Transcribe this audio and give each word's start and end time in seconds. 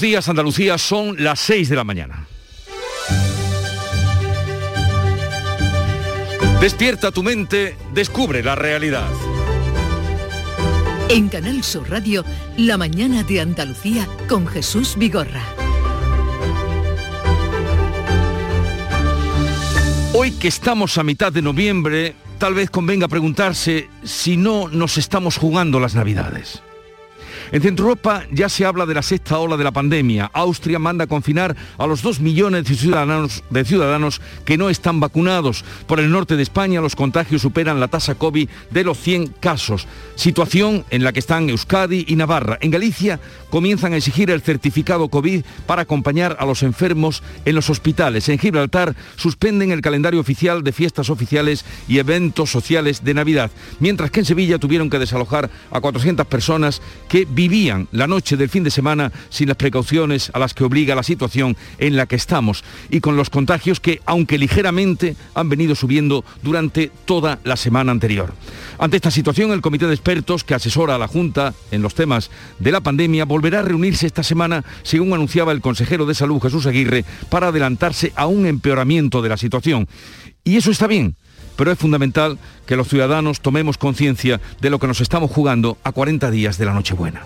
días 0.00 0.28
Andalucía 0.28 0.78
son 0.78 1.22
las 1.22 1.40
6 1.40 1.68
de 1.68 1.76
la 1.76 1.84
mañana. 1.84 2.26
Despierta 6.60 7.12
tu 7.12 7.22
mente, 7.22 7.76
descubre 7.94 8.42
la 8.42 8.56
realidad. 8.56 9.08
En 11.08 11.28
Canal 11.28 11.62
Sur 11.62 11.88
Radio, 11.88 12.24
La 12.56 12.76
mañana 12.76 13.22
de 13.22 13.40
Andalucía 13.40 14.06
con 14.28 14.46
Jesús 14.46 14.96
Vigorra. 14.98 15.42
Hoy 20.12 20.32
que 20.32 20.48
estamos 20.48 20.98
a 20.98 21.04
mitad 21.04 21.32
de 21.32 21.42
noviembre, 21.42 22.14
tal 22.38 22.54
vez 22.54 22.70
convenga 22.70 23.08
preguntarse 23.08 23.88
si 24.02 24.36
no 24.36 24.68
nos 24.68 24.98
estamos 24.98 25.36
jugando 25.36 25.78
las 25.78 25.94
Navidades. 25.94 26.62
En 27.50 27.62
Centro 27.62 27.86
Europa 27.86 28.24
ya 28.30 28.50
se 28.50 28.66
habla 28.66 28.84
de 28.84 28.92
la 28.92 29.02
sexta 29.02 29.38
ola 29.38 29.56
de 29.56 29.64
la 29.64 29.72
pandemia. 29.72 30.30
Austria 30.34 30.78
manda 30.78 31.04
a 31.04 31.06
confinar 31.06 31.56
a 31.78 31.86
los 31.86 32.02
dos 32.02 32.20
millones 32.20 32.64
de 32.64 32.74
ciudadanos, 32.74 33.42
de 33.48 33.64
ciudadanos 33.64 34.20
que 34.44 34.58
no 34.58 34.68
están 34.68 35.00
vacunados. 35.00 35.64
Por 35.86 35.98
el 35.98 36.10
norte 36.10 36.36
de 36.36 36.42
España 36.42 36.82
los 36.82 36.94
contagios 36.94 37.40
superan 37.40 37.80
la 37.80 37.88
tasa 37.88 38.16
COVID 38.16 38.48
de 38.70 38.84
los 38.84 38.98
100 38.98 39.28
casos. 39.40 39.86
Situación 40.14 40.84
en 40.90 41.04
la 41.04 41.12
que 41.12 41.20
están 41.20 41.48
Euskadi 41.48 42.04
y 42.06 42.16
Navarra. 42.16 42.58
En 42.60 42.70
Galicia 42.70 43.18
comienzan 43.48 43.94
a 43.94 43.96
exigir 43.96 44.30
el 44.30 44.42
certificado 44.42 45.08
COVID 45.08 45.42
para 45.66 45.82
acompañar 45.82 46.36
a 46.38 46.44
los 46.44 46.62
enfermos 46.62 47.22
en 47.46 47.54
los 47.54 47.70
hospitales. 47.70 48.28
En 48.28 48.38
Gibraltar 48.38 48.94
suspenden 49.16 49.70
el 49.70 49.80
calendario 49.80 50.20
oficial 50.20 50.62
de 50.62 50.72
fiestas 50.72 51.08
oficiales 51.08 51.64
y 51.88 51.98
eventos 51.98 52.50
sociales 52.50 53.04
de 53.04 53.14
Navidad. 53.14 53.50
Mientras 53.80 54.10
que 54.10 54.20
en 54.20 54.26
Sevilla 54.26 54.58
tuvieron 54.58 54.90
que 54.90 54.98
desalojar 54.98 55.48
a 55.70 55.80
400 55.80 56.26
personas 56.26 56.82
que 57.08 57.24
vivían 57.38 57.86
la 57.92 58.08
noche 58.08 58.36
del 58.36 58.48
fin 58.48 58.64
de 58.64 58.70
semana 58.72 59.12
sin 59.28 59.46
las 59.46 59.56
precauciones 59.56 60.32
a 60.34 60.40
las 60.40 60.54
que 60.54 60.64
obliga 60.64 60.96
la 60.96 61.04
situación 61.04 61.56
en 61.78 61.94
la 61.94 62.06
que 62.06 62.16
estamos 62.16 62.64
y 62.90 62.98
con 62.98 63.16
los 63.16 63.30
contagios 63.30 63.78
que, 63.78 64.00
aunque 64.06 64.38
ligeramente, 64.38 65.14
han 65.34 65.48
venido 65.48 65.76
subiendo 65.76 66.24
durante 66.42 66.90
toda 67.04 67.38
la 67.44 67.54
semana 67.54 67.92
anterior. 67.92 68.34
Ante 68.80 68.96
esta 68.96 69.12
situación, 69.12 69.52
el 69.52 69.60
comité 69.60 69.86
de 69.86 69.94
expertos 69.94 70.42
que 70.42 70.54
asesora 70.54 70.96
a 70.96 70.98
la 70.98 71.06
Junta 71.06 71.54
en 71.70 71.80
los 71.80 71.94
temas 71.94 72.28
de 72.58 72.72
la 72.72 72.80
pandemia 72.80 73.24
volverá 73.24 73.60
a 73.60 73.62
reunirse 73.62 74.08
esta 74.08 74.24
semana, 74.24 74.64
según 74.82 75.12
anunciaba 75.12 75.52
el 75.52 75.60
consejero 75.60 76.06
de 76.06 76.16
Salud 76.16 76.42
Jesús 76.42 76.66
Aguirre, 76.66 77.04
para 77.30 77.48
adelantarse 77.48 78.12
a 78.16 78.26
un 78.26 78.46
empeoramiento 78.46 79.22
de 79.22 79.28
la 79.28 79.36
situación. 79.36 79.86
Y 80.42 80.56
eso 80.56 80.72
está 80.72 80.88
bien 80.88 81.14
pero 81.58 81.72
es 81.72 81.78
fundamental 81.78 82.38
que 82.66 82.76
los 82.76 82.86
ciudadanos 82.86 83.40
tomemos 83.40 83.78
conciencia 83.78 84.40
de 84.60 84.70
lo 84.70 84.78
que 84.78 84.86
nos 84.86 85.00
estamos 85.00 85.28
jugando 85.28 85.76
a 85.82 85.90
40 85.90 86.30
días 86.30 86.56
de 86.56 86.64
la 86.64 86.72
Nochebuena. 86.72 87.22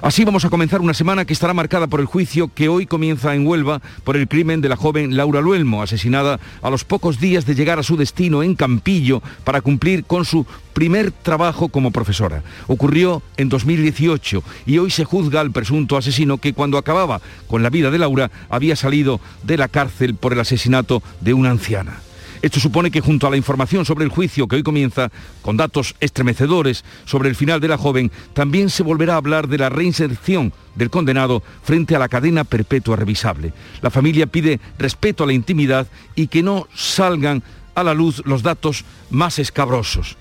Así 0.00 0.24
vamos 0.24 0.46
a 0.46 0.50
comenzar 0.50 0.80
una 0.80 0.94
semana 0.94 1.26
que 1.26 1.34
estará 1.34 1.52
marcada 1.52 1.86
por 1.86 2.00
el 2.00 2.06
juicio 2.06 2.50
que 2.54 2.70
hoy 2.70 2.86
comienza 2.86 3.34
en 3.34 3.46
Huelva 3.46 3.82
por 4.02 4.16
el 4.16 4.28
crimen 4.28 4.62
de 4.62 4.70
la 4.70 4.76
joven 4.76 5.14
Laura 5.14 5.42
Luelmo, 5.42 5.82
asesinada 5.82 6.40
a 6.62 6.70
los 6.70 6.84
pocos 6.84 7.20
días 7.20 7.44
de 7.44 7.54
llegar 7.54 7.78
a 7.78 7.82
su 7.82 7.98
destino 7.98 8.42
en 8.42 8.54
Campillo 8.54 9.22
para 9.44 9.60
cumplir 9.60 10.04
con 10.04 10.24
su 10.24 10.46
primer 10.72 11.10
trabajo 11.10 11.68
como 11.68 11.90
profesora. 11.90 12.42
Ocurrió 12.68 13.22
en 13.36 13.50
2018 13.50 14.42
y 14.64 14.78
hoy 14.78 14.90
se 14.90 15.04
juzga 15.04 15.42
al 15.42 15.52
presunto 15.52 15.98
asesino 15.98 16.38
que 16.38 16.54
cuando 16.54 16.78
acababa 16.78 17.20
con 17.46 17.62
la 17.62 17.68
vida 17.68 17.90
de 17.90 17.98
Laura 17.98 18.30
había 18.48 18.74
salido 18.74 19.20
de 19.42 19.58
la 19.58 19.68
cárcel 19.68 20.14
por 20.14 20.32
el 20.32 20.40
asesinato 20.40 21.02
de 21.20 21.34
una 21.34 21.50
anciana. 21.50 22.00
Esto 22.42 22.60
supone 22.60 22.90
que 22.90 23.00
junto 23.00 23.26
a 23.26 23.30
la 23.30 23.36
información 23.36 23.84
sobre 23.84 24.04
el 24.04 24.10
juicio 24.10 24.46
que 24.46 24.56
hoy 24.56 24.62
comienza, 24.62 25.10
con 25.42 25.56
datos 25.56 25.94
estremecedores 26.00 26.84
sobre 27.04 27.28
el 27.28 27.36
final 27.36 27.60
de 27.60 27.68
la 27.68 27.78
joven, 27.78 28.10
también 28.34 28.70
se 28.70 28.82
volverá 28.82 29.14
a 29.14 29.18
hablar 29.18 29.48
de 29.48 29.58
la 29.58 29.68
reinserción 29.68 30.52
del 30.74 30.90
condenado 30.90 31.42
frente 31.62 31.96
a 31.96 31.98
la 31.98 32.08
cadena 32.08 32.44
perpetua 32.44 32.96
revisable. 32.96 33.52
La 33.82 33.90
familia 33.90 34.26
pide 34.26 34.60
respeto 34.78 35.24
a 35.24 35.26
la 35.26 35.32
intimidad 35.32 35.86
y 36.14 36.28
que 36.28 36.42
no 36.42 36.68
salgan 36.74 37.42
a 37.74 37.82
la 37.82 37.94
luz 37.94 38.22
los 38.24 38.42
datos 38.42 38.84
más 39.10 39.38
escabrosos. 39.38 40.16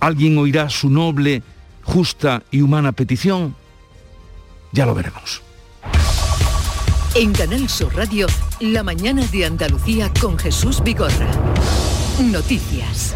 ¿Alguien 0.00 0.38
oirá 0.38 0.70
su 0.70 0.90
noble, 0.90 1.42
justa 1.82 2.42
y 2.50 2.60
humana 2.60 2.92
petición? 2.92 3.56
Ya 4.72 4.86
lo 4.86 4.94
veremos. 4.94 5.47
En 7.18 7.32
Canal 7.32 7.68
Sur 7.68 7.96
Radio, 7.96 8.28
La 8.60 8.84
mañana 8.84 9.26
de 9.32 9.44
Andalucía 9.44 10.08
con 10.20 10.38
Jesús 10.38 10.80
Vigorra. 10.84 11.26
Noticias. 12.20 13.12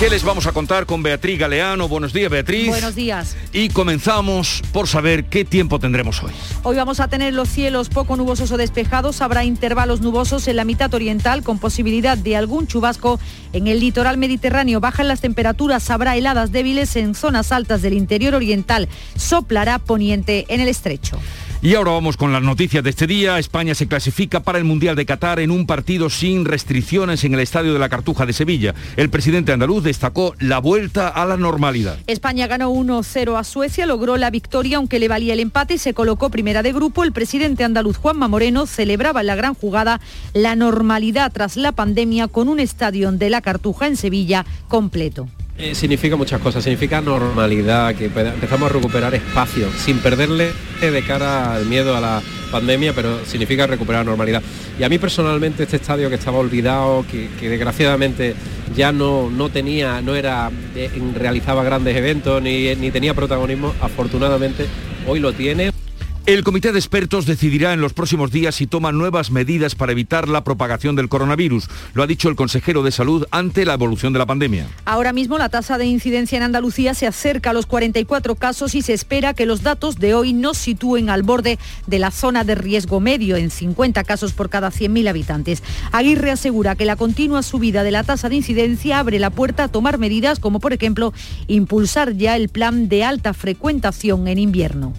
¿Qué 0.00 0.10
les 0.10 0.24
vamos 0.24 0.48
a 0.48 0.52
contar 0.52 0.86
con 0.86 1.04
Beatriz 1.04 1.38
Galeano? 1.38 1.86
Buenos 1.86 2.12
días, 2.12 2.28
Beatriz. 2.28 2.66
Buenos 2.66 2.96
días. 2.96 3.36
Y 3.52 3.68
comenzamos 3.68 4.60
por 4.72 4.88
saber 4.88 5.26
qué 5.26 5.44
tiempo 5.44 5.78
tendremos 5.78 6.20
hoy. 6.24 6.32
Hoy 6.64 6.74
vamos 6.74 6.98
a 6.98 7.06
tener 7.06 7.32
los 7.32 7.48
cielos 7.48 7.90
poco 7.90 8.16
nubosos 8.16 8.50
o 8.50 8.56
despejados. 8.56 9.20
Habrá 9.20 9.44
intervalos 9.44 10.00
nubosos 10.00 10.48
en 10.48 10.56
la 10.56 10.64
mitad 10.64 10.92
oriental 10.92 11.44
con 11.44 11.60
posibilidad 11.60 12.18
de 12.18 12.34
algún 12.34 12.66
chubasco 12.66 13.20
en 13.52 13.68
el 13.68 13.78
litoral 13.78 14.18
mediterráneo. 14.18 14.80
Bajan 14.80 15.06
las 15.06 15.20
temperaturas, 15.20 15.88
habrá 15.90 16.16
heladas 16.16 16.50
débiles 16.50 16.96
en 16.96 17.14
zonas 17.14 17.52
altas 17.52 17.82
del 17.82 17.92
interior 17.92 18.34
oriental. 18.34 18.88
Soplará 19.14 19.78
poniente 19.78 20.44
en 20.48 20.60
el 20.60 20.66
estrecho. 20.66 21.20
Y 21.64 21.76
ahora 21.76 21.92
vamos 21.92 22.16
con 22.16 22.32
las 22.32 22.42
noticias 22.42 22.82
de 22.82 22.90
este 22.90 23.06
día. 23.06 23.38
España 23.38 23.76
se 23.76 23.86
clasifica 23.86 24.40
para 24.40 24.58
el 24.58 24.64
Mundial 24.64 24.96
de 24.96 25.06
Qatar 25.06 25.38
en 25.38 25.52
un 25.52 25.64
partido 25.64 26.10
sin 26.10 26.44
restricciones 26.44 27.22
en 27.22 27.34
el 27.34 27.38
Estadio 27.38 27.72
de 27.72 27.78
la 27.78 27.88
Cartuja 27.88 28.26
de 28.26 28.32
Sevilla. 28.32 28.74
El 28.96 29.10
presidente 29.10 29.52
andaluz 29.52 29.84
destacó 29.84 30.34
la 30.40 30.58
vuelta 30.58 31.06
a 31.06 31.24
la 31.24 31.36
normalidad. 31.36 31.98
España 32.08 32.48
ganó 32.48 32.72
1-0 32.72 33.38
a 33.38 33.44
Suecia, 33.44 33.86
logró 33.86 34.16
la 34.16 34.30
victoria 34.30 34.78
aunque 34.78 34.98
le 34.98 35.06
valía 35.06 35.34
el 35.34 35.38
empate 35.38 35.74
y 35.74 35.78
se 35.78 35.94
colocó 35.94 36.30
primera 36.30 36.64
de 36.64 36.72
grupo. 36.72 37.04
El 37.04 37.12
presidente 37.12 37.62
andaluz 37.62 37.96
Juanma 37.96 38.26
Moreno 38.26 38.66
celebraba 38.66 39.20
en 39.20 39.28
la 39.28 39.36
gran 39.36 39.54
jugada 39.54 40.00
la 40.34 40.56
normalidad 40.56 41.30
tras 41.32 41.56
la 41.56 41.70
pandemia 41.70 42.26
con 42.26 42.48
un 42.48 42.58
estadio 42.58 43.12
de 43.12 43.30
la 43.30 43.40
Cartuja 43.40 43.86
en 43.86 43.96
Sevilla 43.96 44.44
completo. 44.66 45.28
Eh, 45.58 45.74
significa 45.74 46.16
muchas 46.16 46.40
cosas, 46.40 46.64
significa 46.64 47.00
normalidad, 47.00 47.94
que 47.94 48.06
empezamos 48.06 48.70
a 48.70 48.72
recuperar 48.72 49.14
espacio, 49.14 49.68
sin 49.76 49.98
perderle 49.98 50.50
de 50.80 51.02
cara 51.02 51.54
al 51.54 51.66
miedo 51.66 51.94
a 51.96 52.00
la 52.00 52.22
pandemia, 52.50 52.92
pero 52.94 53.24
significa 53.26 53.66
recuperar 53.66 54.04
normalidad. 54.04 54.42
Y 54.78 54.82
a 54.82 54.88
mí 54.88 54.98
personalmente 54.98 55.62
este 55.64 55.76
estadio 55.76 56.08
que 56.08 56.16
estaba 56.16 56.38
olvidado, 56.38 57.04
que, 57.08 57.28
desgraciadamente 57.48 58.34
ya 58.74 58.92
no, 58.92 59.30
no 59.30 59.50
tenía, 59.50 60.00
no 60.00 60.16
era, 60.16 60.50
eh, 60.74 60.90
realizaba 61.14 61.62
grandes 61.62 61.96
eventos 61.96 62.42
ni, 62.42 62.74
ni 62.76 62.90
tenía 62.90 63.14
protagonismo, 63.14 63.74
afortunadamente 63.80 64.66
hoy 65.06 65.20
lo 65.20 65.32
tiene. 65.32 65.81
El 66.24 66.44
comité 66.44 66.70
de 66.70 66.78
expertos 66.78 67.26
decidirá 67.26 67.72
en 67.72 67.80
los 67.80 67.94
próximos 67.94 68.30
días 68.30 68.54
si 68.54 68.68
toma 68.68 68.92
nuevas 68.92 69.32
medidas 69.32 69.74
para 69.74 69.90
evitar 69.90 70.28
la 70.28 70.44
propagación 70.44 70.94
del 70.94 71.08
coronavirus. 71.08 71.68
Lo 71.94 72.04
ha 72.04 72.06
dicho 72.06 72.28
el 72.28 72.36
consejero 72.36 72.84
de 72.84 72.92
salud 72.92 73.26
ante 73.32 73.64
la 73.64 73.74
evolución 73.74 74.12
de 74.12 74.20
la 74.20 74.26
pandemia. 74.26 74.68
Ahora 74.84 75.12
mismo 75.12 75.36
la 75.36 75.48
tasa 75.48 75.78
de 75.78 75.86
incidencia 75.86 76.36
en 76.36 76.44
Andalucía 76.44 76.94
se 76.94 77.08
acerca 77.08 77.50
a 77.50 77.52
los 77.52 77.66
44 77.66 78.36
casos 78.36 78.76
y 78.76 78.82
se 78.82 78.92
espera 78.92 79.34
que 79.34 79.46
los 79.46 79.64
datos 79.64 79.98
de 79.98 80.14
hoy 80.14 80.32
nos 80.32 80.58
sitúen 80.58 81.10
al 81.10 81.24
borde 81.24 81.58
de 81.88 81.98
la 81.98 82.12
zona 82.12 82.44
de 82.44 82.54
riesgo 82.54 83.00
medio 83.00 83.34
en 83.34 83.50
50 83.50 84.04
casos 84.04 84.32
por 84.32 84.48
cada 84.48 84.70
100.000 84.70 85.08
habitantes. 85.08 85.64
Aguirre 85.90 86.30
asegura 86.30 86.76
que 86.76 86.84
la 86.84 86.94
continua 86.94 87.42
subida 87.42 87.82
de 87.82 87.90
la 87.90 88.04
tasa 88.04 88.28
de 88.28 88.36
incidencia 88.36 89.00
abre 89.00 89.18
la 89.18 89.30
puerta 89.30 89.64
a 89.64 89.68
tomar 89.68 89.98
medidas 89.98 90.38
como 90.38 90.60
por 90.60 90.72
ejemplo 90.72 91.12
impulsar 91.48 92.16
ya 92.16 92.36
el 92.36 92.48
plan 92.48 92.88
de 92.88 93.02
alta 93.02 93.34
frecuentación 93.34 94.28
en 94.28 94.38
invierno. 94.38 94.92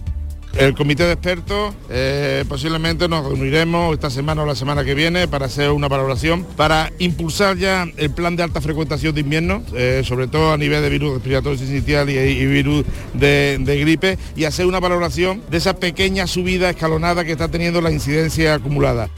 El 0.56 0.76
comité 0.76 1.04
de 1.06 1.14
expertos 1.14 1.74
eh, 1.90 2.46
posiblemente 2.48 3.08
nos 3.08 3.26
reuniremos 3.26 3.92
esta 3.92 4.12
semana 4.12 4.44
o 4.44 4.46
la 4.46 4.54
semana 4.54 4.86
que 4.86 4.94
viene 4.94 5.28
para 5.28 5.48
hacer 5.48 5.72
una 5.72 5.88
valoración, 5.88 6.46
para 6.56 6.92
impulsar 7.00 7.58
ya 7.58 7.88
el 7.98 8.12
plan 8.12 8.36
de 8.36 8.44
alta 8.44 8.62
frecuentación 8.62 9.16
de 9.16 9.22
invierno, 9.22 9.64
eh, 9.76 10.04
sobre 10.06 10.28
todo 10.28 10.54
a 10.54 10.58
nivel 10.58 10.84
de 10.84 10.90
virus 10.90 11.16
respiratorio 11.16 11.58
sincitial 11.58 12.08
y, 12.08 12.46
virus 12.46 12.86
de, 13.16 13.58
de, 13.62 13.80
gripe, 13.80 14.20
y 14.36 14.44
hacer 14.44 14.68
una 14.68 14.80
valoración 14.80 15.42
de 15.50 15.58
esa 15.58 15.76
pequeña 15.76 16.28
subida 16.28 16.70
escalonada 16.70 17.26
que 17.26 17.32
está 17.32 17.48
teniendo 17.48 17.82
la 17.82 17.92
incidencia 17.92 18.54
acumulada. 18.54 19.10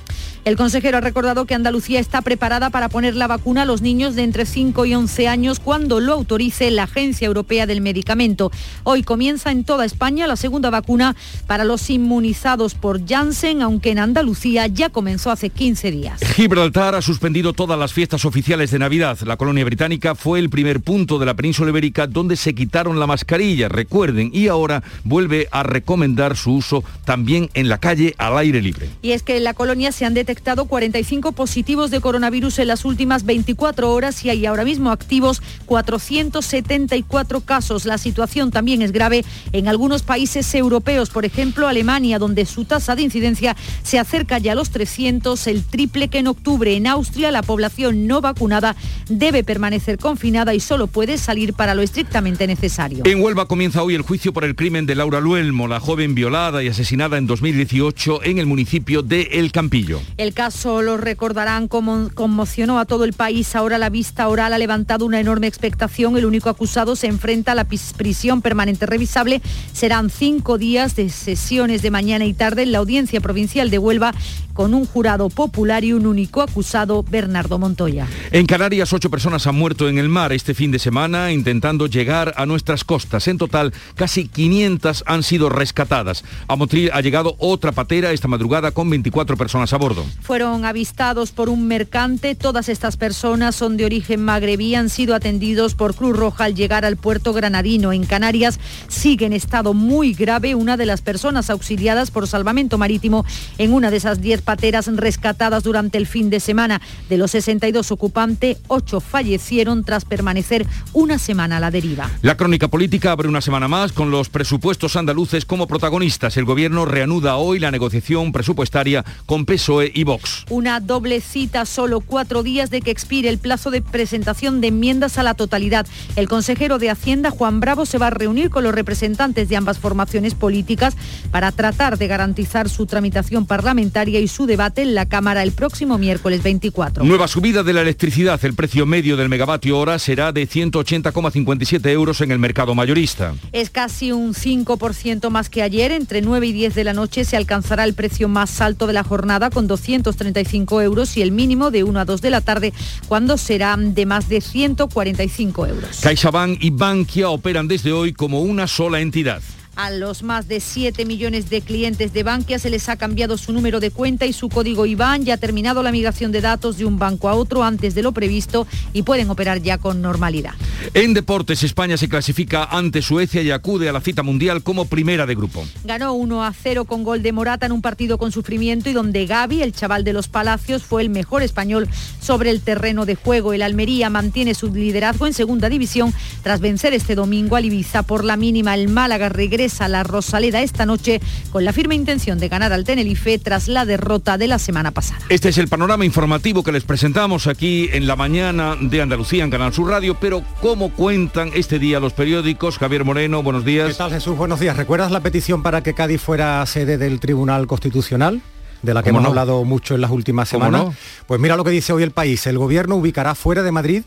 El 0.45 0.57
consejero 0.57 0.99
ha 0.99 1.01
recordado 1.01 1.45
que 1.45 1.55
Andalucía 1.55 1.99
está 1.99 2.21
preparada 2.21 2.69
para 2.69 2.87
poner 2.87 3.15
la 3.15 3.25
vacuna 3.25 3.63
a 3.63 3.65
los 3.65 3.81
niños 3.81 4.13
de 4.13 4.21
entre 4.21 4.45
5 4.45 4.85
y 4.85 4.93
11 4.93 5.27
años 5.27 5.59
cuando 5.59 5.99
lo 5.99 6.13
autorice 6.13 6.69
la 6.69 6.83
Agencia 6.83 7.25
Europea 7.25 7.65
del 7.65 7.81
Medicamento. 7.81 8.51
Hoy 8.83 9.01
comienza 9.01 9.49
en 9.49 9.63
toda 9.63 9.85
España 9.85 10.27
la 10.27 10.35
segunda 10.35 10.69
vacuna 10.69 11.15
para 11.47 11.63
los 11.63 11.89
inmunizados 11.89 12.75
por 12.75 13.07
Janssen, 13.07 13.63
aunque 13.63 13.89
en 13.89 13.97
Andalucía 13.97 14.67
ya 14.67 14.89
comenzó 14.89 15.31
hace 15.31 15.49
15 15.49 15.89
días. 15.89 16.21
Gibraltar 16.35 16.93
ha 16.93 17.01
suspendido 17.01 17.53
todas 17.53 17.79
las 17.79 17.91
fiestas 17.91 18.23
oficiales 18.23 18.69
de 18.69 18.77
Navidad. 18.77 19.17
La 19.25 19.37
colonia 19.37 19.65
británica 19.65 20.13
fue 20.13 20.37
el 20.37 20.51
primer 20.51 20.81
punto 20.81 21.17
de 21.17 21.25
la 21.25 21.33
península 21.33 21.71
ibérica 21.71 22.05
donde 22.05 22.35
se 22.35 22.53
quitaron 22.53 22.99
la 22.99 23.07
mascarilla, 23.07 23.67
recuerden, 23.67 24.29
y 24.31 24.47
ahora 24.49 24.83
vuelve 25.05 25.47
a 25.49 25.63
recomendar 25.63 26.37
su 26.37 26.53
uso 26.53 26.83
también 27.03 27.49
en 27.55 27.67
la 27.67 27.79
calle 27.79 28.13
al 28.19 28.37
aire 28.37 28.61
libre. 28.61 28.91
Y 29.01 29.13
es 29.13 29.23
que 29.23 29.37
en 29.37 29.43
la 29.43 29.55
colonia 29.55 29.91
se 29.91 30.05
han 30.05 30.13
detectado 30.13 30.34
detectado 30.35 30.65
45 30.65 31.31
positivos 31.31 31.91
de 31.91 32.01
coronavirus 32.01 32.59
en 32.59 32.67
las 32.67 32.83
últimas 32.83 33.23
24 33.23 33.89
horas 33.89 34.25
y 34.25 34.29
hay 34.29 34.45
ahora 34.45 34.65
mismo 34.65 34.91
activos 34.91 35.41
474 35.65 37.39
casos. 37.39 37.85
La 37.85 37.97
situación 37.97 38.51
también 38.51 38.81
es 38.81 38.91
grave 38.91 39.23
en 39.53 39.69
algunos 39.69 40.03
países 40.03 40.53
europeos, 40.53 41.09
por 41.09 41.23
ejemplo 41.23 41.69
Alemania, 41.69 42.19
donde 42.19 42.45
su 42.45 42.65
tasa 42.65 42.97
de 42.97 43.03
incidencia 43.03 43.55
se 43.81 43.97
acerca 43.97 44.37
ya 44.37 44.51
a 44.51 44.55
los 44.55 44.71
300, 44.71 45.47
el 45.47 45.63
triple 45.63 46.09
que 46.09 46.19
en 46.19 46.27
octubre. 46.27 46.75
En 46.75 46.87
Austria 46.87 47.31
la 47.31 47.41
población 47.41 48.05
no 48.05 48.19
vacunada 48.19 48.75
debe 49.07 49.45
permanecer 49.45 49.97
confinada 49.97 50.53
y 50.53 50.59
solo 50.59 50.87
puede 50.87 51.17
salir 51.17 51.53
para 51.53 51.75
lo 51.75 51.81
estrictamente 51.81 52.45
necesario. 52.45 53.05
En 53.05 53.21
Huelva 53.21 53.47
comienza 53.47 53.81
hoy 53.83 53.95
el 53.95 54.01
juicio 54.01 54.33
por 54.33 54.43
el 54.43 54.55
crimen 54.55 54.85
de 54.85 54.95
Laura 54.95 55.21
Luelmo, 55.21 55.69
la 55.69 55.79
joven 55.79 56.13
violada 56.13 56.61
y 56.61 56.67
asesinada 56.67 57.17
en 57.17 57.25
2018 57.25 58.23
en 58.25 58.39
el 58.39 58.47
municipio 58.47 59.01
de 59.01 59.21
El 59.31 59.53
Campillo. 59.53 60.01
Caso, 60.33 60.81
lo 60.81 60.97
recordarán, 60.97 61.67
como 61.67 62.09
conmocionó 62.13 62.79
a 62.79 62.85
todo 62.85 63.03
el 63.03 63.13
país. 63.13 63.55
Ahora 63.55 63.77
la 63.77 63.89
vista 63.89 64.27
oral 64.27 64.53
ha 64.53 64.57
levantado 64.57 65.05
una 65.05 65.19
enorme 65.19 65.47
expectación. 65.47 66.17
El 66.17 66.25
único 66.25 66.49
acusado 66.49 66.95
se 66.95 67.07
enfrenta 67.07 67.51
a 67.51 67.55
la 67.55 67.65
prisión 67.65 68.41
permanente 68.41 68.85
revisable. 68.85 69.41
Serán 69.73 70.09
cinco 70.09 70.57
días 70.57 70.95
de 70.95 71.09
sesiones 71.09 71.81
de 71.81 71.91
mañana 71.91 72.25
y 72.25 72.33
tarde 72.33 72.63
en 72.63 72.71
la 72.71 72.79
Audiencia 72.79 73.21
Provincial 73.21 73.69
de 73.69 73.77
Huelva 73.77 74.13
con 74.55 74.73
un 74.73 74.85
jurado 74.85 75.29
popular 75.29 75.83
y 75.83 75.91
un 75.93 76.07
único 76.07 76.41
acusado, 76.41 77.03
Bernardo 77.03 77.59
Montoya. 77.59 78.07
En 78.31 78.45
Canarias, 78.45 78.93
ocho 78.93 79.11
personas 79.11 79.45
han 79.45 79.55
muerto 79.55 79.89
en 79.89 79.97
el 79.97 80.07
mar 80.07 80.31
este 80.31 80.53
fin 80.53 80.71
de 80.71 80.79
semana 80.79 81.31
intentando 81.33 81.87
llegar 81.87 82.33
a 82.37 82.45
nuestras 82.45 82.85
costas. 82.85 83.27
En 83.27 83.37
total, 83.37 83.73
casi 83.95 84.27
500 84.29 85.03
han 85.05 85.23
sido 85.23 85.49
rescatadas. 85.49 86.23
A 86.47 86.55
Motril 86.55 86.89
ha 86.93 87.01
llegado 87.01 87.35
otra 87.37 87.73
patera 87.73 88.13
esta 88.13 88.29
madrugada 88.29 88.71
con 88.71 88.89
24 88.89 89.35
personas 89.35 89.73
a 89.73 89.77
bordo. 89.77 90.05
Fueron 90.21 90.65
avistados 90.65 91.31
por 91.31 91.49
un 91.49 91.67
mercante. 91.67 92.35
Todas 92.35 92.69
estas 92.69 92.97
personas 92.97 93.55
son 93.55 93.77
de 93.77 93.85
origen 93.85 94.23
magrebí. 94.23 94.75
Han 94.75 94.89
sido 94.89 95.15
atendidos 95.15 95.75
por 95.75 95.95
Cruz 95.95 96.17
Roja 96.17 96.45
al 96.45 96.55
llegar 96.55 96.85
al 96.85 96.97
puerto 96.97 97.33
granadino. 97.33 97.93
En 97.93 98.05
Canarias 98.05 98.59
sigue 98.87 99.25
en 99.25 99.33
estado 99.33 99.73
muy 99.73 100.13
grave 100.13 100.55
una 100.55 100.77
de 100.77 100.85
las 100.85 101.01
personas 101.01 101.49
auxiliadas 101.49 102.11
por 102.11 102.27
salvamento 102.27 102.77
marítimo 102.77 103.25
en 103.57 103.73
una 103.73 103.91
de 103.91 103.97
esas 103.97 104.21
10 104.21 104.41
pateras 104.41 104.87
rescatadas 104.87 105.63
durante 105.63 105.97
el 105.97 106.07
fin 106.07 106.29
de 106.29 106.39
semana. 106.39 106.81
De 107.09 107.17
los 107.17 107.31
62 107.31 107.91
ocupantes, 107.91 108.57
8 108.67 108.99
fallecieron 108.99 109.83
tras 109.83 110.05
permanecer 110.05 110.65
una 110.93 111.19
semana 111.19 111.57
a 111.57 111.59
la 111.59 111.71
deriva. 111.71 112.09
La 112.21 112.37
crónica 112.37 112.67
política 112.67 113.11
abre 113.11 113.27
una 113.27 113.41
semana 113.41 113.67
más 113.67 113.91
con 113.91 114.11
los 114.11 114.29
presupuestos 114.29 114.95
andaluces 114.95 115.45
como 115.45 115.67
protagonistas. 115.67 116.37
El 116.37 116.45
gobierno 116.45 116.85
reanuda 116.85 117.35
hoy 117.35 117.59
la 117.59 117.71
negociación 117.71 118.31
presupuestaria 118.31 119.03
con 119.25 119.45
PSOE 119.45 119.91
y 119.93 120.03
Vox. 120.05 120.45
Una 120.49 120.79
doble 120.79 121.19
cita, 121.21 121.65
solo 121.65 121.99
cuatro 121.99 122.43
días 122.43 122.69
de 122.69 122.81
que 122.81 122.91
expire 122.91 123.29
el 123.29 123.37
plazo 123.37 123.71
de 123.71 123.81
presentación 123.81 124.61
de 124.61 124.67
enmiendas 124.67 125.17
a 125.17 125.23
la 125.23 125.33
totalidad. 125.33 125.85
El 126.15 126.27
consejero 126.27 126.79
de 126.79 126.89
Hacienda, 126.89 127.31
Juan 127.31 127.59
Bravo, 127.59 127.85
se 127.85 127.97
va 127.97 128.07
a 128.07 128.11
reunir 128.11 128.49
con 128.49 128.63
los 128.63 128.73
representantes 128.73 129.49
de 129.49 129.57
ambas 129.57 129.79
formaciones 129.79 130.35
políticas 130.35 130.95
para 131.31 131.51
tratar 131.51 131.97
de 131.97 132.07
garantizar 132.07 132.69
su 132.69 132.85
tramitación 132.85 133.45
parlamentaria 133.45 134.19
y 134.19 134.27
su 134.27 134.45
debate 134.45 134.81
en 134.81 134.95
la 134.95 135.05
Cámara 135.05 135.43
el 135.43 135.51
próximo 135.51 135.97
miércoles 135.97 136.43
24. 136.43 137.03
Nueva 137.03 137.27
subida 137.27 137.63
de 137.63 137.73
la 137.73 137.81
electricidad. 137.81 138.39
El 138.43 138.53
precio 138.53 138.85
medio 138.85 139.17
del 139.17 139.29
megavatio 139.29 139.77
hora 139.77 139.99
será 139.99 140.31
de 140.31 140.47
180,57 140.47 141.89
euros 141.89 142.21
en 142.21 142.31
el 142.31 142.39
mercado 142.39 142.75
mayorista. 142.75 143.33
Es 143.51 143.69
casi 143.69 144.11
un 144.11 144.33
5% 144.33 145.29
más 145.29 145.49
que 145.49 145.63
ayer. 145.63 145.91
Entre 145.91 146.21
9 146.21 146.47
y 146.47 146.53
10 146.53 146.75
de 146.75 146.83
la 146.83 146.93
noche 146.93 147.25
se 147.25 147.37
alcanzará 147.37 147.83
el 147.83 147.93
precio 147.93 148.27
más 148.27 148.61
alto 148.61 148.87
de 148.87 148.93
la 148.93 149.03
jornada 149.03 149.49
con 149.49 149.67
235 149.85 150.81
euros 150.81 151.17
y 151.17 151.21
el 151.21 151.31
mínimo 151.31 151.71
de 151.71 151.83
1 151.83 151.99
a 151.99 152.05
2 152.05 152.21
de 152.21 152.29
la 152.29 152.41
tarde 152.41 152.73
cuando 153.07 153.37
será 153.37 153.75
de 153.77 154.05
más 154.05 154.29
de 154.29 154.41
145 154.41 155.67
euros. 155.67 155.99
CaixaBank 156.01 156.63
y 156.63 156.69
Bankia 156.69 157.29
operan 157.29 157.67
desde 157.67 157.91
hoy 157.91 158.13
como 158.13 158.41
una 158.41 158.67
sola 158.67 159.01
entidad. 159.01 159.41
A 159.75 159.91
los 159.91 160.23
más 160.23 160.47
de 160.47 160.61
7 160.61 161.03
millones 161.03 161.49
de 161.49 161.59
clientes 161.59 162.13
de 162.13 162.23
Bankia 162.23 162.59
se 162.59 162.69
les 162.69 162.87
ha 162.87 162.95
cambiado 162.95 163.37
su 163.37 163.51
número 163.51 163.81
de 163.81 163.91
cuenta 163.91 164.25
y 164.25 164.31
su 164.31 164.47
código 164.47 164.85
IBAN. 164.85 165.25
Ya 165.25 165.33
ha 165.33 165.37
terminado 165.37 165.83
la 165.83 165.91
migración 165.91 166.31
de 166.31 166.39
datos 166.39 166.77
de 166.77 166.85
un 166.85 166.97
banco 166.97 167.27
a 167.27 167.33
otro 167.33 167.61
antes 167.61 167.93
de 167.93 168.01
lo 168.01 168.13
previsto 168.13 168.67
y 168.93 169.01
pueden 169.01 169.29
operar 169.29 169.61
ya 169.61 169.77
con 169.77 170.01
normalidad. 170.01 170.53
En 170.93 171.13
deportes, 171.13 171.61
España 171.63 171.97
se 171.97 172.07
clasifica 172.07 172.63
ante 172.63 173.01
Suecia 173.01 173.41
y 173.41 173.51
acude 173.51 173.89
a 173.89 173.91
la 173.91 173.99
cita 173.99 174.23
mundial 174.23 174.63
como 174.63 174.85
primera 174.85 175.25
de 175.25 175.35
grupo. 175.35 175.65
Ganó 175.83 176.13
1 176.13 176.45
a 176.45 176.53
0 176.53 176.85
con 176.85 177.03
gol 177.03 177.21
de 177.21 177.33
Morata 177.33 177.65
en 177.65 177.73
un 177.73 177.81
partido 177.81 178.17
con 178.17 178.31
sufrimiento 178.31 178.89
y 178.89 178.93
donde 178.93 179.25
Gaby, 179.25 179.61
el 179.61 179.73
chaval 179.73 180.05
de 180.05 180.13
los 180.13 180.29
Palacios, 180.29 180.83
fue 180.83 181.01
el 181.01 181.09
mejor 181.09 181.43
español 181.43 181.89
sobre 182.21 182.49
el 182.49 182.61
terreno 182.61 183.05
de 183.05 183.15
juego. 183.15 183.51
El 183.51 183.61
Almería 183.61 184.09
mantiene 184.09 184.53
su 184.53 184.73
liderazgo 184.73 185.27
en 185.27 185.33
segunda 185.33 185.67
división 185.67 186.13
tras 186.43 186.61
vencer 186.61 186.93
este 186.93 187.15
domingo 187.15 187.57
al 187.57 187.65
Ibiza 187.65 188.03
por 188.03 188.23
la 188.23 188.37
mínima. 188.37 188.73
El 188.73 188.87
Málaga 188.87 189.27
regresa 189.27 189.64
a 189.81 189.87
la 189.87 190.03
Rosaleda 190.03 190.61
esta 190.61 190.85
noche 190.85 191.19
con 191.51 191.65
la 191.65 191.73
firme 191.73 191.95
intención 191.95 192.37
de 192.39 192.49
ganar 192.49 192.71
al 192.71 192.83
Tenerife 192.83 193.39
tras 193.39 193.67
la 193.67 193.85
derrota 193.85 194.37
de 194.37 194.47
la 194.47 194.59
semana 194.59 194.91
pasada. 194.91 195.21
Este 195.29 195.49
es 195.49 195.57
el 195.57 195.67
panorama 195.67 196.05
informativo 196.05 196.63
que 196.63 196.71
les 196.71 196.83
presentamos 196.83 197.47
aquí 197.47 197.89
en 197.91 198.05
la 198.05 198.15
mañana 198.15 198.75
de 198.79 199.01
Andalucía 199.01 199.43
en 199.43 199.49
Canal 199.49 199.73
Sur 199.73 199.89
Radio, 199.89 200.17
pero 200.19 200.43
¿cómo 200.61 200.91
cuentan 200.91 201.49
este 201.55 201.79
día 201.79 201.99
los 201.99 202.13
periódicos? 202.13 202.77
Javier 202.77 203.03
Moreno, 203.03 203.41
buenos 203.41 203.65
días. 203.65 203.87
¿Qué 203.87 203.95
tal 203.95 204.11
Jesús? 204.11 204.37
Buenos 204.37 204.59
días. 204.59 204.77
¿Recuerdas 204.77 205.11
la 205.11 205.21
petición 205.21 205.63
para 205.63 205.81
que 205.81 205.95
Cádiz 205.95 206.21
fuera 206.21 206.63
sede 206.65 206.97
del 206.97 207.19
Tribunal 207.19 207.67
Constitucional? 207.67 208.41
de 208.81 208.93
la 208.93 209.01
que 209.01 209.09
hemos 209.09 209.25
hablado 209.25 209.63
mucho 209.63 209.95
en 209.95 210.01
las 210.01 210.11
últimas 210.11 210.47
semanas. 210.47 210.95
Pues 211.25 211.41
mira 211.41 211.57
lo 211.57 211.63
que 211.63 211.71
dice 211.71 211.91
hoy 211.91 212.03
el 212.03 212.11
país. 212.11 212.45
El 212.45 212.59
gobierno 212.59 212.95
ubicará 212.95 213.33
fuera 213.33 213.63
de 213.63 213.71
Madrid 213.71 214.03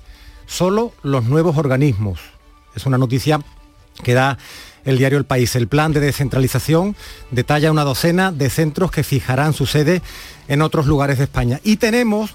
solo 0.46 0.92
los 1.02 1.24
nuevos 1.24 1.56
organismos. 1.56 2.20
Es 2.74 2.86
una 2.86 2.98
noticia 2.98 3.40
que 4.02 4.14
da 4.14 4.38
el 4.88 4.96
diario 4.96 5.18
El 5.18 5.26
País. 5.26 5.54
El 5.54 5.68
plan 5.68 5.92
de 5.92 6.00
descentralización 6.00 6.96
detalla 7.30 7.70
una 7.70 7.84
docena 7.84 8.32
de 8.32 8.48
centros 8.48 8.90
que 8.90 9.04
fijarán 9.04 9.52
su 9.52 9.66
sede 9.66 10.00
en 10.48 10.62
otros 10.62 10.86
lugares 10.86 11.18
de 11.18 11.24
España. 11.24 11.60
Y 11.62 11.76
tenemos 11.76 12.34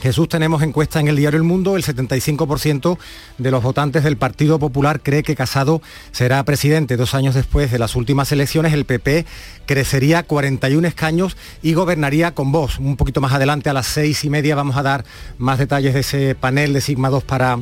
Jesús, 0.00 0.28
tenemos 0.28 0.62
encuesta 0.62 1.00
en 1.00 1.08
el 1.08 1.16
diario 1.16 1.38
El 1.38 1.42
Mundo, 1.42 1.76
el 1.76 1.82
75% 1.82 2.98
de 3.38 3.50
los 3.50 3.64
votantes 3.64 4.04
del 4.04 4.16
Partido 4.16 4.60
Popular 4.60 5.00
cree 5.02 5.24
que 5.24 5.34
Casado 5.34 5.82
será 6.12 6.44
presidente. 6.44 6.96
Dos 6.96 7.16
años 7.16 7.34
después 7.34 7.72
de 7.72 7.80
las 7.80 7.96
últimas 7.96 8.30
elecciones, 8.30 8.72
el 8.74 8.84
PP 8.84 9.26
crecería 9.66 10.22
41 10.22 10.86
escaños 10.86 11.36
y 11.62 11.74
gobernaría 11.74 12.32
con 12.32 12.52
voz. 12.52 12.78
Un 12.78 12.96
poquito 12.96 13.20
más 13.20 13.32
adelante, 13.32 13.70
a 13.70 13.72
las 13.72 13.88
seis 13.88 14.22
y 14.22 14.30
media, 14.30 14.54
vamos 14.54 14.76
a 14.76 14.84
dar 14.84 15.04
más 15.36 15.58
detalles 15.58 15.94
de 15.94 16.00
ese 16.00 16.36
panel 16.36 16.72
de 16.72 16.80
Sigma 16.80 17.10
2 17.10 17.24
para 17.24 17.58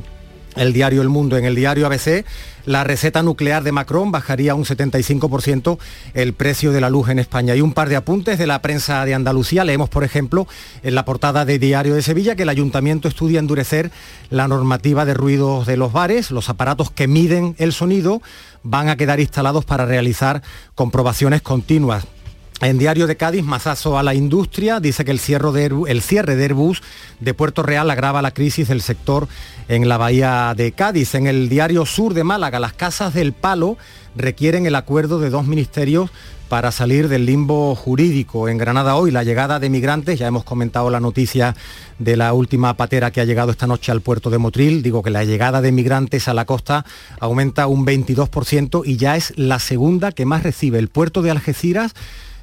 el 0.56 0.72
diario 0.72 1.02
El 1.02 1.08
Mundo. 1.08 1.36
En 1.36 1.44
el 1.44 1.54
diario 1.54 1.86
ABC, 1.86 2.24
la 2.64 2.82
receta 2.82 3.22
nuclear 3.22 3.62
de 3.62 3.72
Macron 3.72 4.10
bajaría 4.10 4.54
un 4.54 4.64
75% 4.64 5.78
el 6.14 6.32
precio 6.32 6.72
de 6.72 6.80
la 6.80 6.90
luz 6.90 7.08
en 7.08 7.18
España. 7.18 7.54
Y 7.54 7.60
un 7.60 7.72
par 7.72 7.88
de 7.88 7.96
apuntes 7.96 8.38
de 8.38 8.46
la 8.46 8.60
prensa 8.62 9.04
de 9.04 9.14
Andalucía. 9.14 9.64
Leemos, 9.64 9.88
por 9.88 10.04
ejemplo, 10.04 10.46
en 10.82 10.94
la 10.94 11.04
portada 11.04 11.44
de 11.44 11.58
Diario 11.58 11.94
de 11.94 12.02
Sevilla 12.02 12.34
que 12.34 12.42
el 12.42 12.48
ayuntamiento 12.48 13.08
estudia 13.08 13.38
endurecer 13.38 13.90
la 14.30 14.48
normativa 14.48 15.04
de 15.04 15.14
ruidos 15.14 15.66
de 15.66 15.76
los 15.76 15.92
bares. 15.92 16.30
Los 16.30 16.48
aparatos 16.48 16.90
que 16.90 17.06
miden 17.06 17.54
el 17.58 17.72
sonido 17.72 18.22
van 18.62 18.88
a 18.88 18.96
quedar 18.96 19.20
instalados 19.20 19.64
para 19.64 19.86
realizar 19.86 20.42
comprobaciones 20.74 21.42
continuas. 21.42 22.06
En 22.62 22.78
Diario 22.78 23.06
de 23.06 23.18
Cádiz, 23.18 23.44
mazazo 23.44 23.98
a 23.98 24.02
la 24.02 24.14
industria, 24.14 24.80
dice 24.80 25.04
que 25.04 25.10
el 25.10 25.18
cierre, 25.18 25.52
de 25.52 25.70
el 25.88 26.00
cierre 26.00 26.36
de 26.36 26.44
Airbus 26.44 26.82
de 27.20 27.34
Puerto 27.34 27.62
Real 27.62 27.90
agrava 27.90 28.22
la 28.22 28.30
crisis 28.30 28.68
del 28.68 28.80
sector 28.80 29.28
en 29.68 29.90
la 29.90 29.98
bahía 29.98 30.54
de 30.56 30.72
Cádiz. 30.72 31.14
En 31.14 31.26
el 31.26 31.50
Diario 31.50 31.84
Sur 31.84 32.14
de 32.14 32.24
Málaga, 32.24 32.58
las 32.58 32.72
casas 32.72 33.12
del 33.12 33.34
palo 33.34 33.76
requieren 34.16 34.64
el 34.64 34.74
acuerdo 34.74 35.18
de 35.18 35.28
dos 35.28 35.46
ministerios 35.46 36.10
para 36.48 36.72
salir 36.72 37.08
del 37.08 37.26
limbo 37.26 37.74
jurídico. 37.74 38.48
En 38.48 38.56
Granada 38.56 38.96
hoy 38.96 39.10
la 39.10 39.22
llegada 39.22 39.58
de 39.58 39.68
migrantes, 39.68 40.18
ya 40.18 40.26
hemos 40.26 40.44
comentado 40.44 40.88
la 40.88 41.00
noticia 41.00 41.54
de 41.98 42.16
la 42.16 42.32
última 42.32 42.74
patera 42.74 43.10
que 43.10 43.20
ha 43.20 43.24
llegado 43.24 43.50
esta 43.50 43.66
noche 43.66 43.92
al 43.92 44.00
puerto 44.00 44.30
de 44.30 44.38
Motril, 44.38 44.82
digo 44.82 45.02
que 45.02 45.10
la 45.10 45.24
llegada 45.24 45.60
de 45.60 45.72
migrantes 45.72 46.26
a 46.26 46.34
la 46.34 46.46
costa 46.46 46.86
aumenta 47.20 47.66
un 47.66 47.84
22% 47.84 48.82
y 48.86 48.96
ya 48.96 49.16
es 49.16 49.34
la 49.36 49.58
segunda 49.58 50.12
que 50.12 50.24
más 50.24 50.42
recibe 50.42 50.78
el 50.78 50.88
puerto 50.88 51.20
de 51.20 51.32
Algeciras 51.32 51.92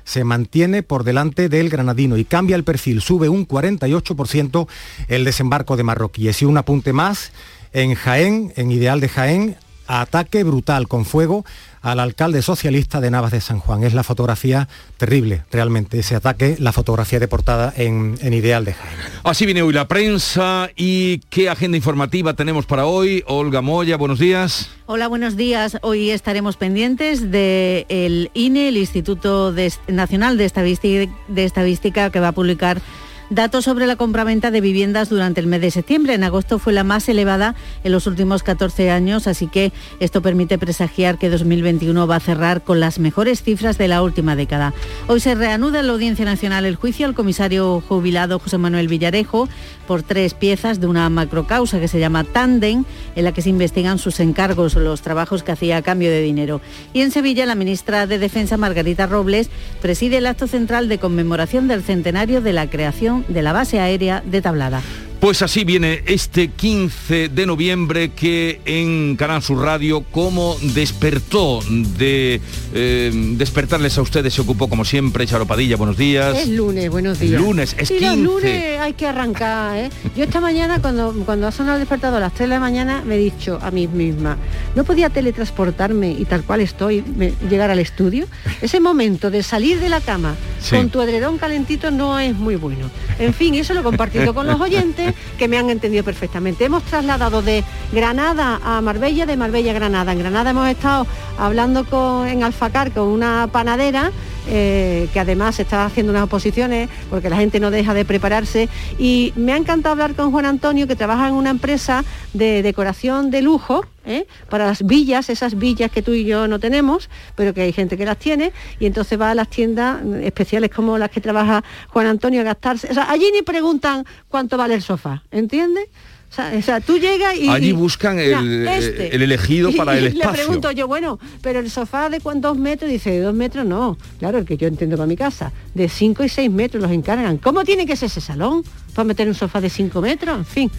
se 0.04 0.24
mantiene 0.24 0.84
por 0.84 1.04
delante 1.04 1.50
del 1.50 1.70
granadino 1.70 2.18
y 2.18 2.26
cambia 2.26 2.56
el 2.56 2.64
perfil, 2.64 3.02
sube 3.02 3.30
un 3.30 3.48
48% 3.48 4.68
el 5.08 5.26
desembarco 5.26 5.78
de 5.78 5.84
Marroquíes. 5.84 6.42
Y 6.42 6.46
un 6.46 6.58
apunte 6.58 6.94
más, 6.94 7.32
en 7.72 7.96
Jaén, 7.96 8.54
en 8.56 8.72
Ideal 8.72 9.00
de 9.00 9.10
Jaén, 9.10 9.58
ataque 10.02 10.44
brutal 10.44 10.88
con 10.88 11.06
fuego 11.06 11.46
al 11.82 12.00
alcalde 12.00 12.42
socialista 12.42 13.02
de 13.02 13.12
Navas 13.12 13.32
de 13.32 13.42
San 13.42 13.60
Juan. 13.60 13.84
Es 13.84 13.94
la 13.94 14.04
fotografía 14.04 14.70
terrible, 14.98 15.44
realmente, 15.52 16.00
ese 16.00 16.16
ataque, 16.16 16.56
la 16.60 16.72
fotografía 16.72 17.20
de 17.20 17.28
portada 17.28 17.74
en, 17.76 18.18
Ideal 18.22 18.66
de 18.66 18.74
Jaén. 18.74 18.96
Así 19.24 19.46
viene 19.46 19.62
hoy 19.62 19.74
la 19.74 19.88
prensa 19.88 20.70
y 20.76 21.20
qué 21.30 21.50
agenda 21.50 21.78
informativa 21.78 22.34
tenemos 22.34 22.66
para 22.66 22.86
hoy. 22.86 23.24
Olga 23.28 23.62
Moya, 23.62 23.98
buenos 23.98 24.18
días. 24.18 24.70
Hola, 24.86 25.08
buenos 25.08 25.36
días. 25.36 25.78
Hoy 25.82 26.10
estaremos 26.10 26.58
pendientes 26.58 27.30
del 27.32 28.32
INE, 28.34 28.70
el 28.70 28.78
Instituto 28.78 29.54
Nacional 29.88 30.38
de 30.38 30.46
Estadística, 30.46 31.14
de 31.28 31.44
Estadística, 31.44 32.10
que 32.10 32.20
va 32.20 32.30
a 32.30 32.34
publicar 32.34 32.82
Datos 33.30 33.63
sobre 33.65 33.88
la 33.88 33.96
compraventa 33.96 34.51
de 34.51 34.62
viviendas 34.62 35.10
durante 35.10 35.39
el 35.39 35.48
mes 35.48 35.62
de 35.62 35.72
septiembre. 35.72 36.13
En 36.13 36.24
agosto 36.24 36.60
fue 36.60 36.74
la 36.74 36.84
más 36.84 37.08
elevada 37.08 37.56
en 37.84 37.92
los 37.92 38.06
últimos 38.06 38.44
14 38.44 38.92
años, 38.92 39.27
así 39.27 39.48
que 39.48 39.72
esto 40.00 40.22
permite 40.22 40.58
presagiar 40.58 41.18
que 41.18 41.30
2021 41.30 42.06
va 42.06 42.18
a 42.18 42.20
cerrar 42.20 42.63
con 42.63 42.80
las 42.80 43.00
mejores 43.00 43.42
cifras 43.42 43.77
de 43.77 43.88
la 43.88 44.03
última 44.03 44.36
década. 44.36 44.74
Hoy 45.08 45.20
se 45.20 45.36
reanuda 45.36 45.80
en 45.80 45.88
la 45.88 45.94
Audiencia 45.94 46.25
Nacional 46.25 46.65
el 46.65 46.75
juicio 46.75 47.08
al 47.08 47.15
comisario 47.15 47.82
jubilado 47.88 48.39
José 48.39 48.58
Manuel 48.58 48.88
Villarejo 48.88 49.48
por 49.88 50.03
tres 50.03 50.34
piezas 50.34 50.80
de 50.80 50.88
una 50.88 51.10
macrocausa 51.10 51.80
que 51.80 51.88
se 51.88 52.00
llama 52.00 52.24
Tanden, 52.24 52.86
en 53.15 53.24
la 53.24 53.32
que 53.32 53.42
se 53.42 53.50
investigan 53.50 54.00
sus 54.00 54.20
encargos, 54.20 54.75
los 54.75 55.01
trabajos 55.01 55.44
que 55.44 55.51
hacía 55.53 55.77
a 55.77 55.82
cambio 55.82 56.10
de 56.10 56.22
dinero. 56.22 56.62
Y 56.92 57.01
en 57.01 57.12
Sevilla, 57.12 57.46
la 57.46 57.56
ministra 57.56 58.06
de 58.06 58.20
Defensa, 58.20 58.58
Margarita 58.58 59.08
Robles, 59.08 59.50
preside 59.82 60.18
el 60.18 60.25
acto 60.25 60.48
central 60.48 60.89
de 60.89 61.00
conmemoración 61.00 61.68
del 61.68 61.84
centenario 61.84 62.42
de 62.42 62.53
la 62.53 62.70
creación 62.70 63.12
de 63.27 63.41
la 63.41 63.53
base 63.53 63.79
aérea 63.79 64.22
de 64.25 64.41
Tablada. 64.41 64.82
Pues 65.24 65.42
así 65.42 65.63
viene 65.63 66.03
este 66.06 66.50
15 66.50 67.30
de 67.30 67.46
noviembre 67.46 68.10
que 68.12 68.60
en 68.65 69.15
Canal 69.15 69.42
Sur 69.42 69.60
Radio, 69.63 70.03
como 70.12 70.58
despertó 70.74 71.62
de 71.98 72.42
eh, 72.74 73.10
despertarles 73.38 73.98
a 73.98 74.01
ustedes, 74.01 74.34
se 74.34 74.42
ocupó 74.42 74.68
como 74.68 74.84
siempre, 74.84 75.25
Charo 75.25 75.46
Padilla, 75.48 75.77
buenos 75.77 75.96
días. 75.96 76.38
Es 76.38 76.50
lunes, 76.50 76.89
buenos 76.89 77.22
días. 77.22 77.42
Lunes, 77.42 77.74
es 77.80 77.88
Sí, 77.88 78.00
15. 78.00 78.18
los 78.18 78.25
lunes 78.34 78.80
hay 78.82 78.92
que 78.92 79.08
arrancar, 79.08 79.77
¿eh? 79.77 79.89
Yo 80.13 80.25
esta 80.25 80.42
mañana, 80.42 80.82
cuando, 80.82 81.13
cuando 81.25 81.48
ha 81.48 81.53
sonado 81.53 81.77
el 81.77 81.84
despertador 81.84 82.18
a 82.18 82.25
las 82.25 82.34
3 82.34 82.50
de 82.50 82.56
la 82.56 82.60
mañana, 82.60 83.01
me 83.06 83.15
he 83.15 83.20
dicho 83.20 83.60
a 83.62 83.72
mí 83.72 83.88
misma, 83.88 84.36
no 84.75 84.84
podía 84.84 85.10
teletransportarme 85.10 86.12
y 86.12 86.25
tal 86.25 86.44
cual 86.44 86.60
estoy, 86.60 87.01
me- 87.15 87.32
llegar 87.50 87.72
al 87.72 87.80
estudio. 87.80 88.25
Ese 88.62 88.82
momento 88.82 89.32
de 89.32 89.42
salir 89.42 89.80
de 89.80 89.88
la 89.88 90.01
cama 90.01 90.36
Sí. 90.60 90.75
con 90.75 90.89
tu 90.89 91.01
edredón 91.01 91.38
calentito 91.38 91.92
no 91.92 92.20
es 92.20 92.36
muy 92.36 92.56
bueno. 92.58 92.89
En 93.20 93.34
fin, 93.34 93.53
eso 93.56 93.74
lo 93.74 93.80
he 93.82 93.84
compartido 93.84 94.34
con 94.34 94.48
los 94.48 94.60
oyentes 94.60 95.12
que 95.38 95.48
me 95.48 95.58
han 95.58 95.70
entendido 95.70 96.03
perfectamente. 96.03 96.65
Hemos 96.65 96.84
trasladado 96.84 97.41
de 97.41 97.63
Granada 97.91 98.60
a 98.63 98.82
Marbella, 98.82 99.25
de 99.25 99.38
Marbella 99.38 99.72
a 99.72 99.75
Granada. 99.75 100.12
En 100.12 100.20
Granada 100.20 100.51
hemos 100.51 100.67
estado 100.67 101.08
hablando 101.38 101.86
con, 101.86 102.27
en 102.27 102.43
Alfacar 102.43 102.91
con 102.91 103.08
una 103.08 103.48
panadera 103.51 104.12
eh, 104.48 105.08
que 105.14 105.20
además 105.20 105.60
está 105.60 105.86
haciendo 105.86 106.12
unas 106.12 106.24
oposiciones 106.24 106.90
porque 107.10 107.30
la 107.30 107.38
gente 107.38 107.60
no 107.60 107.72
deja 107.72 107.94
de 107.94 108.06
prepararse 108.06 108.70
y 109.00 109.34
me 109.36 109.54
ha 109.54 109.58
encantado 109.58 109.94
hablar 109.94 110.16
con 110.16 110.32
Juan 110.32 110.46
Antonio 110.46 110.88
que 110.88 110.96
trabaja 110.96 111.28
en 111.28 111.34
una 111.34 111.50
empresa 111.50 112.04
de 112.34 112.62
decoración 112.62 113.32
de 113.32 113.42
lujo 113.42 113.86
¿eh? 114.06 114.28
para 114.50 114.66
las 114.66 114.86
villas, 114.86 115.30
esas 115.30 115.58
villas 115.58 115.92
que 115.92 116.02
tú 116.02 116.12
y 116.12 116.26
yo 116.26 116.48
no 116.48 116.60
tenemos, 116.60 117.10
pero 117.36 117.54
que 117.54 117.62
hay 117.62 117.74
gente 117.74 117.98
que 117.98 118.06
las 118.06 118.18
tiene 118.18 118.52
y 118.80 118.86
entonces 118.86 119.20
va 119.20 119.32
a 119.32 119.36
las 119.36 119.50
tiendas 119.50 120.04
especiales 120.22 120.70
como 120.70 120.98
las 120.98 121.10
que 121.10 121.22
trabaja 121.22 121.64
Juan 121.90 122.08
Antonio 122.08 122.42
a 122.42 122.44
gastarse. 122.44 122.88
O 122.92 122.94
sea, 122.94 123.10
allí 123.10 123.30
ni 123.34 123.42
preguntan 123.42 124.06
cuánto 124.30 124.58
vale 124.58 124.76
el 124.76 124.82
sofá, 124.82 125.24
¿entiendes? 125.32 125.88
O 126.34 126.36
sea, 126.36 126.52
o 126.58 126.62
sea, 126.63 126.82
tú 126.82 126.98
llegas 126.98 127.36
y... 127.38 127.48
Allí 127.48 127.70
y- 127.70 127.72
buscan 127.74 128.18
el- 128.18 128.42
Mira, 128.42 128.75
el 128.75 129.22
elegido 129.22 129.72
para 129.78 129.96
el 129.96 130.06
Y 130.06 130.08
espacio. 130.08 130.32
Le 130.32 130.38
pregunto 130.38 130.72
yo, 130.72 130.88
bueno, 130.88 131.20
pero 131.44 131.60
el 131.60 131.70
sofá 131.70 132.10
de 132.10 132.20
cuántos 132.22 132.58
metros, 132.58 132.90
dice, 132.90 133.12
de 133.12 133.20
dos 133.20 133.36
metros 133.36 133.68
no. 133.68 133.98
Claro, 134.18 134.40
el 134.40 134.46
que 134.46 134.58
yo 134.58 134.68
entiendo 134.68 134.98
para 134.98 135.06
mi 135.06 135.16
casa. 135.16 135.52
De 135.75 135.88
cinco 135.88 136.24
y 136.24 136.30
seis 136.30 136.50
metros 136.50 136.82
los 136.82 136.92
encargan. 136.92 137.38
¿Cómo 137.38 137.63
tiene 137.63 137.86
que 137.86 137.96
ser 137.96 138.08
ese 138.08 138.20
salón 138.20 138.63
para 138.96 139.04
meter 139.06 139.28
un 139.28 139.36
sofá 139.36 139.62
de 139.62 139.70
cinco 139.70 140.02
metros? 140.02 140.36
En 140.40 140.46
fin, 140.46 140.72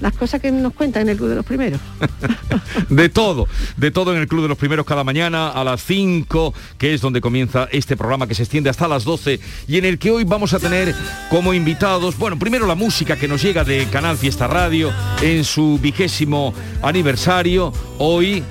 las 0.00 0.14
cosas 0.14 0.40
que 0.40 0.50
nos 0.50 0.72
cuentan 0.72 1.02
en 1.02 1.10
el 1.10 1.16
Club 1.16 1.28
de 1.28 1.34
los 1.36 1.44
Primeros. 1.44 1.80
De 2.88 3.08
todo, 3.08 3.46
de 3.76 3.90
todo 3.90 4.14
en 4.14 4.20
el 4.20 4.28
Club 4.28 4.42
de 4.42 4.48
los 4.48 4.58
Primeros 4.58 4.86
cada 4.86 5.04
mañana 5.04 5.50
a 5.50 5.64
las 5.64 5.82
5, 5.82 6.54
que 6.78 6.94
es 6.94 7.00
donde 7.00 7.20
comienza 7.20 7.68
este 7.72 7.96
programa 7.96 8.26
que 8.26 8.34
se 8.34 8.42
extiende 8.42 8.70
hasta 8.70 8.88
las 8.88 9.04
12 9.04 9.40
y 9.68 9.78
en 9.78 9.84
el 9.84 9.98
que 9.98 10.10
hoy 10.10 10.24
vamos 10.24 10.54
a 10.54 10.58
tener 10.58 10.94
como 11.30 11.54
invitados, 11.54 12.16
bueno, 12.16 12.38
primero 12.38 12.66
la 12.66 12.74
música 12.74 13.16
que 13.16 13.28
nos 13.28 13.42
llega 13.42 13.64
de 13.64 13.86
Canal 13.86 14.16
Fiesta 14.16 14.46
Radio 14.46 14.92
en 15.22 15.44
su 15.44 15.78
vigésimo 15.80 16.54
aniversario, 16.82 17.72
hoy 17.98 18.42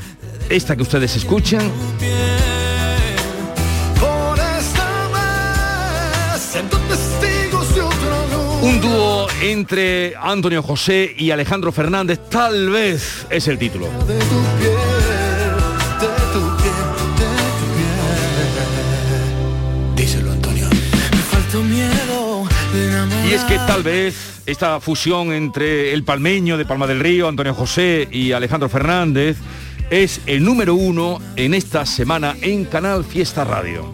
esta 0.50 0.76
que 0.76 0.84
ustedes 0.84 1.16
escuchan, 1.16 1.72
un 8.62 8.82
dúo 8.82 9.09
entre 9.42 10.16
Antonio 10.20 10.62
José 10.62 11.14
y 11.18 11.32
Alejandro 11.32 11.72
Fernández, 11.72 12.20
tal 12.30 12.70
vez 12.70 13.26
es 13.30 13.48
el 13.48 13.58
título. 13.58 13.88
Díselo, 19.96 20.32
Antonio. 20.32 20.68
Y 23.30 23.34
es 23.34 23.42
que 23.44 23.56
tal 23.60 23.84
vez 23.84 24.42
esta 24.46 24.80
fusión 24.80 25.32
entre 25.32 25.94
el 25.94 26.04
palmeño 26.04 26.58
de 26.58 26.66
Palma 26.66 26.88
del 26.88 27.00
Río, 27.00 27.28
Antonio 27.28 27.54
José 27.54 28.08
y 28.12 28.34
Alejandro 28.34 28.68
Fernández, 28.70 29.38
es 29.90 30.22
el 30.26 30.44
número 30.44 30.76
uno 30.76 31.20
en 31.36 31.54
esta 31.54 31.86
semana 31.86 32.36
en 32.42 32.66
Canal 32.66 33.04
Fiesta 33.04 33.44
Radio. 33.44 33.94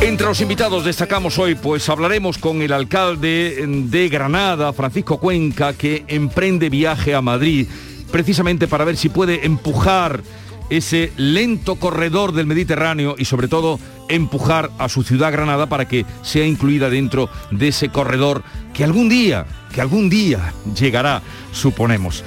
Entre 0.00 0.26
los 0.26 0.40
invitados 0.40 0.84
destacamos 0.84 1.38
hoy, 1.38 1.54
pues 1.54 1.88
hablaremos 1.88 2.38
con 2.38 2.62
el 2.62 2.72
alcalde 2.72 3.64
de 3.66 4.08
Granada, 4.08 4.72
Francisco 4.72 5.18
Cuenca, 5.18 5.74
que 5.74 6.04
emprende 6.08 6.70
viaje 6.70 7.14
a 7.14 7.20
Madrid, 7.20 7.66
precisamente 8.10 8.68
para 8.68 8.84
ver 8.84 8.96
si 8.96 9.08
puede 9.08 9.44
empujar 9.44 10.22
ese 10.70 11.12
lento 11.16 11.76
corredor 11.76 12.32
del 12.32 12.46
Mediterráneo 12.46 13.16
y 13.18 13.24
sobre 13.24 13.48
todo 13.48 13.78
empujar 14.08 14.70
a 14.78 14.88
su 14.88 15.02
ciudad 15.02 15.32
Granada 15.32 15.68
para 15.68 15.86
que 15.86 16.06
sea 16.22 16.46
incluida 16.46 16.90
dentro 16.90 17.28
de 17.50 17.68
ese 17.68 17.90
corredor 17.90 18.42
que 18.74 18.84
algún 18.84 19.08
día, 19.08 19.46
que 19.74 19.80
algún 19.80 20.08
día 20.08 20.52
llegará, 20.74 21.22
suponemos. 21.52 22.24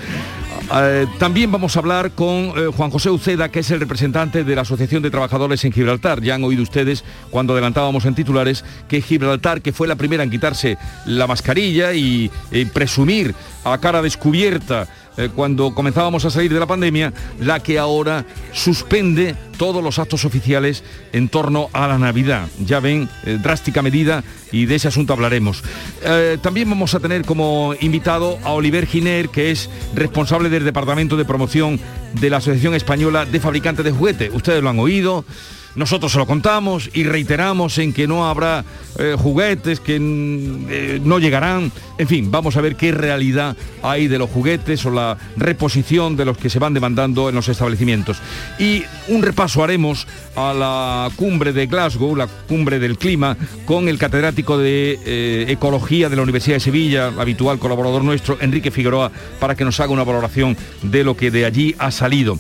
Eh, 0.73 1.05
también 1.19 1.51
vamos 1.51 1.75
a 1.75 1.79
hablar 1.79 2.11
con 2.11 2.53
eh, 2.55 2.69
Juan 2.75 2.91
José 2.91 3.09
Uceda, 3.09 3.49
que 3.49 3.59
es 3.59 3.71
el 3.71 3.79
representante 3.81 4.45
de 4.45 4.55
la 4.55 4.61
Asociación 4.61 5.03
de 5.03 5.11
Trabajadores 5.11 5.65
en 5.65 5.73
Gibraltar. 5.73 6.21
Ya 6.21 6.35
han 6.35 6.43
oído 6.45 6.63
ustedes 6.63 7.03
cuando 7.29 7.53
adelantábamos 7.53 8.05
en 8.05 8.15
titulares 8.15 8.63
que 8.87 9.01
Gibraltar, 9.01 9.61
que 9.61 9.73
fue 9.73 9.87
la 9.87 9.97
primera 9.97 10.23
en 10.23 10.29
quitarse 10.29 10.77
la 11.05 11.27
mascarilla 11.27 11.93
y 11.93 12.31
eh, 12.51 12.65
presumir 12.71 13.35
a 13.65 13.77
cara 13.79 14.01
descubierta 14.01 14.87
eh, 15.17 15.29
cuando 15.35 15.73
comenzábamos 15.73 16.25
a 16.25 16.29
salir 16.29 16.53
de 16.53 16.59
la 16.59 16.67
pandemia, 16.67 17.13
la 17.39 17.61
que 17.61 17.77
ahora 17.77 18.25
suspende 18.53 19.35
todos 19.57 19.83
los 19.83 19.99
actos 19.99 20.25
oficiales 20.25 20.83
en 21.11 21.29
torno 21.29 21.69
a 21.73 21.87
la 21.87 21.97
Navidad. 21.97 22.47
Ya 22.65 22.79
ven, 22.79 23.09
eh, 23.25 23.37
drástica 23.41 23.81
medida 23.81 24.23
y 24.51 24.65
de 24.65 24.75
ese 24.75 24.87
asunto 24.87 25.13
hablaremos. 25.13 25.63
Eh, 26.03 26.37
también 26.41 26.69
vamos 26.69 26.95
a 26.95 26.99
tener 26.99 27.25
como 27.25 27.75
invitado 27.79 28.39
a 28.43 28.51
Oliver 28.51 28.87
Giner, 28.87 29.29
que 29.29 29.51
es 29.51 29.69
responsable 29.93 30.49
del 30.49 30.63
Departamento 30.63 31.17
de 31.17 31.25
Promoción 31.25 31.79
de 32.13 32.29
la 32.29 32.37
Asociación 32.37 32.73
Española 32.73 33.25
de 33.25 33.39
Fabricantes 33.39 33.85
de 33.85 33.91
Juguetes. 33.91 34.31
Ustedes 34.33 34.63
lo 34.63 34.69
han 34.69 34.79
oído. 34.79 35.25
Nosotros 35.75 36.11
se 36.11 36.17
lo 36.17 36.25
contamos 36.25 36.89
y 36.93 37.03
reiteramos 37.03 37.77
en 37.77 37.93
que 37.93 38.07
no 38.07 38.27
habrá 38.27 38.65
eh, 38.99 39.15
juguetes, 39.17 39.79
que 39.79 39.99
mm, 39.99 40.67
eh, 40.69 41.01
no 41.03 41.19
llegarán. 41.19 41.71
En 41.97 42.07
fin, 42.07 42.29
vamos 42.29 42.57
a 42.57 42.61
ver 42.61 42.75
qué 42.75 42.91
realidad 42.91 43.55
hay 43.81 44.07
de 44.07 44.17
los 44.17 44.29
juguetes 44.29 44.85
o 44.85 44.91
la 44.91 45.17
reposición 45.37 46.17
de 46.17 46.25
los 46.25 46.37
que 46.37 46.49
se 46.49 46.59
van 46.59 46.73
demandando 46.73 47.29
en 47.29 47.35
los 47.35 47.47
establecimientos. 47.47 48.17
Y 48.59 48.83
un 49.07 49.21
repaso 49.21 49.63
haremos 49.63 50.07
a 50.35 50.53
la 50.53 51.09
cumbre 51.15 51.53
de 51.53 51.67
Glasgow, 51.67 52.15
la 52.15 52.27
cumbre 52.27 52.79
del 52.79 52.97
clima, 52.97 53.37
con 53.65 53.87
el 53.87 53.97
catedrático 53.97 54.57
de 54.57 54.99
eh, 55.05 55.45
Ecología 55.47 56.09
de 56.09 56.15
la 56.15 56.23
Universidad 56.23 56.57
de 56.57 56.61
Sevilla, 56.61 57.07
habitual 57.17 57.59
colaborador 57.59 58.03
nuestro, 58.03 58.37
Enrique 58.41 58.71
Figueroa, 58.71 59.11
para 59.39 59.55
que 59.55 59.63
nos 59.63 59.79
haga 59.79 59.93
una 59.93 60.03
valoración 60.03 60.57
de 60.81 61.03
lo 61.03 61.15
que 61.15 61.31
de 61.31 61.45
allí 61.45 61.75
ha 61.79 61.91
salido. 61.91 62.37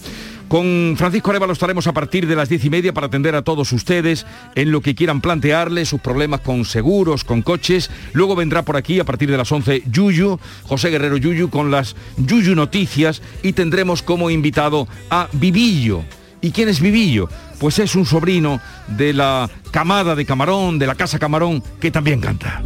Con 0.51 0.95
Francisco 0.97 1.29
Arevalo 1.29 1.53
estaremos 1.53 1.87
a 1.87 1.93
partir 1.93 2.27
de 2.27 2.35
las 2.35 2.49
diez 2.49 2.65
y 2.65 2.69
media 2.69 2.91
para 2.91 3.07
atender 3.07 3.35
a 3.35 3.41
todos 3.41 3.71
ustedes 3.71 4.25
en 4.53 4.73
lo 4.73 4.81
que 4.81 4.95
quieran 4.95 5.21
plantearle, 5.21 5.85
sus 5.85 6.01
problemas 6.01 6.41
con 6.41 6.65
seguros, 6.65 7.23
con 7.23 7.41
coches. 7.41 7.89
Luego 8.11 8.35
vendrá 8.35 8.61
por 8.63 8.75
aquí 8.75 8.99
a 8.99 9.05
partir 9.05 9.31
de 9.31 9.37
las 9.37 9.49
11 9.49 9.83
Yuyu, 9.89 10.41
José 10.63 10.89
Guerrero 10.89 11.15
Yuyu, 11.15 11.49
con 11.49 11.71
las 11.71 11.95
Yuyu 12.17 12.53
Noticias 12.53 13.21
y 13.43 13.53
tendremos 13.53 14.01
como 14.01 14.29
invitado 14.29 14.89
a 15.09 15.29
Vivillo. 15.31 16.03
¿Y 16.41 16.51
quién 16.51 16.67
es 16.67 16.81
Vivillo? 16.81 17.29
Pues 17.57 17.79
es 17.79 17.95
un 17.95 18.05
sobrino 18.05 18.59
de 18.89 19.13
la 19.13 19.49
camada 19.71 20.15
de 20.15 20.25
Camarón, 20.25 20.79
de 20.79 20.87
la 20.87 20.95
Casa 20.95 21.17
Camarón, 21.17 21.63
que 21.79 21.91
también 21.91 22.19
canta. 22.19 22.61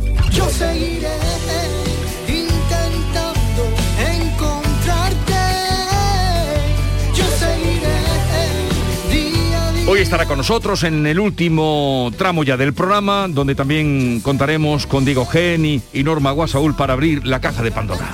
Hoy 9.87 9.99
estará 9.99 10.25
con 10.25 10.39
nosotros 10.39 10.83
en 10.83 11.05
el 11.05 11.19
último 11.19 12.11
tramo 12.17 12.43
ya 12.43 12.57
del 12.57 12.73
programa, 12.73 13.27
donde 13.29 13.53
también 13.53 14.19
contaremos 14.21 14.87
con 14.87 15.05
Diego 15.05 15.27
Geni 15.27 15.79
y 15.93 16.03
Norma 16.03 16.31
Guasaúl 16.31 16.75
para 16.75 16.93
abrir 16.93 17.25
la 17.25 17.39
caja 17.39 17.61
de 17.61 17.71
Pandora. 17.71 18.11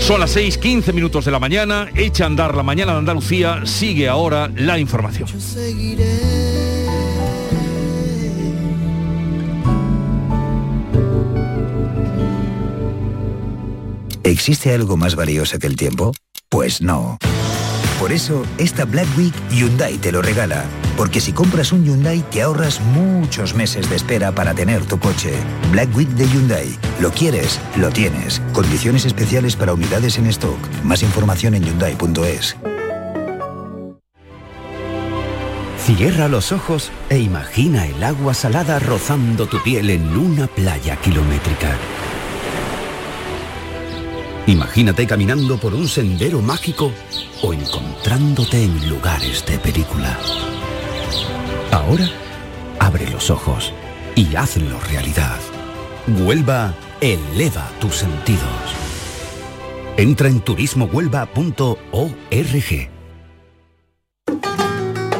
Son 0.00 0.20
las 0.20 0.30
6, 0.32 0.58
15 0.58 0.92
minutos 0.92 1.24
de 1.24 1.30
la 1.30 1.38
mañana, 1.38 1.88
echa 1.94 2.24
a 2.24 2.26
andar 2.26 2.54
la 2.54 2.62
mañana 2.62 2.92
de 2.92 2.98
Andalucía, 2.98 3.62
sigue 3.64 4.08
ahora 4.08 4.50
la 4.56 4.78
información. 4.78 5.28
¿Existe 14.30 14.72
algo 14.72 14.96
más 14.96 15.16
valioso 15.16 15.58
que 15.58 15.66
el 15.66 15.74
tiempo? 15.74 16.12
Pues 16.48 16.80
no. 16.80 17.18
Por 17.98 18.12
eso, 18.12 18.44
esta 18.58 18.84
Black 18.84 19.08
Week 19.18 19.34
Hyundai 19.50 19.98
te 19.98 20.12
lo 20.12 20.22
regala. 20.22 20.66
Porque 20.96 21.20
si 21.20 21.32
compras 21.32 21.72
un 21.72 21.84
Hyundai 21.84 22.22
te 22.30 22.42
ahorras 22.42 22.80
muchos 22.80 23.54
meses 23.56 23.90
de 23.90 23.96
espera 23.96 24.30
para 24.32 24.54
tener 24.54 24.84
tu 24.86 25.00
coche. 25.00 25.32
Black 25.72 25.94
Week 25.96 26.08
de 26.10 26.28
Hyundai. 26.28 26.78
Lo 27.00 27.10
quieres, 27.10 27.58
lo 27.76 27.90
tienes. 27.90 28.40
Condiciones 28.52 29.04
especiales 29.04 29.56
para 29.56 29.74
unidades 29.74 30.16
en 30.16 30.26
stock. 30.26 30.60
Más 30.84 31.02
información 31.02 31.56
en 31.56 31.64
hyundai.es. 31.64 32.56
Cierra 35.84 36.28
los 36.28 36.52
ojos 36.52 36.92
e 37.08 37.18
imagina 37.18 37.84
el 37.84 38.04
agua 38.04 38.32
salada 38.34 38.78
rozando 38.78 39.48
tu 39.48 39.60
piel 39.60 39.90
en 39.90 40.16
una 40.16 40.46
playa 40.46 40.94
kilométrica. 40.94 41.76
Imagínate 44.46 45.06
caminando 45.06 45.58
por 45.58 45.74
un 45.74 45.86
sendero 45.86 46.40
mágico 46.40 46.90
o 47.42 47.52
encontrándote 47.52 48.64
en 48.64 48.88
lugares 48.88 49.44
de 49.46 49.58
película. 49.58 50.18
Ahora, 51.70 52.08
abre 52.78 53.08
los 53.10 53.30
ojos 53.30 53.72
y 54.16 54.34
hazlo 54.34 54.80
realidad. 54.80 55.38
Huelva 56.06 56.74
eleva 57.00 57.70
tus 57.80 57.96
sentidos. 57.96 58.40
Entra 59.96 60.28
en 60.28 60.40
turismohuelva.org. 60.40 62.99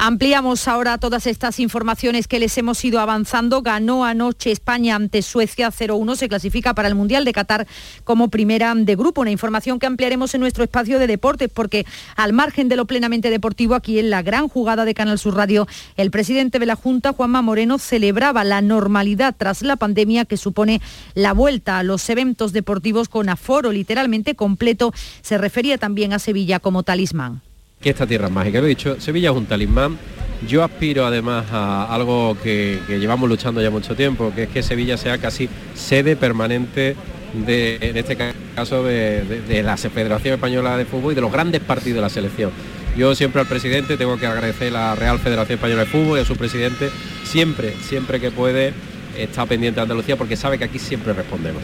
Ampliamos 0.00 0.68
ahora 0.68 0.96
todas 0.98 1.26
estas 1.26 1.58
informaciones 1.58 2.28
que 2.28 2.38
les 2.38 2.56
hemos 2.56 2.84
ido 2.84 3.00
avanzando. 3.00 3.62
Ganó 3.62 4.04
anoche 4.04 4.52
España 4.52 4.94
ante 4.94 5.22
Suecia 5.22 5.72
0-1, 5.72 6.14
se 6.14 6.28
clasifica 6.28 6.72
para 6.72 6.86
el 6.86 6.94
Mundial 6.94 7.24
de 7.24 7.32
Qatar 7.32 7.66
como 8.04 8.28
primera 8.28 8.72
de 8.76 8.94
grupo. 8.94 9.22
Una 9.22 9.32
información 9.32 9.80
que 9.80 9.86
ampliaremos 9.86 10.32
en 10.36 10.40
nuestro 10.40 10.62
espacio 10.62 11.00
de 11.00 11.08
deportes 11.08 11.50
porque 11.52 11.84
al 12.14 12.32
margen 12.32 12.68
de 12.68 12.76
lo 12.76 12.86
plenamente 12.86 13.28
deportivo, 13.28 13.74
aquí 13.74 13.98
en 13.98 14.10
la 14.10 14.22
gran 14.22 14.46
jugada 14.46 14.84
de 14.84 14.94
Canal 14.94 15.18
Sur 15.18 15.34
Radio, 15.34 15.66
el 15.96 16.12
presidente 16.12 16.60
de 16.60 16.66
la 16.66 16.76
Junta, 16.76 17.12
Juanma 17.12 17.42
Moreno, 17.42 17.78
celebraba 17.78 18.44
la 18.44 18.60
normalidad 18.60 19.34
tras 19.36 19.62
la 19.62 19.74
pandemia 19.74 20.26
que 20.26 20.36
supone 20.36 20.80
la 21.14 21.32
vuelta 21.32 21.76
a 21.80 21.82
los 21.82 22.08
eventos 22.08 22.52
deportivos 22.52 23.08
con 23.08 23.28
aforo 23.28 23.72
literalmente 23.72 24.36
completo. 24.36 24.92
Se 25.22 25.38
refería 25.38 25.76
también 25.76 26.12
a 26.12 26.20
Sevilla 26.20 26.60
como 26.60 26.84
talismán 26.84 27.42
que 27.80 27.90
esta 27.90 28.06
tierra 28.06 28.26
es 28.26 28.32
mágica. 28.32 28.60
Lo 28.60 28.66
he 28.66 28.70
dicho, 28.70 29.00
Sevilla 29.00 29.30
es 29.30 29.36
un 29.36 29.46
talismán. 29.46 29.98
Yo 30.46 30.62
aspiro 30.62 31.04
además 31.04 31.46
a 31.50 31.92
algo 31.92 32.36
que, 32.42 32.80
llevamos 32.88 33.28
luchando 33.28 33.60
ya 33.60 33.70
mucho 33.70 33.96
tiempo, 33.96 34.32
que 34.34 34.44
es 34.44 34.48
que 34.48 34.62
Sevilla 34.62 34.96
sea 34.96 35.18
casi 35.18 35.48
sede 35.74 36.14
permanente 36.14 36.94
de, 37.46 37.78
en 37.80 37.96
este 37.96 38.16
caso, 38.54 38.84
de, 38.84 39.62
la 39.64 39.76
Federación 39.76 40.34
Española 40.34 40.76
de 40.76 40.84
Fútbol 40.84 41.12
y 41.12 41.14
de 41.16 41.20
los 41.20 41.32
grandes 41.32 41.60
partidos 41.60 41.96
de 41.96 42.02
la 42.02 42.08
selección. 42.08 42.52
Yo 42.96 43.14
siempre 43.14 43.40
al 43.40 43.48
presidente 43.48 43.96
tengo 43.96 44.16
que 44.16 44.26
agradecer 44.26 44.68
a 44.68 44.90
la 44.90 44.94
Real 44.94 45.18
Federación 45.18 45.56
Española 45.58 45.82
de 45.84 45.90
Fútbol 45.90 46.18
y 46.18 46.22
a 46.22 46.24
su 46.24 46.36
presidente, 46.36 46.90
siempre, 47.24 47.74
siempre 47.82 48.20
que 48.20 48.30
puede, 48.30 48.72
está 49.16 49.44
pendiente 49.46 49.76
de 49.76 49.82
Andalucía 49.82 50.16
porque 50.16 50.36
sabe 50.36 50.58
que 50.58 50.64
aquí 50.64 50.78
siempre 50.78 51.12
respondemos. 51.12 51.62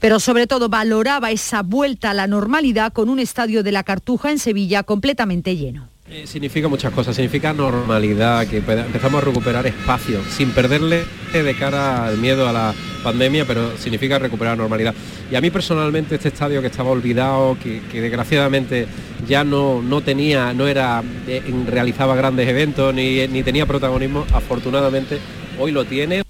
Pero 0.00 0.20
sobre 0.20 0.46
todo 0.46 0.68
valoraba 0.68 1.30
esa 1.30 1.62
vuelta 1.62 2.10
a 2.10 2.14
la 2.14 2.26
normalidad 2.26 2.92
con 2.92 3.08
un 3.08 3.18
estadio 3.18 3.62
de 3.62 3.72
la 3.72 3.82
Cartuja 3.82 4.30
en 4.30 4.38
Sevilla 4.38 4.82
completamente 4.82 5.56
lleno. 5.56 5.88
Eh, 6.08 6.24
significa 6.24 6.68
muchas 6.68 6.92
cosas, 6.92 7.16
significa 7.16 7.52
normalidad, 7.52 8.46
que 8.46 8.58
empezamos 8.58 9.20
a 9.20 9.24
recuperar 9.24 9.66
espacio, 9.66 10.20
sin 10.30 10.50
perderle 10.50 11.04
de 11.32 11.54
cara 11.54 12.06
al 12.06 12.16
miedo 12.16 12.48
a 12.48 12.52
la 12.52 12.74
pandemia, 13.02 13.44
pero 13.44 13.76
significa 13.76 14.18
recuperar 14.18 14.56
normalidad. 14.56 14.94
Y 15.30 15.34
a 15.34 15.40
mí 15.40 15.50
personalmente 15.50 16.14
este 16.14 16.28
estadio 16.28 16.60
que 16.60 16.68
estaba 16.68 16.90
olvidado, 16.90 17.58
que, 17.60 17.80
desgraciadamente 18.00 18.86
ya 19.26 19.42
no, 19.42 19.82
no 19.82 20.00
tenía, 20.00 20.54
no 20.54 20.68
era, 20.68 21.02
eh, 21.26 21.42
realizaba 21.66 22.14
grandes 22.14 22.48
eventos 22.48 22.94
ni, 22.94 23.26
ni 23.26 23.42
tenía 23.42 23.66
protagonismo, 23.66 24.24
afortunadamente 24.32 25.18
hoy 25.58 25.72
lo 25.72 25.84
tiene 25.84 26.25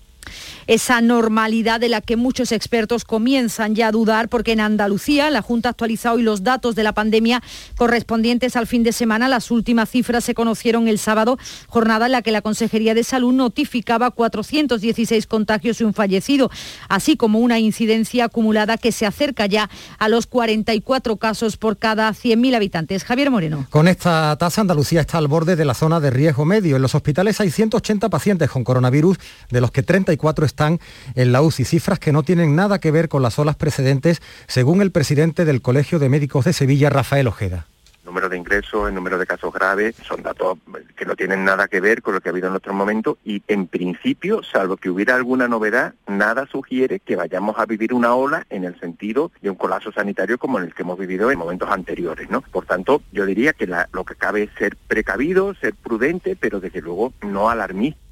esa 0.66 1.00
normalidad 1.00 1.80
de 1.80 1.88
la 1.88 2.00
que 2.00 2.16
muchos 2.16 2.52
expertos 2.52 3.04
comienzan 3.04 3.74
ya 3.74 3.88
a 3.88 3.92
dudar, 3.92 4.28
porque 4.28 4.52
en 4.52 4.60
Andalucía 4.60 5.30
la 5.30 5.42
Junta 5.42 5.68
ha 5.68 5.70
actualizado 5.70 6.16
hoy 6.16 6.22
los 6.22 6.42
datos 6.42 6.74
de 6.74 6.82
la 6.82 6.92
pandemia 6.92 7.42
correspondientes 7.76 8.56
al 8.56 8.66
fin 8.66 8.82
de 8.82 8.92
semana. 8.92 9.28
Las 9.28 9.50
últimas 9.50 9.90
cifras 9.90 10.24
se 10.24 10.34
conocieron 10.34 10.88
el 10.88 10.98
sábado, 10.98 11.38
jornada 11.68 12.06
en 12.06 12.12
la 12.12 12.22
que 12.22 12.32
la 12.32 12.42
Consejería 12.42 12.94
de 12.94 13.04
Salud 13.04 13.32
notificaba 13.32 14.10
416 14.10 15.26
contagios 15.26 15.80
y 15.80 15.84
un 15.84 15.94
fallecido, 15.94 16.50
así 16.88 17.16
como 17.16 17.38
una 17.38 17.58
incidencia 17.58 18.26
acumulada 18.26 18.76
que 18.76 18.92
se 18.92 19.06
acerca 19.06 19.46
ya 19.46 19.70
a 19.98 20.08
los 20.08 20.26
44 20.26 21.16
casos 21.16 21.56
por 21.56 21.78
cada 21.78 22.10
100.000 22.10 22.56
habitantes. 22.56 23.04
Javier 23.04 23.30
Moreno. 23.30 23.66
Con 23.70 23.88
esta 23.88 24.36
tasa, 24.36 24.62
Andalucía 24.62 25.02
está 25.02 25.18
al 25.18 25.28
borde 25.28 25.56
de 25.56 25.64
la 25.64 25.74
zona 25.74 26.00
de 26.00 26.10
riesgo 26.10 26.44
medio. 26.44 26.76
En 26.76 26.82
los 26.82 26.94
hospitales 26.94 27.40
hay 27.40 27.50
180 27.50 28.08
pacientes 28.08 28.50
con 28.50 28.64
coronavirus, 28.64 29.18
de 29.50 29.60
los 29.60 29.70
que 29.70 29.82
34 29.82 30.44
están 30.44 30.55
están 30.56 30.80
en 31.14 31.32
la 31.32 31.42
UCI, 31.42 31.66
cifras 31.66 31.98
que 31.98 32.12
no 32.12 32.22
tienen 32.22 32.56
nada 32.56 32.78
que 32.78 32.90
ver 32.90 33.10
con 33.10 33.20
las 33.20 33.38
olas 33.38 33.56
precedentes, 33.56 34.22
según 34.46 34.80
el 34.80 34.90
presidente 34.90 35.44
del 35.44 35.60
Colegio 35.60 35.98
de 35.98 36.08
Médicos 36.08 36.46
de 36.46 36.54
Sevilla, 36.54 36.88
Rafael 36.88 37.26
Ojeda 37.26 37.66
número 38.06 38.28
de 38.28 38.38
ingresos, 38.38 38.88
el 38.88 38.94
número 38.94 39.18
de 39.18 39.26
casos 39.26 39.52
graves, 39.52 39.96
son 40.06 40.22
datos 40.22 40.58
que 40.96 41.04
no 41.04 41.16
tienen 41.16 41.44
nada 41.44 41.66
que 41.66 41.80
ver 41.80 42.02
con 42.02 42.14
lo 42.14 42.20
que 42.20 42.28
ha 42.28 42.32
habido 42.32 42.46
en 42.46 42.54
otros 42.54 42.74
momentos 42.74 43.18
y 43.24 43.42
en 43.48 43.66
principio, 43.66 44.42
salvo 44.44 44.76
que 44.76 44.88
hubiera 44.88 45.16
alguna 45.16 45.48
novedad, 45.48 45.92
nada 46.06 46.46
sugiere 46.46 47.00
que 47.00 47.16
vayamos 47.16 47.58
a 47.58 47.66
vivir 47.66 47.92
una 47.92 48.14
ola 48.14 48.46
en 48.48 48.62
el 48.62 48.78
sentido 48.78 49.32
de 49.42 49.50
un 49.50 49.56
colapso 49.56 49.90
sanitario 49.90 50.38
como 50.38 50.58
el 50.58 50.72
que 50.72 50.82
hemos 50.82 50.98
vivido 50.98 51.32
en 51.32 51.38
momentos 51.40 51.68
anteriores, 51.68 52.30
¿no? 52.30 52.42
Por 52.42 52.64
tanto, 52.64 53.02
yo 53.10 53.26
diría 53.26 53.52
que 53.52 53.66
lo 53.66 54.04
que 54.04 54.14
cabe 54.14 54.44
es 54.44 54.50
ser 54.56 54.76
precavido, 54.86 55.54
ser 55.56 55.74
prudente, 55.74 56.36
pero 56.38 56.60
desde 56.60 56.80
luego 56.80 57.12
no 57.22 57.50
alarmista 57.50 58.05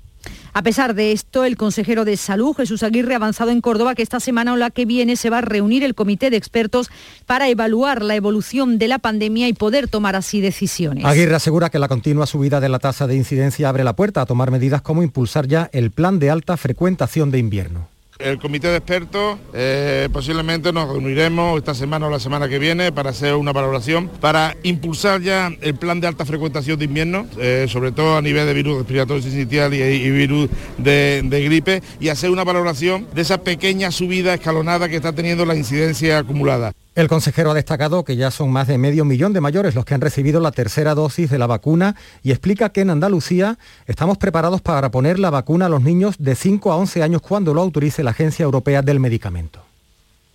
a 0.52 0.62
pesar 0.62 0.94
de 0.94 1.12
esto, 1.12 1.44
el 1.44 1.56
consejero 1.56 2.04
de 2.04 2.16
Salud, 2.16 2.54
Jesús 2.54 2.82
Aguirre, 2.82 3.14
ha 3.14 3.16
avanzado 3.16 3.50
en 3.50 3.60
Córdoba 3.60 3.94
que 3.94 4.02
esta 4.02 4.20
semana 4.20 4.52
o 4.52 4.56
la 4.56 4.70
que 4.70 4.84
viene 4.84 5.16
se 5.16 5.30
va 5.30 5.38
a 5.38 5.40
reunir 5.40 5.82
el 5.82 5.94
comité 5.94 6.30
de 6.30 6.36
expertos 6.36 6.90
para 7.26 7.48
evaluar 7.48 8.02
la 8.02 8.14
evolución 8.14 8.78
de 8.78 8.88
la 8.88 8.98
pandemia 8.98 9.48
y 9.48 9.52
poder 9.52 9.88
tomar 9.88 10.16
así 10.16 10.40
decisiones. 10.40 11.04
Aguirre 11.04 11.34
asegura 11.34 11.70
que 11.70 11.78
la 11.78 11.88
continua 11.88 12.26
subida 12.26 12.60
de 12.60 12.68
la 12.68 12.78
tasa 12.78 13.06
de 13.06 13.16
incidencia 13.16 13.68
abre 13.68 13.84
la 13.84 13.96
puerta 13.96 14.20
a 14.20 14.26
tomar 14.26 14.50
medidas 14.50 14.82
como 14.82 15.02
impulsar 15.02 15.48
ya 15.48 15.70
el 15.72 15.90
plan 15.90 16.18
de 16.18 16.30
alta 16.30 16.56
frecuentación 16.56 17.30
de 17.30 17.38
invierno. 17.38 17.93
El 18.18 18.38
comité 18.38 18.68
de 18.68 18.76
expertos 18.76 19.38
eh, 19.54 20.08
posiblemente 20.12 20.72
nos 20.72 20.88
reuniremos 20.88 21.58
esta 21.58 21.74
semana 21.74 22.06
o 22.06 22.10
la 22.10 22.20
semana 22.20 22.48
que 22.48 22.60
viene 22.60 22.92
para 22.92 23.10
hacer 23.10 23.34
una 23.34 23.52
valoración, 23.52 24.08
para 24.20 24.56
impulsar 24.62 25.20
ya 25.20 25.50
el 25.60 25.74
plan 25.74 26.00
de 26.00 26.06
alta 26.06 26.24
frecuentación 26.24 26.78
de 26.78 26.84
invierno, 26.84 27.26
eh, 27.38 27.66
sobre 27.68 27.90
todo 27.90 28.16
a 28.16 28.22
nivel 28.22 28.46
de 28.46 28.54
virus 28.54 28.78
respiratorio 28.78 29.20
sincitial 29.20 29.74
y, 29.74 30.10
virus 30.12 30.48
de, 30.78 31.22
de, 31.24 31.42
gripe, 31.42 31.82
y 31.98 32.08
hacer 32.08 32.30
una 32.30 32.44
valoración 32.44 33.08
de 33.12 33.22
esa 33.22 33.38
pequeña 33.42 33.90
subida 33.90 34.34
escalonada 34.34 34.88
que 34.88 34.94
está 34.94 35.12
teniendo 35.12 35.44
la 35.44 35.56
incidencia 35.56 36.18
acumulada. 36.18 36.72
El 36.94 37.08
consejero 37.08 37.50
ha 37.50 37.54
destacado 37.54 38.04
que 38.04 38.14
ya 38.14 38.30
son 38.30 38.52
más 38.52 38.68
de 38.68 38.78
medio 38.78 39.04
millón 39.04 39.32
de 39.32 39.40
mayores 39.40 39.74
los 39.74 39.84
que 39.84 39.94
han 39.94 40.00
recibido 40.00 40.38
la 40.38 40.52
tercera 40.52 40.94
dosis 40.94 41.28
de 41.28 41.38
la 41.38 41.48
vacuna 41.48 41.96
y 42.22 42.30
explica 42.30 42.68
que 42.68 42.82
en 42.82 42.90
Andalucía 42.90 43.58
estamos 43.86 44.16
preparados 44.16 44.60
para 44.60 44.92
poner 44.92 45.18
la 45.18 45.30
vacuna 45.30 45.66
a 45.66 45.68
los 45.68 45.82
niños 45.82 46.14
de 46.20 46.36
5 46.36 46.70
a 46.70 46.76
11 46.76 47.02
años 47.02 47.20
cuando 47.20 47.52
lo 47.52 47.62
autorice 47.62 48.04
la 48.04 48.12
Agencia 48.12 48.44
Europea 48.44 48.80
del 48.80 49.00
Medicamento. 49.00 49.60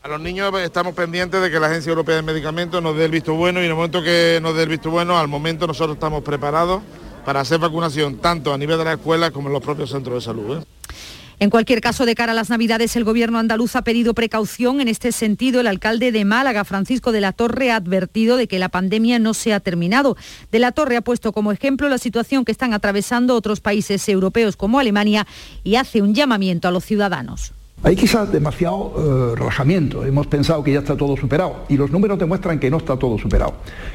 A 0.03 0.09
los 0.09 0.19
niños 0.19 0.53
estamos 0.59 0.93
pendientes 0.93 1.41
de 1.41 1.49
que 1.49 1.61
la 1.61 1.67
Agencia 1.67 1.91
Europea 1.91 2.17
del 2.17 2.25
Medicamento 2.25 2.81
nos 2.81 2.97
dé 2.97 3.05
el 3.05 3.11
visto 3.11 3.35
bueno 3.35 3.61
y 3.61 3.63
en 3.63 3.69
el 3.69 3.75
momento 3.75 4.03
que 4.03 4.39
nos 4.41 4.53
dé 4.53 4.63
el 4.63 4.69
visto 4.69 4.91
bueno, 4.91 5.17
al 5.17 5.29
momento 5.29 5.65
nosotros 5.65 5.95
estamos 5.95 6.23
preparados 6.23 6.81
para 7.23 7.39
hacer 7.39 7.59
vacunación 7.59 8.17
tanto 8.17 8.53
a 8.53 8.57
nivel 8.57 8.77
de 8.77 8.83
la 8.83 8.93
escuela 8.93 9.31
como 9.31 9.47
en 9.47 9.53
los 9.53 9.63
propios 9.63 9.91
centros 9.91 10.15
de 10.15 10.21
salud. 10.21 10.57
¿eh? 10.57 10.65
En 11.41 11.49
cualquier 11.49 11.80
caso, 11.80 12.06
de 12.06 12.15
cara 12.15 12.34
a 12.34 12.36
las 12.36 12.49
Navidades, 12.49 12.97
el 12.97 13.06
gobierno 13.06 13.39
andaluz 13.39 13.78
ha 13.78 13.82
pedido 13.82 14.13
precaución. 14.13 14.82
En 14.82 14.89
este 14.89 15.13
sentido, 15.13 15.62
el 15.62 15.67
alcalde 15.67 16.12
de 16.12 16.25
Málaga, 16.25 16.65
Francisco 16.65 17.13
de 17.13 17.21
la 17.21 17.32
Torre, 17.32 17.71
ha 17.71 17.78
advertido 17.78 18.36
de 18.36 18.49
que 18.49 18.60
la 18.60 18.67
pandemia 18.67 19.19
no 19.19 19.34
se 19.34 19.54
ha 19.54 19.62
terminado. 19.62 20.17
De 20.52 20.60
la 20.60 20.73
Torre 20.73 20.97
ha 20.97 21.02
puesto 21.02 21.32
como 21.32 21.54
ejemplo 21.54 21.88
la 21.88 21.97
situación 21.97 22.43
que 22.43 22.52
están 22.52 22.73
atravesando 22.73 23.36
otros 23.36 23.62
países 23.62 24.10
europeos 24.10 24.58
como 24.58 24.80
Alemania 24.80 25.25
y 25.63 25.75
hace 25.75 26.02
un 26.02 26.13
llamamiento 26.13 26.67
a 26.67 26.71
los 26.71 26.84
ciudadanos. 26.84 27.54
Hay 27.81 27.95
quizás 27.95 28.29
demasiado 28.29 28.93
eh, 28.97 29.35
relajamiento, 29.37 30.03
hemos 30.05 30.27
pensado 30.27 30.61
que 30.61 30.73
ya 30.73 30.79
está 30.79 30.97
todo 30.97 31.15
superado 31.15 31.63
y 31.69 31.77
los 31.77 31.89
números 31.91 32.19
demuestran 32.19 32.59
que 32.59 32.69
no 32.69 32.75
está 32.75 32.97
todo 32.97 33.17
superado, 33.17 33.53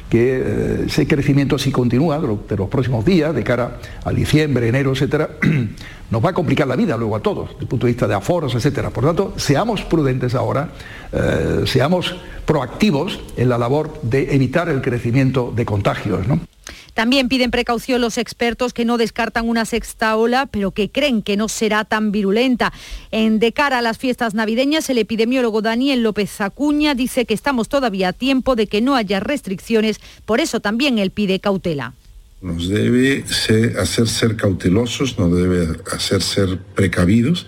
que 0.09 0.41
eh, 0.43 0.83
ese 0.87 1.05
crecimiento 1.05 1.59
si 1.59 1.71
continúa 1.71 2.19
de, 2.19 2.57
los 2.57 2.67
próximos 2.67 3.05
días, 3.05 3.35
de 3.35 3.43
cara 3.43 3.77
a 4.03 4.11
diciembre, 4.11 4.67
enero, 4.67 4.93
etcétera, 4.93 5.37
nos 6.09 6.25
va 6.25 6.31
a 6.31 6.33
complicar 6.33 6.67
la 6.67 6.75
vida 6.75 6.97
luego 6.97 7.15
a 7.15 7.19
todos, 7.19 7.49
desde 7.49 7.61
el 7.61 7.67
punto 7.67 7.85
de 7.85 7.93
vista 7.93 8.07
de 8.07 8.15
aforos, 8.15 8.55
etcétera. 8.55 8.89
Por 8.89 9.05
tanto, 9.05 9.33
seamos 9.37 9.83
prudentes 9.83 10.33
ahora, 10.33 10.69
eh, 11.11 11.61
seamos 11.65 12.15
proactivos 12.43 13.19
en 13.37 13.49
la 13.49 13.59
labor 13.59 14.01
de 14.01 14.33
evitar 14.33 14.67
el 14.67 14.81
crecimiento 14.81 15.53
de 15.55 15.63
contagios. 15.63 16.27
¿no? 16.27 16.39
También 16.95 17.27
piden 17.27 17.51
precaución 17.51 17.99
los 17.99 18.17
expertos 18.17 18.73
que 18.73 18.85
no 18.85 18.97
descartan 18.97 19.49
una 19.49 19.65
sexta 19.65 20.15
ola, 20.15 20.45
pero 20.45 20.71
que 20.71 20.89
creen 20.89 21.21
que 21.21 21.35
no 21.35 21.49
será 21.49 21.83
tan 21.83 22.13
virulenta. 22.13 22.71
En 23.11 23.37
de 23.37 23.51
cara 23.51 23.79
a 23.79 23.81
las 23.81 23.97
fiestas 23.97 24.33
navideñas, 24.33 24.89
el 24.89 24.97
epidemiólogo 24.97 25.61
Daniel 25.61 26.03
López 26.03 26.39
Acuña 26.39 26.95
dice 26.95 27.25
que 27.25 27.33
estamos 27.33 27.67
todavía 27.67 28.07
a 28.07 28.13
tiempo 28.13 28.55
de 28.55 28.67
que 28.67 28.79
no 28.79 28.95
haya 28.95 29.19
restricciones, 29.19 29.99
por 30.23 30.39
eso 30.39 30.61
también 30.61 30.97
él 30.97 31.11
pide 31.11 31.41
cautela. 31.41 31.93
Nos 32.41 32.69
debe 32.69 33.25
hacer 33.77 34.07
ser 34.07 34.37
cautelosos, 34.37 35.19
nos 35.19 35.35
debe 35.35 35.67
hacer 35.91 36.21
ser 36.21 36.59
precavidos, 36.75 37.45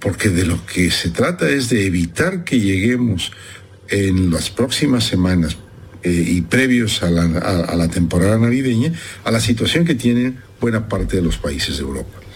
porque 0.00 0.30
de 0.30 0.46
lo 0.46 0.64
que 0.64 0.90
se 0.90 1.10
trata 1.10 1.46
es 1.50 1.68
de 1.68 1.86
evitar 1.86 2.42
que 2.42 2.58
lleguemos 2.58 3.32
en 3.90 4.30
las 4.30 4.48
próximas 4.48 5.04
semanas 5.04 5.58
eh, 6.02 6.24
y 6.26 6.40
previos 6.42 7.02
a 7.02 7.10
la, 7.10 7.22
a 7.22 7.76
la 7.76 7.88
temporada 7.88 8.38
navideña 8.38 8.92
a 9.24 9.30
la 9.30 9.40
situación 9.40 9.84
que 9.84 9.94
tienen 9.94 10.38
buena 10.60 10.88
parte 10.88 11.16
de 11.16 11.22
los 11.22 11.38
países 11.38 11.76
de 11.78 11.82
Europa. 11.82 12.27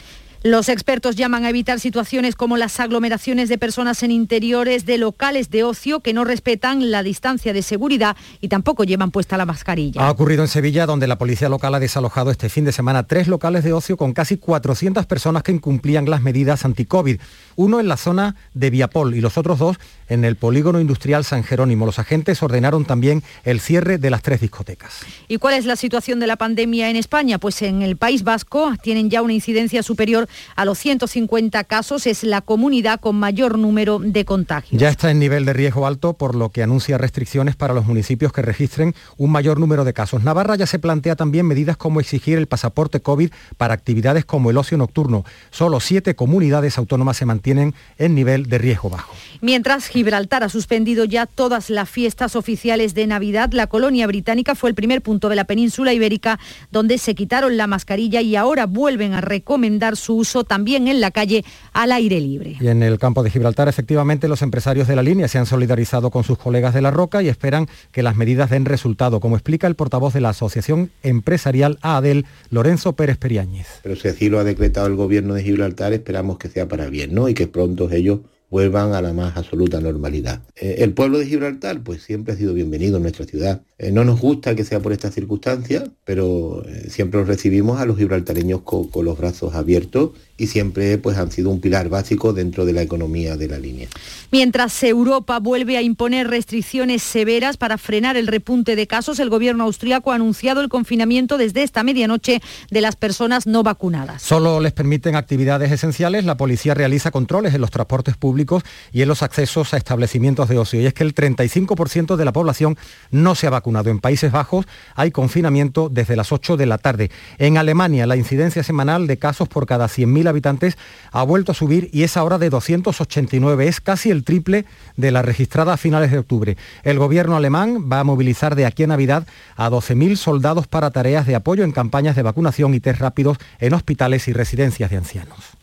Los 0.45 0.69
expertos 0.69 1.15
llaman 1.15 1.45
a 1.45 1.51
evitar 1.51 1.79
situaciones 1.79 2.35
como 2.35 2.57
las 2.57 2.81
aglomeraciones 2.81 3.49
de 3.49 3.59
personas 3.59 4.03
en 4.03 4.11
interiores 4.11 4.85
de 4.85 4.99
locales 4.99 5.51
de 5.51 5.63
ocio 5.63 6.01
que 6.01 6.13
no 6.13 6.25
respetan 6.25 6.91
la 6.91 7.05
distancia 7.05 7.53
de 7.53 7.63
seguridad 7.63 8.17
y 8.41 8.49
tampoco 8.49 8.83
llevan 8.83 9.13
puesta 9.13 9.37
la 9.37 9.47
mascarilla. 9.47 10.05
Ha 10.05 10.11
ocurrido 10.11 10.43
en 10.43 10.49
Sevilla, 10.49 10.85
donde 10.85 11.07
la 11.07 11.17
policía 11.17 11.49
local 11.49 11.77
ha 11.77 11.79
desalojado 11.79 12.33
este 12.33 12.49
fin 12.49 12.65
de 12.65 12.73
semana 12.73 13.07
tres 13.07 13.29
locales 13.29 13.63
de 13.63 13.73
ocio 13.73 13.97
con 13.97 14.15
casi 14.15 14.37
400 14.37 15.07
personas 15.07 15.45
que 15.45 15.53
incumplían 15.53 16.11
las 16.11 16.23
medidas 16.23 16.65
anti-COVID. 16.65 17.21
Uno 17.55 17.79
en 17.79 17.87
la 17.87 17.97
zona 17.97 18.35
de 18.53 18.71
Viapol 18.71 19.15
y 19.15 19.21
los 19.21 19.39
otros 19.39 19.61
dos 19.61 19.77
en 20.09 20.25
el 20.25 20.35
polígono 20.35 20.81
industrial 20.81 21.25
San 21.25 21.45
Jerónimo. 21.45 21.87
Los 21.87 22.01
agentes 22.01 22.43
ordenaron 22.43 22.85
también 22.85 23.23
el 23.45 23.61
cierre 23.61 23.99
de 23.99 24.11
las 24.11 24.23
tres 24.23 24.41
discotecas. 24.41 25.03
¿Y 25.29 25.39
cuál 25.39 25.55
es 25.55 25.67
la 25.67 25.77
situación 25.77 26.19
de 26.19 26.27
la 26.27 26.35
pandemia 26.35 26.91
en 26.91 26.97
España? 26.97 27.39
Pues 27.39 27.63
en 27.63 27.83
el 27.83 27.97
País 27.97 28.25
Vasco 28.25 28.75
tienen 28.83 29.09
ya 29.09 29.23
una 29.23 29.35
incidencia 29.35 29.85
superior 29.85 30.29
a 30.57 30.65
los 30.65 30.79
150 30.79 31.65
casos. 31.65 32.07
Es 32.07 32.25
la 32.25 32.41
comunidad 32.41 33.01
con 33.01 33.17
mayor 33.17 33.59
número 33.59 33.99
de 33.99 34.25
contagios. 34.25 34.81
Ya 34.81 34.89
está 34.89 35.11
en 35.11 35.19
nivel 35.19 35.45
de 35.45 35.53
riesgo 35.53 35.87
alto, 35.87 36.15
por 36.15 36.35
lo 36.35 36.51
que 36.51 36.63
anuncia 36.63 36.99
restricciones 36.99 37.57
para 37.57 37.75
los 37.75 37.87
municipios 37.87 38.33
que 38.33 38.43
registren 38.43 38.95
un 39.17 39.31
mayor 39.31 39.59
número 39.59 39.85
de 39.85 39.93
casos. 39.93 40.23
Navarra 40.23 40.57
ya 40.57 40.67
se 40.67 40.79
plantea 40.79 41.17
también 41.17 41.47
medidas 41.47 41.77
como 41.77 42.01
exigir 42.01 42.39
el 42.39 42.47
pasaporte 42.47 43.01
COVID 43.01 43.31
para 43.57 43.75
actividades 43.75 44.25
como 44.25 44.51
el 44.51 44.59
ocio 44.59 44.79
nocturno. 44.79 45.25
Solo 45.51 45.81
siete 45.81 46.15
comunidades 46.15 46.79
autónomas 46.79 47.17
se 47.17 47.27
mantienen 47.27 47.75
en 47.99 48.15
nivel 48.15 48.47
de 48.47 48.59
riesgo 48.59 48.91
bajo. 48.91 49.15
Mientras 49.41 49.89
Gibraltar 49.89 50.43
ha 50.45 50.49
suspendido 50.49 51.05
ya 51.05 51.27
todas 51.27 51.71
las 51.71 51.89
fiestas 51.89 52.37
oficiales 52.37 52.95
de 52.95 53.07
Navidad, 53.07 53.51
la 53.53 53.67
colonia 53.67 54.07
británica 54.07 54.55
fue 54.55 54.71
el 54.71 54.75
primer 54.75 55.03
punto 55.03 55.29
de 55.29 55.37
la 55.37 55.45
península 55.45 55.93
ibérica 55.93 56.39
donde 56.71 56.99
se 56.99 57.15
quitaron 57.15 57.57
la 57.57 57.67
mascarilla 57.67 58.21
y 58.21 58.37
ahora 58.37 58.67
vuelven 58.67 59.15
a 59.15 59.21
recomendar 59.21 59.97
su 59.97 60.22
uso 60.23 60.45
también 60.45 60.89
en 60.89 61.01
la 61.01 61.11
calle 61.11 61.45
al 61.73 61.93
aire 61.93 62.21
libre. 62.21 62.57
Y 62.61 62.69
en 62.69 62.83
el 62.83 62.99
campo 62.99 63.23
de 63.23 63.31
Gibraltar, 63.31 63.69
efectivamente, 63.69 64.29
los 64.29 64.41
empresarios 64.43 64.89
de 64.89 64.97
la 64.97 65.03
línea 65.03 65.29
se 65.29 65.39
han 65.39 65.47
solidarizado 65.47 66.11
con 66.11 66.25
sus 66.25 66.39
colegas 66.39 66.75
de 66.75 66.81
la 66.81 66.91
Roca 66.91 67.23
y 67.23 67.29
esperan 67.29 67.69
que 67.91 68.03
las 68.03 68.17
medidas 68.17 68.51
den 68.51 68.65
resultado, 68.65 69.21
como 69.21 69.37
explica 69.37 69.67
el 69.67 69.75
portavoz 69.75 70.15
de 70.15 70.21
la 70.21 70.31
Asociación 70.31 70.91
Empresarial 71.03 71.79
AADEL, 71.83 72.25
Lorenzo 72.51 72.95
Pérez 72.95 73.19
Periáñez. 73.19 73.67
Pero 73.83 73.97
si 73.97 74.09
así 74.09 74.29
lo 74.29 74.39
ha 74.39 74.45
decretado 74.45 74.87
el 74.87 74.95
gobierno 74.95 75.35
de 75.35 75.43
Gibraltar, 75.43 75.93
esperamos 75.93 76.39
que 76.39 76.49
sea 76.49 76.69
para 76.69 76.87
bien, 76.87 77.13
¿no? 77.15 77.29
Y 77.29 77.35
que 77.35 77.47
pronto 77.49 77.91
ellos 77.91 78.21
vuelvan 78.53 78.93
a 78.93 79.01
la 79.01 79.15
más 79.15 79.35
absoluta 79.39 79.81
normalidad. 79.81 80.43
Eh, 80.57 80.77
el 80.81 80.93
pueblo 80.93 81.19
de 81.19 81.25
Gibraltar 81.25 81.83
pues 81.83 82.03
siempre 82.03 82.35
ha 82.35 82.37
sido 82.37 82.53
bienvenido 82.53 82.99
en 82.99 83.03
nuestra 83.03 83.25
ciudad. 83.25 83.63
Eh, 83.79 83.93
no 83.93 84.05
nos 84.05 84.21
gusta 84.21 84.55
que 84.55 84.63
sea 84.63 84.81
por 84.81 84.93
estas 84.93 85.15
circunstancias, 85.15 85.85
pero 86.05 86.63
eh, 86.69 86.91
siempre 86.91 87.19
los 87.21 87.29
recibimos 87.29 87.81
a 87.81 87.87
los 87.87 87.97
gibraltareños 87.97 88.61
con, 88.61 88.89
con, 88.89 89.07
los 89.07 89.17
brazos 89.17 89.55
abiertos 89.55 90.11
y 90.37 90.47
siempre 90.47 90.99
pues 90.99 91.19
han 91.19 91.31
sido 91.31 91.51
un 91.51 91.61
pilar 91.61 91.89
básico 91.89 92.33
dentro 92.33 92.65
de 92.65 92.73
la 92.73 92.83
economía 92.83 93.37
de 93.37 93.49
la 93.49 93.59
línea. 93.59 93.89
Mientras 94.31 94.83
Europa 94.83 95.39
vuelve 95.39 95.77
a 95.77 95.83
imponer 95.83 96.29
restricciones 96.29 97.03
severas 97.03 97.57
para 97.57 97.79
frenar 97.79 98.17
el 98.17 98.27
repunte 98.27 98.75
de 98.75 98.87
casos, 98.87 99.19
el 99.21 99.29
gobierno 99.29 99.65
austriaco 99.65 100.11
ha 100.11 100.15
anunciado 100.15 100.61
el 100.61 100.69
confinamiento 100.69 101.39
desde 101.39 101.63
esta 101.63 101.83
medianoche 101.83 102.41
de 102.71 102.81
las 102.81 102.97
personas 102.97 103.47
no 103.47 103.63
vacunadas. 103.63 104.23
Solo 104.23 104.61
les 104.61 104.73
permiten 104.73 105.17
actividades 105.17 105.71
esenciales, 105.71 106.25
la 106.25 106.37
policía 106.37 106.75
realiza 106.75 107.11
controles 107.11 107.55
en 107.55 107.61
los 107.61 107.71
transportes 107.71 108.17
públicos 108.17 108.63
y 108.91 109.03
en 109.03 109.09
los 109.09 109.23
accesos 109.23 109.75
a 109.75 109.77
establecimientos 109.77 110.49
de 110.49 110.59
ocio. 110.59 110.81
Y 110.81 110.87
es 110.87 110.95
que 110.95 111.05
el 111.05 111.15
35% 111.15 112.17
de 112.17 112.25
la 112.25 112.33
población 112.33 112.77
no 113.11 113.35
se 113.35 113.47
ha 113.47 113.51
vacunado. 113.51 113.91
En 113.91 114.01
Países 114.01 114.33
Bajos 114.33 114.67
hay 114.95 115.11
confinamiento 115.11 115.89
desde 115.89 116.17
las 116.17 116.33
8 116.33 116.57
de 116.57 116.67
la 116.67 116.79
tarde. 116.79 117.11
En 117.39 117.59
Alemania 117.59 118.07
la 118.07 118.17
incidencia 118.17 118.63
semanal 118.63 119.07
de 119.07 119.19
casos 119.19 119.49
por 119.49 119.67
cada 119.67 119.87
100.000 119.87 120.32
habitantes 120.33 120.77
ha 121.13 121.23
vuelto 121.23 121.53
a 121.53 121.55
subir 121.55 121.89
y 121.93 122.03
es 122.03 122.17
ahora 122.17 122.39
de 122.39 122.51
289. 122.51 123.69
Es 123.69 123.81
casi 123.81 124.11
el 124.11 124.25
triple 124.25 124.65
de 124.97 125.11
la 125.11 125.23
registrada 125.23 125.75
a 125.75 125.77
finales 125.77 126.11
de 126.11 126.19
octubre. 126.19 126.57
El 126.83 126.99
gobierno 126.99 127.37
alemán 127.37 127.89
va 127.91 128.01
a 128.01 128.05
movilizar 128.05 128.57
de 128.57 128.67
aquí 128.67 128.83
a 128.83 128.89
Navidad 128.89 129.27
a 129.57 129.71
12.000 129.71 130.17
soldados 130.17 130.67
para 130.67 130.91
tareas 130.91 131.27
de 131.27 131.35
apoyo 131.35 131.65
en 131.65 131.73
campañas 131.73 132.17
de 132.17 132.23
vacunación 132.23 132.75
y 132.75 132.81
test 132.81 133.01
rápidos 133.01 133.39
en 133.61 133.75
hospitales 133.75 134.29
y 134.29 134.33
residencias 134.33 134.91
de 134.91 134.97
ancianos. 134.97 135.62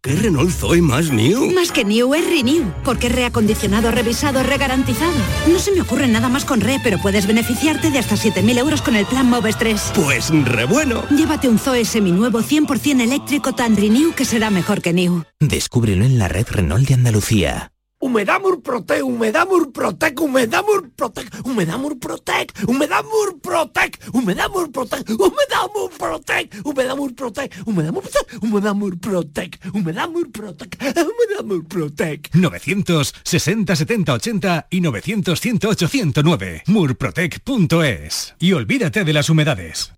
¿Qué 0.00 0.14
Renault 0.14 0.52
Zoe 0.52 0.80
más 0.80 1.10
new? 1.10 1.52
Más 1.52 1.72
que 1.72 1.84
new 1.84 2.14
es 2.14 2.24
renew, 2.24 2.72
porque 2.84 3.08
es 3.08 3.12
reacondicionado, 3.12 3.90
revisado, 3.90 4.44
regarantizado. 4.44 5.12
No 5.50 5.58
se 5.58 5.72
me 5.72 5.80
ocurre 5.80 6.06
nada 6.06 6.28
más 6.28 6.44
con 6.44 6.60
re, 6.60 6.78
pero 6.84 6.98
puedes 6.98 7.26
beneficiarte 7.26 7.90
de 7.90 7.98
hasta 7.98 8.14
7.000 8.14 8.58
euros 8.58 8.80
con 8.80 8.94
el 8.94 9.06
plan 9.06 9.28
Moves 9.28 9.58
3. 9.58 9.92
Pues 9.96 10.30
re 10.30 10.66
bueno. 10.66 11.02
Llévate 11.10 11.48
un 11.48 11.58
Zoe 11.58 11.84
seminuevo 11.84 12.42
100% 12.42 13.00
eléctrico 13.00 13.56
tan 13.56 13.76
renew 13.76 14.12
que 14.14 14.24
será 14.24 14.50
mejor 14.50 14.82
que 14.82 14.92
new. 14.92 15.24
Descúbrelo 15.40 16.04
en 16.04 16.16
la 16.16 16.28
red 16.28 16.46
Renault 16.48 16.86
de 16.86 16.94
Andalucía. 16.94 17.72
Humedamur 18.00 18.62
Protec, 18.62 19.02
Humedamur 19.02 19.72
Protec, 19.72 20.20
Humedamur 20.20 20.88
Protec, 20.94 21.26
Humedamur 21.44 21.98
Protec, 21.98 22.52
Humedamur 22.68 23.40
Protec, 23.42 23.98
Humedamur 24.14 24.70
Protec, 24.70 25.10
Humedamur 25.18 25.90
Protec, 25.98 26.48
Humedamur 26.64 27.14
Protec, 27.16 27.50
Humedamur 27.66 28.06
Protec, 28.06 28.38
Humedamur 28.46 28.96
Protec, 29.00 29.58
Humedamur 29.74 30.30
Protec, 30.30 30.78
Humedamur 30.80 31.64
Protec. 31.66 32.30
960 32.34 33.74
70 33.76 34.08
80 34.08 34.66
y 34.70 34.80
900 34.80 35.36
108 35.36 35.88
109. 35.88 36.62
murprotec.es. 36.66 38.34
Y 38.38 38.52
olvídate 38.52 39.02
de 39.02 39.12
las 39.12 39.28
humedades. 39.28 39.97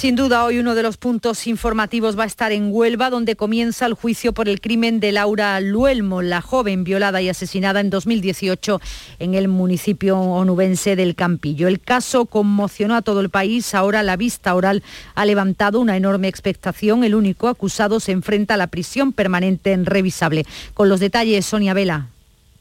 Sin 0.00 0.16
duda, 0.16 0.46
hoy 0.46 0.58
uno 0.58 0.74
de 0.74 0.82
los 0.82 0.96
puntos 0.96 1.46
informativos 1.46 2.18
va 2.18 2.22
a 2.22 2.26
estar 2.26 2.52
en 2.52 2.70
Huelva, 2.72 3.10
donde 3.10 3.36
comienza 3.36 3.84
el 3.84 3.92
juicio 3.92 4.32
por 4.32 4.48
el 4.48 4.62
crimen 4.62 4.98
de 4.98 5.12
Laura 5.12 5.60
Luelmo, 5.60 6.22
la 6.22 6.40
joven 6.40 6.84
violada 6.84 7.20
y 7.20 7.28
asesinada 7.28 7.80
en 7.80 7.90
2018 7.90 8.80
en 9.18 9.34
el 9.34 9.48
municipio 9.48 10.18
onubense 10.18 10.96
del 10.96 11.14
Campillo. 11.14 11.68
El 11.68 11.80
caso 11.80 12.24
conmocionó 12.24 12.96
a 12.96 13.02
todo 13.02 13.20
el 13.20 13.28
país. 13.28 13.74
Ahora 13.74 14.02
la 14.02 14.16
vista 14.16 14.54
oral 14.54 14.82
ha 15.14 15.26
levantado 15.26 15.80
una 15.80 15.98
enorme 15.98 16.28
expectación. 16.28 17.04
El 17.04 17.14
único 17.14 17.48
acusado 17.48 18.00
se 18.00 18.12
enfrenta 18.12 18.54
a 18.54 18.56
la 18.56 18.68
prisión 18.68 19.12
permanente 19.12 19.72
en 19.72 19.84
revisable. 19.84 20.46
Con 20.72 20.88
los 20.88 21.00
detalles, 21.00 21.44
Sonia 21.44 21.74
Vela. 21.74 22.08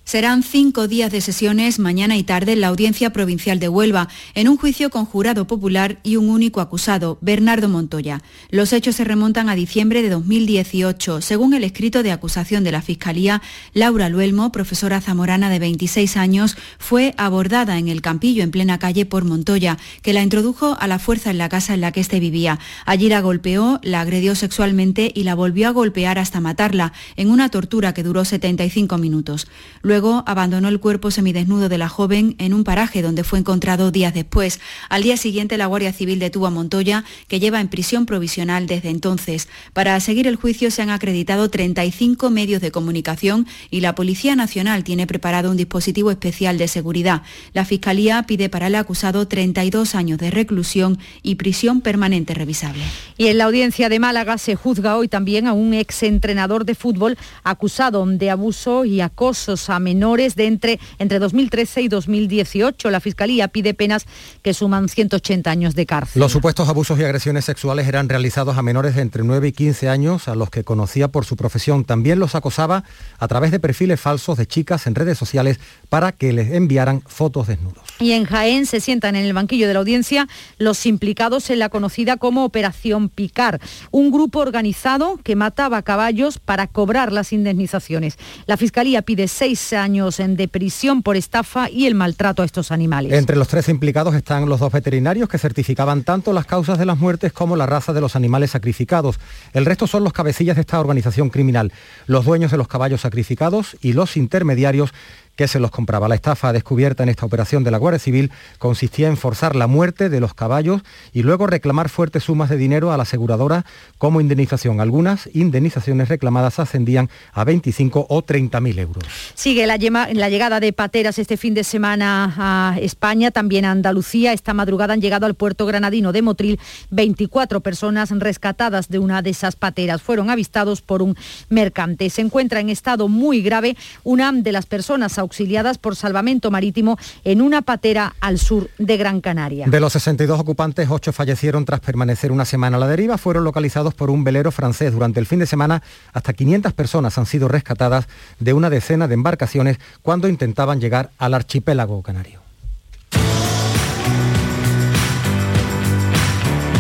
Serán 0.10 0.42
cinco 0.42 0.88
días 0.88 1.12
de 1.12 1.22
sesiones 1.22 1.78
mañana 1.78 2.18
y 2.18 2.24
tarde 2.24 2.54
en 2.54 2.62
la 2.62 2.70
Audiencia 2.70 3.12
Provincial 3.12 3.60
de 3.60 3.70
Huelva, 3.70 4.08
en 4.34 4.48
un 4.48 4.58
juicio 4.58 4.90
con 4.90 5.06
jurado 5.06 5.46
popular 5.46 6.00
y 6.02 6.16
un 6.16 6.30
único 6.30 6.62
acusado, 6.62 7.20
Bernardo 7.22 7.70
Montoya. 7.70 8.24
Los 8.50 8.74
hechos 8.74 8.96
se 8.96 9.04
remontan 9.04 9.50
a 9.50 9.56
diciembre 9.56 10.02
de 10.02 10.10
2018. 10.10 11.22
Según 11.22 11.54
el 11.54 11.64
escrito 11.64 12.02
de 12.02 12.12
acusación 12.12 12.64
de 12.64 12.72
la 12.72 12.82
Fiscalía, 12.82 13.44
Laura 13.76 14.10
Luelmo, 14.10 14.52
profesora 14.52 15.00
zamorana 15.00 15.52
de 15.52 15.60
26 15.60 16.18
años, 16.18 16.58
fue 16.80 17.14
abordada 17.18 17.78
en 17.78 17.88
el 17.88 18.02
Campillo 18.02 18.42
en 18.42 18.50
plena 18.50 18.80
calle 18.80 19.06
por 19.06 19.26
Montoya, 19.26 19.78
que 20.02 20.14
la 20.14 20.24
introdujo 20.24 20.76
a 20.80 20.88
la 20.88 20.98
fuerza 20.98 21.30
en 21.30 21.38
la 21.38 21.50
casa 21.50 21.76
en 21.76 21.82
la 21.82 21.92
que 21.92 22.00
éste 22.00 22.20
vivía. 22.20 22.58
Allí 22.88 23.10
la 23.10 23.22
golpeó, 23.22 23.80
la 23.84 24.02
agredió 24.02 24.34
sexualmente 24.34 25.12
y 25.14 25.22
la 25.22 25.36
volvió 25.36 25.68
a 25.68 25.72
golpear 25.72 26.18
hasta 26.18 26.40
matarla, 26.40 26.94
en 27.16 27.30
una 27.30 27.50
tortura 27.50 27.94
que 27.94 28.02
duró 28.02 28.26
75 28.26 28.98
minutos. 28.98 29.46
Luego 29.84 29.99
abandonó 30.26 30.70
el 30.70 30.80
cuerpo 30.80 31.12
semidesnudo 31.12 31.68
de 31.68 31.78
la 31.78 31.90
joven 31.90 32.36
en 32.40 32.54
un 32.54 32.64
paraje 32.64 33.02
donde 33.02 33.24
fue 33.24 33.40
encontrado 33.40 33.92
días 33.92 34.14
después. 34.14 34.60
Al 34.88 35.04
día 35.04 35.18
siguiente 35.18 35.58
la 35.58 35.66
Guardia 35.66 35.92
Civil 35.92 36.20
detuvo 36.20 36.48
a 36.48 36.50
Montoya, 36.50 37.04
que 37.28 37.40
lleva 37.40 37.60
en 37.60 37.68
prisión 37.68 38.06
provisional 38.06 38.66
desde 38.66 38.90
entonces. 38.90 39.50
Para 39.74 40.00
seguir 40.00 40.28
el 40.28 40.38
juicio 40.38 40.72
se 40.72 40.82
han 40.82 40.90
acreditado 40.90 41.50
35 41.50 42.30
medios 42.30 42.62
de 42.62 42.72
comunicación 42.72 43.46
y 43.70 43.82
la 43.82 43.96
Policía 43.96 44.36
Nacional 44.36 44.84
tiene 44.84 45.06
preparado 45.06 45.52
un 45.52 45.58
dispositivo 45.58 46.12
especial 46.12 46.58
de 46.58 46.68
seguridad. 46.68 47.24
La 47.54 47.66
Fiscalía 47.66 48.24
pide 48.24 48.50
para 48.50 48.68
el 48.68 48.76
acusado 48.76 49.28
32 49.28 49.96
años 49.96 50.18
de 50.20 50.32
reclusión 50.32 51.00
y 51.24 51.36
prisión 51.36 51.82
permanente 51.82 52.34
revisable. 52.34 52.84
Y 53.18 53.28
en 53.28 53.38
la 53.38 53.46
audiencia 53.46 53.90
de 53.90 54.00
Málaga 54.00 54.38
se 54.38 54.56
juzga 54.56 54.96
hoy 54.96 55.10
también 55.10 55.48
a 55.48 55.54
un 55.54 55.74
exentrenador 55.74 56.66
de 56.66 56.76
fútbol 56.76 57.18
acusado 57.44 57.90
de 58.06 58.30
abuso 58.30 58.86
y 58.86 59.02
acosos 59.02 59.70
a 59.70 59.80
menores 59.90 60.36
de 60.36 60.46
entre, 60.46 60.80
entre 61.00 61.18
2013 61.18 61.82
y 61.82 61.88
2018. 61.88 62.92
La 62.92 63.00
Fiscalía 63.00 63.48
pide 63.48 63.74
penas 63.74 64.06
que 64.44 64.54
suman 64.54 64.88
180 64.88 65.50
años 65.50 65.74
de 65.74 65.88
cárcel. 65.88 66.20
Los 66.20 66.32
supuestos 66.32 66.70
abusos 66.70 67.00
y 67.00 67.04
agresiones 67.04 67.46
sexuales 67.46 67.88
eran 67.88 68.08
realizados 68.08 68.56
a 68.56 68.62
menores 68.62 68.94
de 68.94 69.02
entre 69.02 69.24
9 69.24 69.48
y 69.48 69.52
15 69.52 69.90
años, 69.90 70.28
a 70.28 70.36
los 70.36 70.52
que 70.52 70.64
conocía 70.64 71.08
por 71.08 71.26
su 71.26 71.36
profesión. 71.36 71.86
También 71.86 72.20
los 72.20 72.36
acosaba 72.36 72.84
a 73.18 73.28
través 73.28 73.50
de 73.50 73.60
perfiles 73.60 74.00
falsos 74.00 74.38
de 74.38 74.46
chicas 74.46 74.86
en 74.86 74.94
redes 74.94 75.18
sociales 75.18 75.60
para 75.90 76.12
que 76.12 76.34
les 76.34 76.52
enviaran 76.52 77.02
fotos 77.02 77.48
desnudos. 77.48 77.84
Y 78.00 78.12
en 78.12 78.26
Jaén 78.26 78.68
se 78.68 78.82
sientan 78.82 79.16
en 79.16 79.26
el 79.26 79.34
banquillo 79.34 79.68
de 79.68 79.74
la 79.74 79.80
audiencia 79.80 80.28
los 80.60 80.86
implicados 80.86 81.50
en 81.50 81.58
la 81.58 81.70
conocida 81.70 82.18
como 82.18 82.46
Operación 82.46 83.10
Picar, 83.10 83.60
un 83.90 84.12
grupo 84.12 84.40
organizado 84.40 85.18
que 85.24 85.36
mataba 85.36 85.82
caballos 85.82 86.38
para 86.38 86.68
cobrar 86.68 87.12
las 87.12 87.34
indemnizaciones. 87.34 88.18
La 88.46 88.56
Fiscalía 88.56 89.02
pide 89.02 89.28
seis 89.28 89.69
años 89.78 90.18
de 90.18 90.48
prisión 90.48 91.04
por 91.04 91.18
estafa 91.18 91.70
y 91.70 91.86
el 91.86 91.96
maltrato 91.96 92.42
a 92.42 92.46
estos 92.46 92.72
animales. 92.72 93.14
Entre 93.14 93.36
los 93.36 93.48
tres 93.48 93.70
implicados 93.70 94.16
están 94.16 94.48
los 94.48 94.60
dos 94.60 94.72
veterinarios 94.72 95.30
que 95.30 95.38
certificaban 95.38 96.04
tanto 96.04 96.34
las 96.34 96.46
causas 96.46 96.78
de 96.78 96.86
las 96.86 96.98
muertes 96.98 97.34
como 97.34 97.56
la 97.56 97.66
raza 97.66 97.94
de 97.94 98.02
los 98.02 98.16
animales 98.16 98.52
sacrificados. 98.52 99.20
El 99.54 99.66
resto 99.66 99.88
son 99.88 100.04
los 100.04 100.14
cabecillas 100.14 100.56
de 100.56 100.62
esta 100.62 100.80
organización 100.80 101.30
criminal, 101.30 101.72
los 102.08 102.26
dueños 102.26 102.52
de 102.52 102.58
los 102.58 102.68
caballos 102.68 103.02
sacrificados 103.02 103.78
y 103.82 103.94
los 103.94 104.18
intermediarios 104.18 104.94
que 105.40 105.48
se 105.48 105.62
los 105.62 105.72
compraba. 105.72 106.10
La 106.10 106.16
estafa 106.16 106.52
descubierta 106.52 107.02
en 107.02 107.08
esta 107.08 107.26
operación 107.26 107.64
de 107.64 107.72
la 107.72 107.78
Guardia 107.78 107.98
Civil 107.98 108.30
consistía 108.58 109.08
en 109.08 109.16
forzar 109.16 109.56
la 109.56 109.68
muerte 109.68 110.10
de 110.10 110.20
los 110.20 110.34
caballos 110.34 110.82
y 111.14 111.24
luego 111.24 111.48
reclamar 111.48 111.88
fuertes 111.88 112.26
sumas 112.26 112.50
de 112.50 112.58
dinero 112.58 112.92
a 112.92 112.98
la 112.98 113.04
aseguradora 113.04 113.66
como 113.98 114.20
indemnización. 114.20 114.82
Algunas 114.82 115.30
indemnizaciones 115.34 116.10
reclamadas 116.10 116.60
ascendían 116.60 117.10
a 117.32 117.46
25 117.46 118.08
o 118.10 118.22
30 118.22 118.60
mil 118.60 118.80
euros. 118.80 119.02
Sigue 119.34 119.66
la, 119.66 119.78
llegada 119.78 120.60
de 120.60 120.74
pateras 120.74 121.18
este 121.18 121.38
fin 121.38 121.54
de 121.54 121.64
semana 121.64 122.36
a 122.38 122.78
España, 122.78 123.32
también 123.32 123.64
a 123.64 123.72
Andalucía. 123.72 124.34
Esta 124.34 124.54
madrugada 124.54 124.94
han 124.94 125.00
llegado 125.00 125.26
al 125.26 125.36
puerto 125.36 125.66
granadino 125.66 126.12
de 126.12 126.22
Motril 126.22 126.60
24 126.90 127.62
personas 127.62 128.10
rescatadas 128.10 128.90
de 128.90 129.00
una 129.00 129.22
de 129.22 129.30
esas 129.30 129.56
pateras. 129.56 130.02
Fueron 130.02 130.30
avistados 130.30 130.82
por 130.82 131.02
un 131.02 131.16
mercante. 131.48 132.10
Se 132.10 132.20
encuentra 132.20 132.60
en 132.60 132.68
estado 132.68 133.08
muy 133.08 133.42
grave 133.42 133.78
una 134.04 134.34
de 134.34 134.52
las 134.52 134.66
personas 134.66 135.18
auxiliadas 135.30 135.78
por 135.78 135.96
salvamento 135.96 136.50
marítimo 136.50 136.98
en 137.24 137.42
una 137.42 137.62
patera 137.62 138.16
al 138.20 138.40
sur 138.40 138.70
de 138.80 138.98
Gran 138.98 139.22
Canaria. 139.22 139.68
De 139.68 139.80
los 139.80 139.94
62 139.94 140.40
ocupantes, 140.40 140.90
8 140.90 141.14
fallecieron 141.14 141.66
tras 141.66 141.82
permanecer 141.82 142.32
una 142.32 142.46
semana 142.46 142.78
a 142.78 142.80
la 142.80 142.88
deriva. 142.88 143.20
Fueron 143.20 143.44
localizados 143.44 143.94
por 143.94 144.10
un 144.10 144.24
velero 144.24 144.52
francés. 144.52 144.92
Durante 144.92 145.20
el 145.20 145.28
fin 145.28 145.38
de 145.38 145.46
semana, 145.46 145.84
hasta 146.14 146.34
500 146.34 146.74
personas 146.74 147.18
han 147.20 147.28
sido 147.28 147.48
rescatadas 147.48 148.08
de 148.40 148.54
una 148.54 148.72
decena 148.72 149.08
de 149.08 149.14
embarcaciones 149.14 149.78
cuando 150.02 150.28
intentaban 150.28 150.82
llegar 150.82 151.12
al 151.20 151.36
archipiélago 151.36 152.02
canario. 152.02 152.42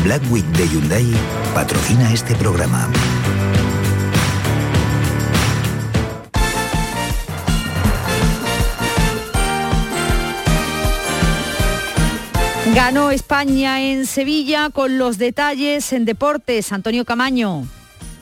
Black 0.04 0.24
Week 0.32 0.46
de 0.58 0.68
Hyundai 0.68 1.06
patrocina 1.54 2.12
este 2.12 2.34
programa. 2.34 2.90
Ganó 12.68 13.10
España 13.10 13.82
en 13.82 14.06
Sevilla 14.06 14.70
con 14.70 14.98
los 14.98 15.18
detalles 15.18 15.92
en 15.94 16.06
deportes. 16.06 16.72
Antonio 16.72 17.06
Camaño. 17.06 17.66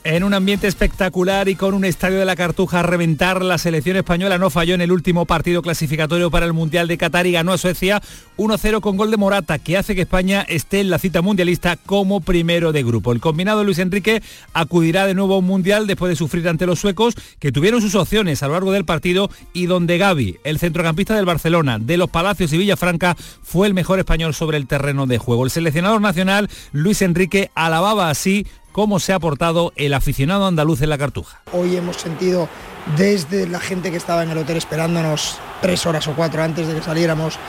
En 0.09 0.23
un 0.23 0.33
ambiente 0.33 0.67
espectacular 0.67 1.49
y 1.49 1.55
con 1.55 1.73
un 1.73 1.83
estadio 1.83 2.17
de 2.17 2.23
la 2.23 2.37
Cartuja 2.37 2.79
a 2.79 2.83
reventar, 2.83 3.43
la 3.43 3.57
selección 3.57 3.97
española 3.97 4.37
no 4.37 4.49
falló 4.49 4.73
en 4.73 4.79
el 4.79 4.93
último 4.93 5.25
partido 5.25 5.61
clasificatorio 5.61 6.31
para 6.31 6.45
el 6.45 6.53
Mundial 6.53 6.87
de 6.87 6.97
Qatar 6.97 7.27
y 7.27 7.33
ganó 7.33 7.51
a 7.51 7.57
Suecia 7.57 8.01
1-0 8.37 8.79
con 8.79 8.95
gol 8.95 9.11
de 9.11 9.17
Morata, 9.17 9.59
que 9.59 9.75
hace 9.75 9.95
que 9.95 10.03
España 10.03 10.45
esté 10.47 10.79
en 10.79 10.89
la 10.89 10.97
cita 10.97 11.21
mundialista 11.21 11.75
como 11.75 12.21
primero 12.21 12.71
de 12.71 12.83
grupo. 12.83 13.11
El 13.11 13.19
combinado 13.19 13.65
Luis 13.65 13.79
Enrique 13.79 14.23
acudirá 14.53 15.07
de 15.07 15.13
nuevo 15.13 15.33
a 15.33 15.39
un 15.39 15.45
Mundial 15.45 15.87
después 15.87 16.09
de 16.09 16.15
sufrir 16.15 16.47
ante 16.47 16.65
los 16.65 16.79
suecos, 16.79 17.15
que 17.39 17.51
tuvieron 17.51 17.81
sus 17.81 17.95
opciones 17.95 18.41
a 18.43 18.47
lo 18.47 18.53
largo 18.53 18.71
del 18.71 18.85
partido 18.85 19.29
y 19.51 19.65
donde 19.65 19.97
Gaby, 19.97 20.37
el 20.45 20.57
centrocampista 20.57 21.17
del 21.17 21.25
Barcelona, 21.25 21.79
de 21.79 21.97
los 21.97 22.09
Palacios 22.09 22.53
y 22.53 22.57
Villafranca, 22.57 23.17
fue 23.43 23.67
el 23.67 23.73
mejor 23.73 23.99
español 23.99 24.33
sobre 24.33 24.55
el 24.55 24.67
terreno 24.67 25.05
de 25.05 25.17
juego. 25.17 25.43
El 25.43 25.51
seleccionador 25.51 25.99
nacional, 25.99 26.49
Luis 26.71 27.01
Enrique, 27.01 27.51
alababa 27.55 28.09
así 28.09 28.47
cómo 28.77 28.99
se 28.99 29.11
ha 29.11 29.17
portado 29.17 29.73
el 29.75 29.95
aficionado 29.95 30.45
andaluz 30.45 30.83
en 30.83 30.89
la 30.89 30.99
Cartuja. 30.99 31.41
Hoy 31.51 31.75
hemos 31.75 31.97
sentido 31.97 32.47
desde 32.95 33.47
la 33.47 33.59
gente 33.59 33.89
que 33.89 33.97
estaba 33.97 34.21
en 34.21 34.29
el 34.29 34.37
hotel 34.37 34.55
esperándonos 34.57 35.39
tres 35.63 35.87
horas 35.87 36.07
o 36.07 36.13
cuatro 36.13 36.43
antes 36.43 36.67
de 36.67 36.75
que 36.75 36.83
saliéramos 36.83 37.39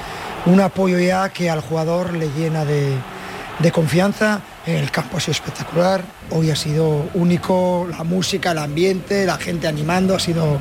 un 0.46 0.58
apoyo 0.58 0.98
ya 0.98 1.28
que 1.28 1.50
al 1.50 1.60
jugador 1.60 2.14
le 2.14 2.30
llena 2.30 2.64
de, 2.64 2.94
de 3.58 3.72
confianza. 3.72 4.40
El 4.64 4.90
campo 4.90 5.18
ha 5.18 5.20
sido 5.20 5.32
espectacular, 5.32 6.02
hoy 6.30 6.50
ha 6.50 6.56
sido 6.56 7.10
único, 7.12 7.86
la 7.90 8.04
música, 8.04 8.52
el 8.52 8.58
ambiente, 8.58 9.26
la 9.26 9.36
gente 9.36 9.68
animando, 9.68 10.14
ha 10.14 10.20
sido 10.20 10.58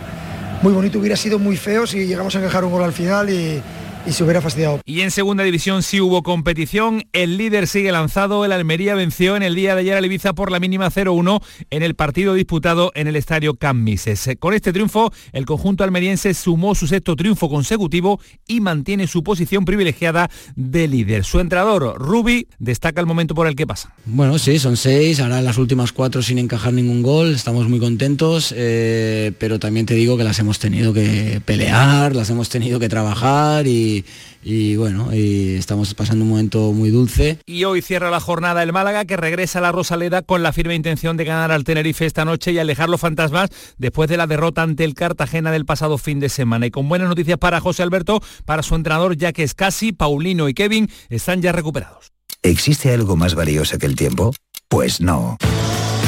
muy 0.64 0.74
bonito, 0.74 1.00
hubiera 1.00 1.16
sido 1.16 1.40
muy 1.40 1.56
feo 1.56 1.88
si 1.88 2.06
llegamos 2.08 2.36
a 2.36 2.42
dejar 2.42 2.66
un 2.66 2.74
gol 2.74 2.84
al 2.84 2.92
final 2.92 3.30
y, 3.30 3.64
y 4.08 4.14
se 4.14 4.24
hubiera 4.24 4.42
fastidiado. 4.42 4.80
Y 4.86 5.02
en 5.02 5.12
segunda 5.12 5.44
división 5.44 5.84
sí 5.84 6.00
hubo 6.00 6.24
competición, 6.24 7.04
el 7.12 7.38
líder 7.38 7.68
sigue 7.68 7.92
lanzado, 7.92 8.46
el 8.46 8.52
Almería 8.52 8.96
venció 8.96 9.36
en 9.36 9.44
el 9.44 9.54
día 9.54 9.76
de 9.76 9.82
ayer 9.82 9.98
al 9.98 10.06
Ibiza 10.06 10.34
por 10.34 10.52
la 10.52 10.60
mínima 10.60 10.90
0-1 10.90 11.42
en 11.70 11.84
el 11.84 11.96
partido 11.96 12.34
disputado 12.34 12.92
en 12.96 13.08
el 13.08 13.16
estadio 13.16 13.56
Cambises. 13.56 14.30
Con 14.40 14.54
este 14.54 14.72
triunfo, 14.72 15.12
el 15.34 15.46
conjunto 15.46 15.84
almeriense 15.84 16.34
sumó 16.34 16.74
su 16.74 16.88
sexto 16.88 17.16
triunfo 17.16 17.50
consecutivo 17.50 18.20
y 18.48 18.62
mantiene 18.62 19.08
su 19.08 19.24
posición 19.24 19.66
privilegiada 19.66 20.30
de 20.56 20.88
líder. 20.88 21.26
Su 21.26 21.40
entrenador, 21.40 21.98
Rubi, 21.98 22.48
destaca 22.60 23.02
el 23.02 23.08
momento 23.08 23.36
por 23.36 23.48
el 23.48 23.56
que 23.56 23.68
pasa. 23.68 23.94
Bueno, 24.06 24.40
sí, 24.40 24.58
son 24.60 24.78
seis, 24.78 25.20
ahora 25.20 25.42
las 25.42 25.58
últimas 25.58 25.92
cuatro 25.92 26.22
sin 26.22 26.38
encajar 26.38 26.74
ningún 26.74 27.02
gol, 27.02 27.34
estamos 27.34 27.68
muy 27.68 27.80
contentos, 27.80 28.54
eh, 28.56 29.34
pero 29.38 29.60
también 29.60 29.86
te 29.86 29.96
digo 29.96 30.18
que 30.18 30.24
las 30.24 30.40
hemos 30.40 30.60
tenido 30.60 30.94
que 30.94 31.42
pelear, 31.44 32.16
las 32.16 32.30
hemos 32.30 32.48
tenido 32.48 32.80
que 32.80 32.88
trabajar 32.88 33.68
y 33.68 33.97
y, 34.44 34.76
bueno, 34.76 35.14
y 35.14 35.56
estamos 35.56 35.94
pasando 35.94 36.24
un 36.24 36.32
momento 36.32 36.74
muy 36.74 36.90
dulce. 36.90 37.40
Y 37.46 37.64
hoy 37.64 37.82
cierra 37.82 38.10
la 38.10 38.20
jornada 38.20 38.64
el 38.64 38.74
Málaga 38.74 39.06
que 39.06 39.18
regresa 39.18 39.60
a 39.60 39.62
la 39.62 39.72
Rosaleda 39.72 40.22
con 40.22 40.44
la 40.44 40.54
firme 40.54 40.76
intención 40.76 41.18
de 41.18 41.26
ganar 41.26 41.52
al 41.52 41.64
Tenerife 41.64 42.06
esta 42.06 42.26
noche 42.26 42.52
y 42.52 42.60
alejar 42.60 42.90
los 42.90 43.02
fantasmas 43.02 43.50
después 43.78 44.10
de 44.10 44.18
la 44.18 44.28
derrota 44.28 44.62
ante 44.62 44.84
el 44.84 44.94
Cartagena 44.94 45.52
del 45.52 45.66
pasado 45.66 45.98
fin 45.98 46.20
de 46.20 46.30
semana. 46.30 46.66
Y 46.66 46.72
con 46.72 46.90
buenas 46.90 47.10
noticias 47.10 47.38
para 47.38 47.60
José 47.60 47.84
Alberto, 47.84 48.22
para 48.46 48.64
su 48.64 48.76
entrenador 48.76 49.18
ya 49.18 49.34
que 49.34 49.44
es 49.44 49.54
casi, 49.54 49.92
Paulino 49.92 50.50
y 50.50 50.54
Kevin 50.54 50.90
están 51.10 51.42
ya 51.42 51.52
recuperados. 51.52 52.12
¿Existe 52.44 52.94
algo 52.94 53.16
más 53.16 53.36
valioso 53.36 53.78
que 53.78 53.86
el 53.86 53.96
tiempo? 53.96 54.34
Pues 54.70 55.02
no. 55.02 55.38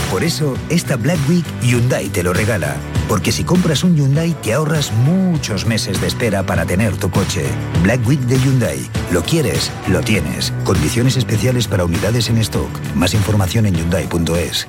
Por 0.10 0.24
eso, 0.24 0.56
esta 0.70 0.96
Black 0.96 1.20
Week 1.30 1.46
Hyundai 1.62 2.10
te 2.10 2.24
lo 2.24 2.34
regala. 2.34 2.76
Porque 3.08 3.32
si 3.32 3.44
compras 3.44 3.84
un 3.84 3.96
Hyundai 3.96 4.34
te 4.42 4.54
ahorras 4.54 4.92
muchos 4.92 5.66
meses 5.66 6.02
de 6.02 6.08
espera 6.08 6.44
para 6.44 6.66
tener 6.66 6.98
tu 6.98 7.10
coche. 7.12 7.46
Black 7.84 8.06
Week 8.08 8.20
de 8.22 8.40
Hyundai. 8.40 8.80
Lo 9.12 9.22
quieres, 9.22 9.72
lo 9.88 10.02
tienes. 10.02 10.52
Condiciones 10.64 11.16
especiales 11.16 11.68
para 11.68 11.86
unidades 11.86 12.30
en 12.30 12.38
stock. 12.40 12.70
Más 12.96 13.14
información 13.14 13.68
en 13.68 13.76
hyundai.es. 13.76 14.68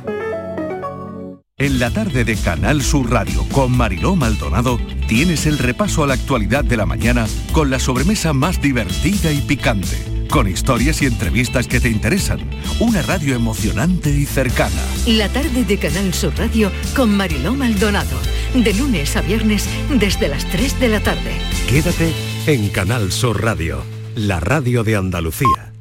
En 1.61 1.79
la 1.79 1.90
tarde 1.90 2.24
de 2.24 2.37
Canal 2.37 2.81
Sur 2.81 3.11
Radio 3.11 3.46
con 3.53 3.76
Mariló 3.76 4.16
Maldonado 4.16 4.79
tienes 5.07 5.44
el 5.44 5.59
repaso 5.59 6.03
a 6.03 6.07
la 6.07 6.14
actualidad 6.14 6.64
de 6.64 6.79
la 6.79 6.87
mañana 6.87 7.26
con 7.53 7.68
la 7.68 7.79
sobremesa 7.79 8.33
más 8.33 8.62
divertida 8.62 9.31
y 9.31 9.42
picante, 9.42 9.98
con 10.31 10.49
historias 10.49 11.03
y 11.03 11.07
entrevistas 11.07 11.66
que 11.66 11.81
te 11.81 11.88
interesan. 11.88 12.40
Una 12.79 13.03
radio 13.03 13.35
emocionante 13.35 14.11
y 14.11 14.25
cercana. 14.25 14.81
La 15.07 15.29
tarde 15.29 15.64
de 15.64 15.77
Canal 15.77 16.14
Sur 16.14 16.33
Radio 16.38 16.71
con 16.95 17.14
Mariló 17.14 17.55
Maldonado. 17.55 18.16
De 18.55 18.73
lunes 18.73 19.16
a 19.16 19.23
viernes 19.23 19.69
desde 19.90 20.29
las 20.29 20.45
3 20.47 20.81
de 20.81 20.88
la 20.88 21.01
tarde. 21.01 21.33
Quédate 21.69 22.12
en 22.47 22.69
Canal 22.69 23.12
Sur 23.12 23.43
Radio, 23.43 23.83
la 24.14 24.40
radio 24.40 24.85
de 24.85 24.97
Andalucía. 24.97 25.73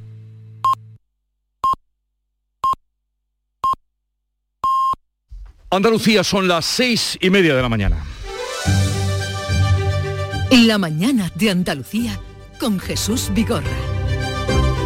Andalucía 5.72 6.24
son 6.24 6.48
las 6.48 6.66
seis 6.66 7.18
y 7.22 7.30
media 7.30 7.56
de 7.56 7.62
la 7.62 7.70
mañana. 7.70 8.04
La 10.50 10.80
mañana 10.80 11.32
de 11.36 11.52
Andalucía 11.52 12.20
con 12.60 12.80
Jesús 12.80 13.30
Vigorra. 13.36 13.89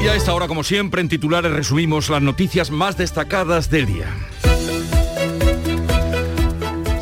Y 0.04 0.08
a 0.10 0.16
esta 0.16 0.34
hora, 0.34 0.50
como 0.50 0.66
siempre, 0.66 1.00
en 1.00 1.08
titulares 1.08 1.54
resumimos 1.54 2.10
las 2.10 2.22
noticias 2.22 2.72
más 2.72 2.98
destacadas 2.98 3.70
del 3.70 3.86
día. 3.86 4.14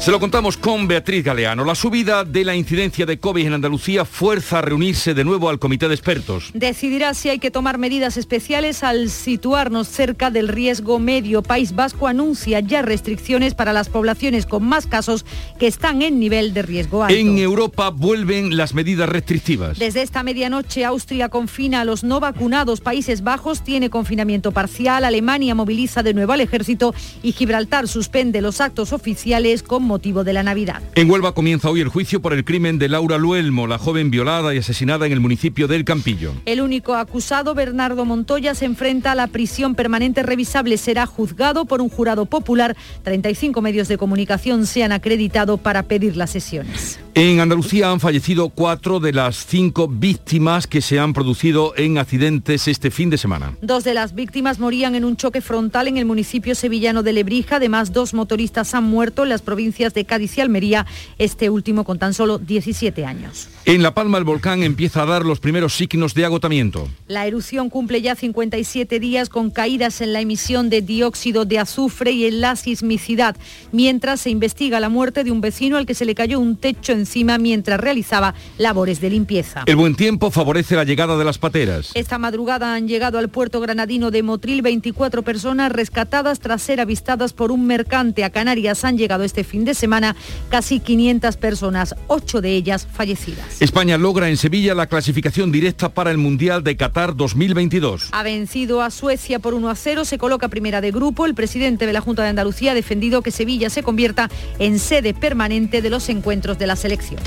Se 0.02 0.10
lo 0.10 0.20
contamos 0.20 0.58
con 0.58 0.88
Beatriz 0.88 1.24
Galeano. 1.24 1.64
La 1.64 1.76
subida 1.76 2.26
de 2.26 2.44
la 2.44 2.56
incidencia 2.56 3.06
de 3.06 3.20
COVID 3.20 3.46
en 3.46 3.54
Andalucía 3.54 4.04
fuerza 4.04 4.58
a 4.58 4.62
reunirse 4.64 5.14
de 5.14 5.24
nuevo 5.24 5.48
al 5.48 5.60
comité 5.60 5.88
de 5.88 5.94
expertos. 5.94 6.50
Decidirá 6.56 7.14
si 7.14 7.30
hay 7.30 7.38
que 7.38 7.52
tomar 7.52 7.78
medidas 7.78 8.18
especiales 8.18 8.82
al 8.82 9.12
situarnos 9.12 9.88
cerca 9.88 10.32
del 10.32 10.48
riesgo 10.48 10.98
medio. 10.98 11.44
País 11.44 11.76
Vasco 11.76 12.08
anuncia 12.08 12.62
ya 12.62 12.82
restricciones 12.82 13.54
para 13.54 13.74
las 13.74 13.90
poblaciones 13.90 14.48
con 14.48 14.64
más 14.64 14.88
casos 14.88 15.24
que 15.60 15.68
están 15.68 16.02
en 16.02 16.20
nivel 16.20 16.56
de 16.56 16.64
riesgo 16.64 17.04
alto. 17.04 17.16
En 17.16 17.38
Europa 17.38 17.92
vuelven 17.92 18.58
las 18.58 18.74
medidas 18.74 19.08
restrictivas. 19.08 19.78
Desde 19.78 20.02
esta 20.02 20.24
medianoche 20.24 20.84
Austria 20.84 21.30
confina 21.30 21.82
a 21.82 21.86
los 21.86 22.04
no 22.04 22.20
vacunados. 22.20 22.82
Países 22.82 23.22
Bajos 23.22 23.64
tiene 23.64 23.92
confinamiento 23.92 24.52
parcial. 24.52 25.06
Alemania 25.06 25.54
moviliza 25.54 26.02
de 26.02 26.16
nuevo 26.16 26.34
al 26.34 26.42
ejército 26.42 26.96
y 27.22 27.34
Gibraltar 27.34 27.88
suspende 27.88 28.42
los 28.42 28.62
actos 28.62 28.94
oficiales 28.94 29.62
con 29.62 29.91
motivo 29.92 30.24
de 30.24 30.32
la 30.32 30.42
Navidad. 30.42 30.82
En 30.96 31.12
Huelva 31.12 31.34
comienza 31.34 31.70
hoy 31.70 31.82
el 31.82 31.90
juicio 31.90 32.22
por 32.22 32.32
el 32.32 32.46
crimen 32.46 32.80
de 32.80 32.88
Laura 32.88 33.18
Luelmo, 33.18 33.68
la 33.68 33.78
joven 33.78 34.10
violada 34.10 34.56
y 34.56 34.58
asesinada 34.58 35.06
en 35.06 35.12
el 35.12 35.20
municipio 35.20 35.68
del 35.68 35.84
Campillo. 35.84 36.32
El 36.46 36.62
único 36.62 36.96
acusado, 36.96 37.54
Bernardo 37.54 38.06
Montoya, 38.06 38.56
se 38.56 38.64
enfrenta 38.64 39.12
a 39.12 39.16
la 39.16 39.28
prisión 39.28 39.76
permanente 39.76 40.24
revisable. 40.24 40.78
Será 40.78 41.06
juzgado 41.06 41.66
por 41.66 41.82
un 41.82 41.90
jurado 41.90 42.26
popular. 42.26 42.78
35 43.04 43.62
medios 43.62 43.90
de 43.90 43.98
comunicación 43.98 44.66
se 44.66 44.86
han 44.86 44.94
acreditado 44.94 45.58
para 45.58 45.84
pedir 45.84 46.16
las 46.16 46.30
sesiones. 46.30 47.00
En 47.14 47.42
Andalucía 47.42 47.92
han 47.92 48.00
fallecido 48.00 48.48
cuatro 48.48 49.02
de 49.02 49.12
las 49.12 49.46
cinco 49.46 49.90
víctimas 49.90 50.66
que 50.66 50.80
se 50.80 50.98
han 50.98 51.12
producido 51.12 51.74
en 51.76 51.98
accidentes 51.98 52.70
este 52.70 52.90
fin 52.92 53.10
de 53.10 53.18
semana. 53.18 53.58
Dos 53.62 53.84
de 53.84 53.94
las 53.94 54.16
víctimas 54.16 54.60
morían 54.60 54.96
en 54.96 55.04
un 55.04 55.18
choque 55.18 55.42
frontal 55.42 55.90
en 55.90 55.98
el 55.98 56.06
municipio 56.06 56.56
sevillano 56.56 57.04
de 57.04 57.12
Lebrija. 57.12 57.58
Además, 57.58 57.92
dos 57.92 58.14
motoristas 58.14 58.74
han 58.74 58.86
muerto 58.86 59.24
en 59.24 59.30
las 59.30 59.42
provincias 59.42 59.81
de 59.90 60.06
Cádiz 60.06 60.38
y 60.38 60.42
Almería, 60.42 60.86
este 61.18 61.50
último 61.50 61.84
con 61.84 61.98
tan 61.98 62.14
solo 62.14 62.38
17 62.38 63.06
años. 63.06 63.50
En 63.66 63.82
La 63.82 63.94
Palma 63.94 64.18
el 64.18 64.24
volcán 64.24 64.64
empieza 64.64 65.04
a 65.04 65.06
dar 65.06 65.26
los 65.26 65.40
primeros 65.40 65.74
signos 65.74 66.14
de 66.14 66.26
agotamiento. 66.26 66.88
La 67.08 67.26
erupción 67.26 67.70
cumple 67.70 68.02
ya 68.02 68.16
57 68.16 69.00
días 69.00 69.30
con 69.30 69.50
caídas 69.50 70.02
en 70.02 70.14
la 70.14 70.22
emisión 70.22 70.70
de 70.70 70.82
dióxido 70.82 71.46
de 71.46 71.60
azufre 71.60 72.12
y 72.12 72.26
en 72.26 72.42
la 72.42 72.56
sismicidad, 72.56 73.36
mientras 73.72 74.22
se 74.22 74.30
investiga 74.30 74.80
la 74.80 74.90
muerte 74.90 75.24
de 75.24 75.32
un 75.32 75.42
vecino 75.42 75.78
al 75.78 75.86
que 75.86 75.96
se 75.96 76.06
le 76.06 76.16
cayó 76.16 76.40
un 76.40 76.56
techo 76.56 76.92
encima 76.92 77.38
mientras 77.38 77.80
realizaba 77.80 78.36
labores 78.58 79.02
de 79.02 79.10
limpieza. 79.10 79.64
El 79.66 79.76
buen 79.76 79.96
tiempo 79.96 80.32
favorece 80.32 80.76
la 80.76 80.84
llegada 80.84 81.18
de 81.18 81.26
las 81.26 81.38
pateras. 81.38 81.92
Esta 81.94 82.18
madrugada 82.18 82.74
han 82.74 82.88
llegado 82.88 83.18
al 83.18 83.30
puerto 83.30 83.60
granadino 83.60 84.12
de 84.12 84.24
Motril 84.24 84.62
24 84.62 85.24
personas 85.24 85.72
rescatadas 85.72 86.40
tras 86.40 86.62
ser 86.62 86.82
avistadas 86.82 87.34
por 87.34 87.52
un 87.52 87.66
mercante. 87.66 88.24
A 88.24 88.30
Canarias 88.30 88.84
han 88.86 88.98
llegado 88.98 89.24
este 89.24 89.44
fin 89.44 89.66
de 89.66 89.71
semana 89.74 90.16
casi 90.50 90.80
500 90.80 91.38
personas, 91.38 91.96
ocho 92.08 92.42
de 92.42 92.56
ellas 92.56 92.88
fallecidas. 92.92 93.62
España 93.62 93.98
logra 93.98 94.30
en 94.30 94.38
Sevilla 94.38 94.76
la 94.76 94.88
clasificación 94.88 95.52
directa 95.52 95.90
para 95.90 96.12
el 96.12 96.18
Mundial 96.18 96.64
de 96.64 96.78
Qatar 96.78 97.16
2022. 97.16 98.10
Ha 98.12 98.24
vencido 98.24 98.82
a 98.82 98.90
Suecia 98.90 99.40
por 99.40 99.54
1 99.54 99.70
a 99.70 99.76
0, 99.76 100.06
se 100.06 100.18
coloca 100.18 100.48
primera 100.48 100.82
de 100.82 100.92
grupo. 100.92 101.26
El 101.26 101.36
presidente 101.36 101.86
de 101.86 101.94
la 101.94 102.02
Junta 102.02 102.24
de 102.24 102.30
Andalucía 102.30 102.72
ha 102.72 102.76
defendido 102.76 103.22
que 103.22 103.32
Sevilla 103.32 103.70
se 103.70 103.84
convierta 103.84 104.30
en 104.60 104.80
sede 104.80 105.14
permanente 105.14 105.82
de 105.82 105.90
los 105.90 106.10
encuentros 106.10 106.58
de 106.58 106.68
la 106.68 106.76
selección. 106.76 107.22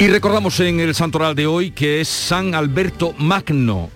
Y 0.00 0.08
recordamos 0.08 0.58
en 0.60 0.80
el 0.80 0.94
santoral 0.94 1.34
de 1.34 1.46
hoy 1.46 1.72
que 1.72 2.00
es 2.00 2.08
San 2.08 2.54
Alberto 2.54 3.12
Magno. 3.18 3.90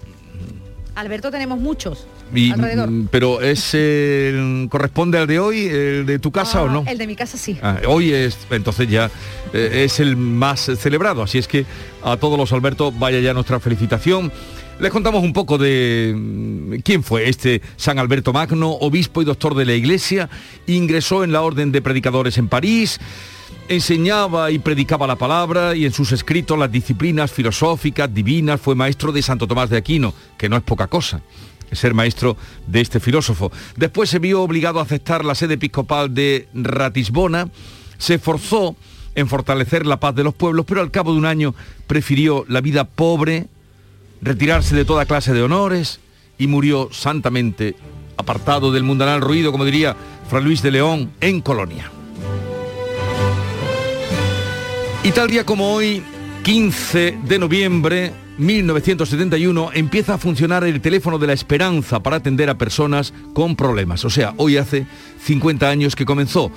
Alberto 0.94 1.30
tenemos 1.30 1.58
muchos. 1.58 2.06
Y, 2.34 2.50
alrededor. 2.52 2.90
mm, 2.90 3.08
pero 3.10 3.40
es 3.40 3.74
el- 3.74 4.68
corresponde 4.70 5.18
al 5.18 5.26
de 5.26 5.38
hoy, 5.38 5.66
el 5.66 6.06
de 6.06 6.18
tu 6.18 6.30
casa 6.30 6.62
o 6.62 6.68
no? 6.70 6.84
El 6.86 6.98
de 6.98 7.06
mi 7.06 7.16
casa 7.16 7.36
sí. 7.36 7.58
Ah, 7.62 7.78
hoy 7.86 8.12
es, 8.12 8.38
entonces 8.50 8.88
ya 8.88 9.10
eh, 9.52 9.82
es 9.84 10.00
el 10.00 10.16
más 10.16 10.70
celebrado, 10.78 11.22
así 11.22 11.38
es 11.38 11.46
que 11.48 11.66
a 12.02 12.16
todos 12.16 12.38
los 12.38 12.52
Albertos 12.52 12.96
vaya 12.98 13.20
ya 13.20 13.34
nuestra 13.34 13.60
felicitación. 13.60 14.32
Les 14.80 14.90
contamos 14.90 15.22
un 15.22 15.32
poco 15.32 15.56
de 15.58 16.12
mm, 16.16 16.74
quién 16.82 17.02
fue 17.04 17.28
este 17.28 17.62
San 17.76 17.98
Alberto 17.98 18.32
Magno, 18.32 18.70
obispo 18.72 19.22
y 19.22 19.24
doctor 19.24 19.54
de 19.54 19.64
la 19.64 19.74
Iglesia, 19.74 20.28
ingresó 20.66 21.22
en 21.22 21.32
la 21.32 21.42
Orden 21.42 21.70
de 21.70 21.80
Predicadores 21.82 22.38
en 22.38 22.48
París, 22.48 22.98
enseñaba 23.68 24.50
y 24.50 24.58
predicaba 24.58 25.06
la 25.06 25.16
palabra 25.16 25.74
y 25.74 25.84
en 25.84 25.92
sus 25.92 26.12
escritos 26.12 26.58
las 26.58 26.70
disciplinas 26.70 27.30
filosóficas, 27.32 28.12
divinas, 28.12 28.60
fue 28.60 28.74
maestro 28.74 29.12
de 29.12 29.22
Santo 29.22 29.46
Tomás 29.46 29.70
de 29.70 29.76
Aquino, 29.76 30.14
que 30.36 30.48
no 30.48 30.56
es 30.56 30.62
poca 30.62 30.86
cosa 30.86 31.22
ser 31.72 31.94
maestro 31.94 32.36
de 32.66 32.80
este 32.80 33.00
filósofo. 33.00 33.50
Después 33.76 34.10
se 34.10 34.18
vio 34.18 34.42
obligado 34.42 34.78
a 34.78 34.82
aceptar 34.82 35.24
la 35.24 35.34
sede 35.34 35.54
episcopal 35.54 36.14
de 36.14 36.48
Ratisbona, 36.54 37.48
se 37.98 38.14
esforzó 38.14 38.76
en 39.14 39.28
fortalecer 39.28 39.86
la 39.86 40.00
paz 40.00 40.14
de 40.14 40.24
los 40.24 40.34
pueblos, 40.34 40.66
pero 40.66 40.80
al 40.80 40.90
cabo 40.90 41.12
de 41.12 41.18
un 41.18 41.26
año 41.26 41.54
prefirió 41.86 42.44
la 42.48 42.60
vida 42.60 42.84
pobre, 42.84 43.48
retirarse 44.22 44.74
de 44.74 44.84
toda 44.84 45.06
clase 45.06 45.32
de 45.32 45.42
honores 45.42 46.00
y 46.38 46.46
murió 46.46 46.88
santamente, 46.92 47.76
apartado 48.16 48.72
del 48.72 48.82
mundanal 48.82 49.20
ruido, 49.20 49.52
como 49.52 49.64
diría 49.64 49.96
Fray 50.28 50.44
Luis 50.44 50.62
de 50.62 50.72
León, 50.72 51.12
en 51.20 51.40
Colonia. 51.40 51.90
Y 55.04 55.12
tal 55.12 55.28
día 55.28 55.44
como 55.44 55.74
hoy, 55.74 56.02
15 56.44 57.18
de 57.24 57.38
noviembre 57.38 58.10
1971, 58.38 59.72
empieza 59.74 60.14
a 60.14 60.18
funcionar 60.18 60.64
el 60.64 60.80
teléfono 60.80 61.18
de 61.18 61.26
la 61.26 61.34
esperanza 61.34 62.00
para 62.00 62.16
atender 62.16 62.48
a 62.48 62.56
personas 62.56 63.12
con 63.34 63.54
problemas. 63.54 64.02
O 64.06 64.10
sea, 64.10 64.32
hoy 64.38 64.56
hace 64.56 64.86
50 65.20 65.68
años 65.68 65.94
que 65.94 66.06
comenzó. 66.06 66.50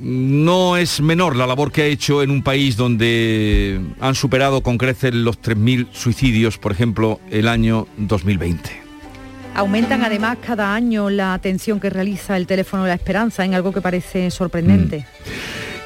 No 0.00 0.76
es 0.76 1.00
menor 1.00 1.36
la 1.36 1.46
labor 1.46 1.70
que 1.70 1.82
ha 1.82 1.86
hecho 1.86 2.24
en 2.24 2.32
un 2.32 2.42
país 2.42 2.76
donde 2.76 3.80
han 4.00 4.16
superado 4.16 4.62
con 4.62 4.76
creces 4.76 5.14
los 5.14 5.40
3.000 5.40 5.92
suicidios, 5.92 6.58
por 6.58 6.72
ejemplo, 6.72 7.20
el 7.30 7.46
año 7.46 7.86
2020. 7.98 8.82
Aumentan 9.54 10.02
además 10.02 10.38
cada 10.44 10.74
año 10.74 11.08
la 11.08 11.34
atención 11.34 11.78
que 11.78 11.88
realiza 11.88 12.36
el 12.36 12.48
teléfono 12.48 12.82
de 12.82 12.88
la 12.88 12.96
esperanza 12.96 13.44
en 13.44 13.54
algo 13.54 13.72
que 13.72 13.80
parece 13.80 14.28
sorprendente. 14.32 15.06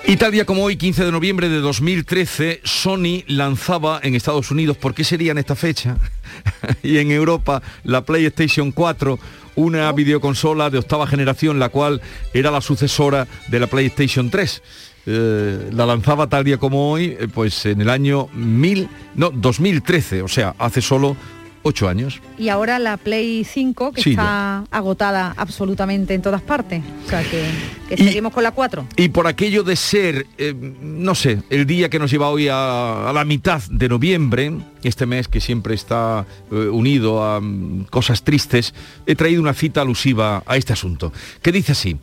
Y 0.06 0.16
tal 0.16 0.32
día 0.32 0.44
como 0.44 0.64
hoy, 0.64 0.76
15 0.76 1.04
de 1.04 1.12
noviembre 1.12 1.48
de 1.48 1.60
2013, 1.60 2.62
Sony 2.64 3.22
lanzaba 3.28 4.00
en 4.02 4.14
Estados 4.14 4.50
Unidos, 4.50 4.76
¿por 4.76 4.94
qué 4.94 5.04
sería 5.04 5.32
en 5.32 5.38
esta 5.38 5.54
fecha? 5.54 5.98
y 6.82 6.98
en 6.98 7.10
Europa, 7.12 7.62
la 7.84 8.04
PlayStation 8.04 8.72
4, 8.72 9.18
una 9.56 9.92
videoconsola 9.92 10.70
de 10.70 10.78
octava 10.78 11.06
generación, 11.06 11.58
la 11.58 11.68
cual 11.68 12.00
era 12.32 12.50
la 12.50 12.60
sucesora 12.60 13.28
de 13.48 13.60
la 13.60 13.66
PlayStation 13.66 14.30
3. 14.30 14.62
Eh, 15.06 15.70
la 15.72 15.86
lanzaba 15.86 16.28
tal 16.28 16.44
día 16.44 16.58
como 16.58 16.90
hoy, 16.90 17.16
eh, 17.18 17.28
pues 17.32 17.66
en 17.66 17.80
el 17.80 17.90
año 17.90 18.28
1000, 18.34 18.88
no, 19.14 19.30
2013, 19.30 20.22
o 20.22 20.28
sea, 20.28 20.54
hace 20.58 20.82
solo 20.82 21.16
ocho 21.62 21.88
años. 21.88 22.20
Y 22.38 22.48
ahora 22.48 22.78
la 22.78 22.96
Play 22.96 23.44
5, 23.44 23.92
que 23.92 24.02
Sí, 24.02 24.10
está 24.10 24.64
agotada 24.70 25.34
absolutamente 25.36 26.14
en 26.14 26.22
todas 26.22 26.42
partes. 26.42 26.82
O 27.06 27.08
sea 27.08 27.22
que, 27.22 27.44
que 27.88 27.96
seguimos 27.96 28.32
con 28.32 28.42
la 28.42 28.52
4. 28.52 28.86
Y 28.96 29.08
por 29.08 29.26
aquello 29.26 29.62
de 29.62 29.76
ser, 29.76 30.26
eh, 30.38 30.54
no 30.54 31.14
sé, 31.14 31.42
el 31.50 31.66
día 31.66 31.88
que 31.90 31.98
nos 31.98 32.10
lleva 32.10 32.30
hoy 32.30 32.48
a, 32.48 33.08
a 33.08 33.12
la 33.12 33.24
mitad 33.24 33.62
de 33.70 33.88
noviembre, 33.88 34.52
este 34.82 35.06
mes 35.06 35.28
que 35.28 35.40
siempre 35.40 35.74
está 35.74 36.26
eh, 36.50 36.54
unido 36.54 37.22
a 37.24 37.40
mm, 37.40 37.84
cosas 37.90 38.22
tristes, 38.22 38.74
he 39.06 39.14
traído 39.14 39.42
una 39.42 39.54
cita 39.54 39.82
alusiva 39.82 40.42
a 40.46 40.56
este 40.56 40.72
asunto, 40.72 41.12
que 41.42 41.52
dice 41.52 41.72
así, 41.72 41.98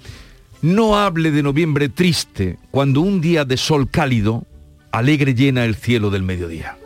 no 0.61 0.97
hable 0.97 1.31
de 1.31 1.43
noviembre 1.43 1.89
triste 1.89 2.57
cuando 2.71 3.01
un 3.01 3.21
día 3.21 3.45
de 3.45 3.57
sol 3.57 3.89
cálido 3.89 4.45
alegre 4.91 5.35
llena 5.35 5.65
el 5.65 5.75
cielo 5.75 6.09
del 6.09 6.23
mediodía. 6.23 6.77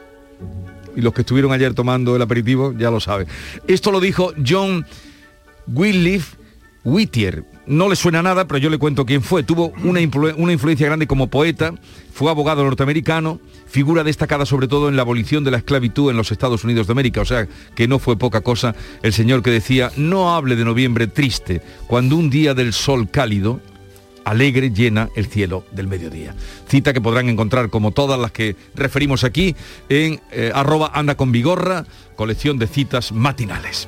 Y 0.95 1.01
los 1.01 1.13
que 1.13 1.21
estuvieron 1.21 1.51
ayer 1.51 1.73
tomando 1.73 2.15
el 2.15 2.21
aperitivo 2.21 2.73
ya 2.77 2.91
lo 2.91 2.99
saben. 2.99 3.27
Esto 3.67 3.91
lo 3.91 3.99
dijo 3.99 4.33
John 4.45 4.85
Williff 5.67 6.35
Whittier. 6.83 7.45
No 7.67 7.87
le 7.89 7.95
suena 7.95 8.23
nada, 8.23 8.47
pero 8.47 8.57
yo 8.57 8.69
le 8.69 8.79
cuento 8.79 9.05
quién 9.05 9.21
fue. 9.21 9.43
Tuvo 9.43 9.71
una, 9.83 9.99
una 10.35 10.51
influencia 10.51 10.87
grande 10.87 11.07
como 11.07 11.27
poeta, 11.27 11.73
fue 12.11 12.31
abogado 12.31 12.63
norteamericano, 12.63 13.39
figura 13.67 14.03
destacada 14.03 14.45
sobre 14.45 14.67
todo 14.67 14.89
en 14.89 14.95
la 14.95 15.03
abolición 15.03 15.43
de 15.43 15.51
la 15.51 15.57
esclavitud 15.57 16.09
en 16.09 16.17
los 16.17 16.31
Estados 16.31 16.63
Unidos 16.63 16.87
de 16.87 16.93
América, 16.93 17.21
o 17.21 17.25
sea 17.25 17.47
que 17.75 17.87
no 17.87 17.99
fue 17.99 18.17
poca 18.17 18.41
cosa 18.41 18.75
el 19.03 19.13
señor 19.13 19.43
que 19.43 19.51
decía, 19.51 19.91
no 19.95 20.35
hable 20.35 20.55
de 20.55 20.65
noviembre 20.65 21.07
triste, 21.07 21.61
cuando 21.87 22.17
un 22.17 22.29
día 22.29 22.53
del 22.53 22.73
sol 22.73 23.09
cálido, 23.09 23.61
alegre 24.25 24.71
llena 24.71 25.09
el 25.15 25.27
cielo 25.27 25.63
del 25.71 25.87
mediodía. 25.87 26.35
Cita 26.67 26.93
que 26.93 27.01
podrán 27.01 27.29
encontrar 27.29 27.69
como 27.69 27.91
todas 27.91 28.19
las 28.19 28.31
que 28.31 28.55
referimos 28.75 29.23
aquí 29.23 29.55
en 29.89 30.21
eh, 30.31 30.51
arroba 30.53 30.91
anda 30.93 31.15
con 31.15 31.31
vigorra, 31.31 31.85
colección 32.15 32.57
de 32.59 32.67
citas 32.67 33.11
matinales. 33.11 33.87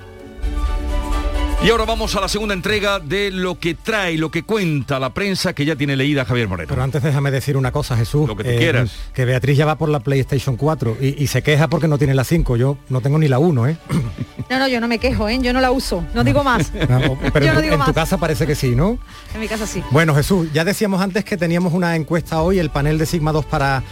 Y 1.64 1.70
ahora 1.70 1.86
vamos 1.86 2.14
a 2.18 2.20
la 2.20 2.28
segunda 2.28 2.54
entrega 2.54 3.00
de 3.00 3.32
lo 3.32 3.58
que 3.58 3.74
trae, 3.74 4.18
lo 4.18 4.30
que 4.30 4.44
cuenta 4.44 5.00
la 5.00 5.14
prensa 5.14 5.54
que 5.54 5.64
ya 5.64 5.78
tiene 5.78 5.96
leída 5.96 6.26
Javier 6.26 6.50
Moreno. 6.50 6.68
Pero 6.68 6.84
antes 6.84 7.02
déjame 7.02 7.32
decir 7.32 7.56
una 7.56 7.72
cosa, 7.72 7.96
Jesús. 7.96 8.28
Lo 8.28 8.36
que 8.36 8.44
te 8.44 8.58
quieras. 8.58 8.92
Que 9.14 9.24
Beatriz 9.24 9.58
ya 9.58 9.66
va 9.66 9.78
por 9.78 9.88
la 9.88 10.02
PlayStation 10.02 10.58
4 10.58 10.98
y, 11.00 11.26
se 11.28 11.42
queja 11.42 11.70
porque 11.70 11.88
no 11.88 11.98
tiene 11.98 12.16
la 12.16 12.26
5. 12.26 12.58
Yo 12.58 12.78
no 12.90 13.00
tengo 13.00 13.18
ni 13.18 13.30
la 13.30 13.40
1, 13.40 13.68
¿eh? 13.68 13.78
No, 14.50 14.60
no, 14.60 14.68
yo 14.68 14.82
no 14.82 14.90
me 14.90 15.00
quejo, 15.00 15.30
¿eh? 15.30 15.40
Yo 15.42 15.54
no 15.54 15.62
la 15.62 15.72
uso. 15.72 16.04
No 16.14 16.26
digo 16.26 16.44
más. 16.44 16.70
pero 17.34 17.60
en, 17.62 17.80
tu 17.86 17.94
casa 17.94 18.18
parece 18.18 18.46
que 18.46 18.56
sí, 18.56 18.76
¿no? 18.76 19.00
En 19.34 19.40
mi 19.40 19.48
casa 19.48 19.66
sí. 19.66 19.82
Bueno, 19.90 20.14
Jesús, 20.14 20.50
ya 20.54 20.66
decíamos 20.66 21.02
antes 21.02 21.24
que 21.24 21.38
teníamos 21.38 21.74
una 21.74 21.96
encuesta 21.96 22.42
hoy, 22.42 22.60
el 22.60 22.70
panel 22.70 22.98
de 22.98 23.06
Sigma 23.06 23.32
2 23.32 23.46
para 23.46 23.84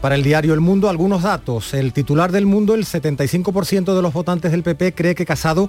para 0.00 0.14
el 0.14 0.22
diario 0.22 0.54
El 0.54 0.60
Mundo 0.60 0.88
algunos 0.88 1.22
datos. 1.22 1.74
El 1.74 1.92
titular 1.92 2.32
del 2.32 2.46
Mundo, 2.46 2.74
el 2.74 2.84
75% 2.84 3.94
de 3.94 4.02
los 4.02 4.12
votantes 4.12 4.50
del 4.50 4.62
PP 4.62 4.94
cree 4.94 5.14
que 5.14 5.26
Casado 5.26 5.68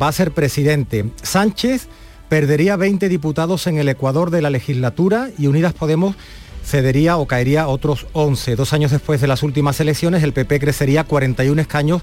va 0.00 0.08
a 0.08 0.12
ser 0.12 0.32
presidente. 0.32 1.10
Sánchez 1.22 1.88
perdería 2.28 2.76
20 2.76 3.08
diputados 3.08 3.66
en 3.66 3.78
el 3.78 3.88
Ecuador 3.88 4.30
de 4.30 4.42
la 4.42 4.50
legislatura 4.50 5.30
y 5.38 5.46
Unidas 5.46 5.72
Podemos 5.72 6.14
cedería 6.64 7.16
o 7.16 7.26
caería 7.26 7.68
otros 7.68 8.06
11. 8.12 8.56
Dos 8.56 8.72
años 8.72 8.90
después 8.90 9.20
de 9.20 9.26
las 9.26 9.42
últimas 9.42 9.80
elecciones, 9.80 10.22
el 10.22 10.32
PP 10.32 10.60
crecería 10.60 11.04
41 11.04 11.60
escaños 11.60 12.02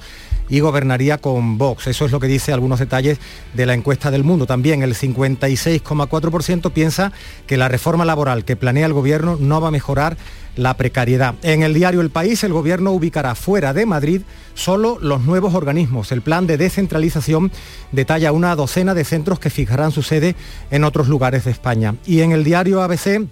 y 0.50 0.60
gobernaría 0.60 1.18
con 1.18 1.58
Vox. 1.58 1.88
Eso 1.88 2.06
es 2.06 2.12
lo 2.12 2.20
que 2.20 2.28
dice 2.28 2.54
algunos 2.54 2.80
detalles 2.80 3.20
de 3.54 3.66
la 3.66 3.74
encuesta 3.74 4.12
del 4.12 4.24
mundo. 4.24 4.46
También 4.46 4.84
el 4.84 4.96
56,4% 4.96 6.72
piensa 6.72 7.12
que 7.46 7.58
la 7.58 7.68
reforma 7.68 8.06
laboral 8.06 8.46
que 8.46 8.56
planea 8.56 8.86
el 8.86 8.94
gobierno 8.94 9.38
no 9.40 9.62
va 9.62 9.70
a 9.70 9.72
mejorar 9.72 10.18
la 10.56 10.76
precariedad. 10.76 11.36
En 11.44 11.62
el 11.62 11.74
diario 11.74 12.02
El 12.02 12.10
País, 12.10 12.44
el 12.44 12.52
gobierno 12.54 12.92
ubicará 12.92 13.36
fuera 13.36 13.74
de 13.74 13.86
Madrid 13.86 14.22
solo 14.56 14.98
los 15.00 15.22
nuevos 15.22 15.54
organismos. 15.54 16.12
El 16.12 16.22
plan 16.22 16.48
de 16.48 16.58
descentralización 16.58 17.52
detalla 17.92 18.32
una 18.32 18.56
docena 18.56 18.96
de 18.96 19.06
centros 19.06 19.40
que 19.40 19.52
fijarán 19.52 19.92
su 19.92 20.02
sede 20.02 20.36
en 20.72 20.84
otros 20.84 21.08
lugares 21.08 21.46
de 21.46 21.52
España. 21.52 21.96
Y 22.06 22.22
en 22.22 22.32
el 22.32 22.44
diario 22.44 22.82
ABC, 22.82 23.28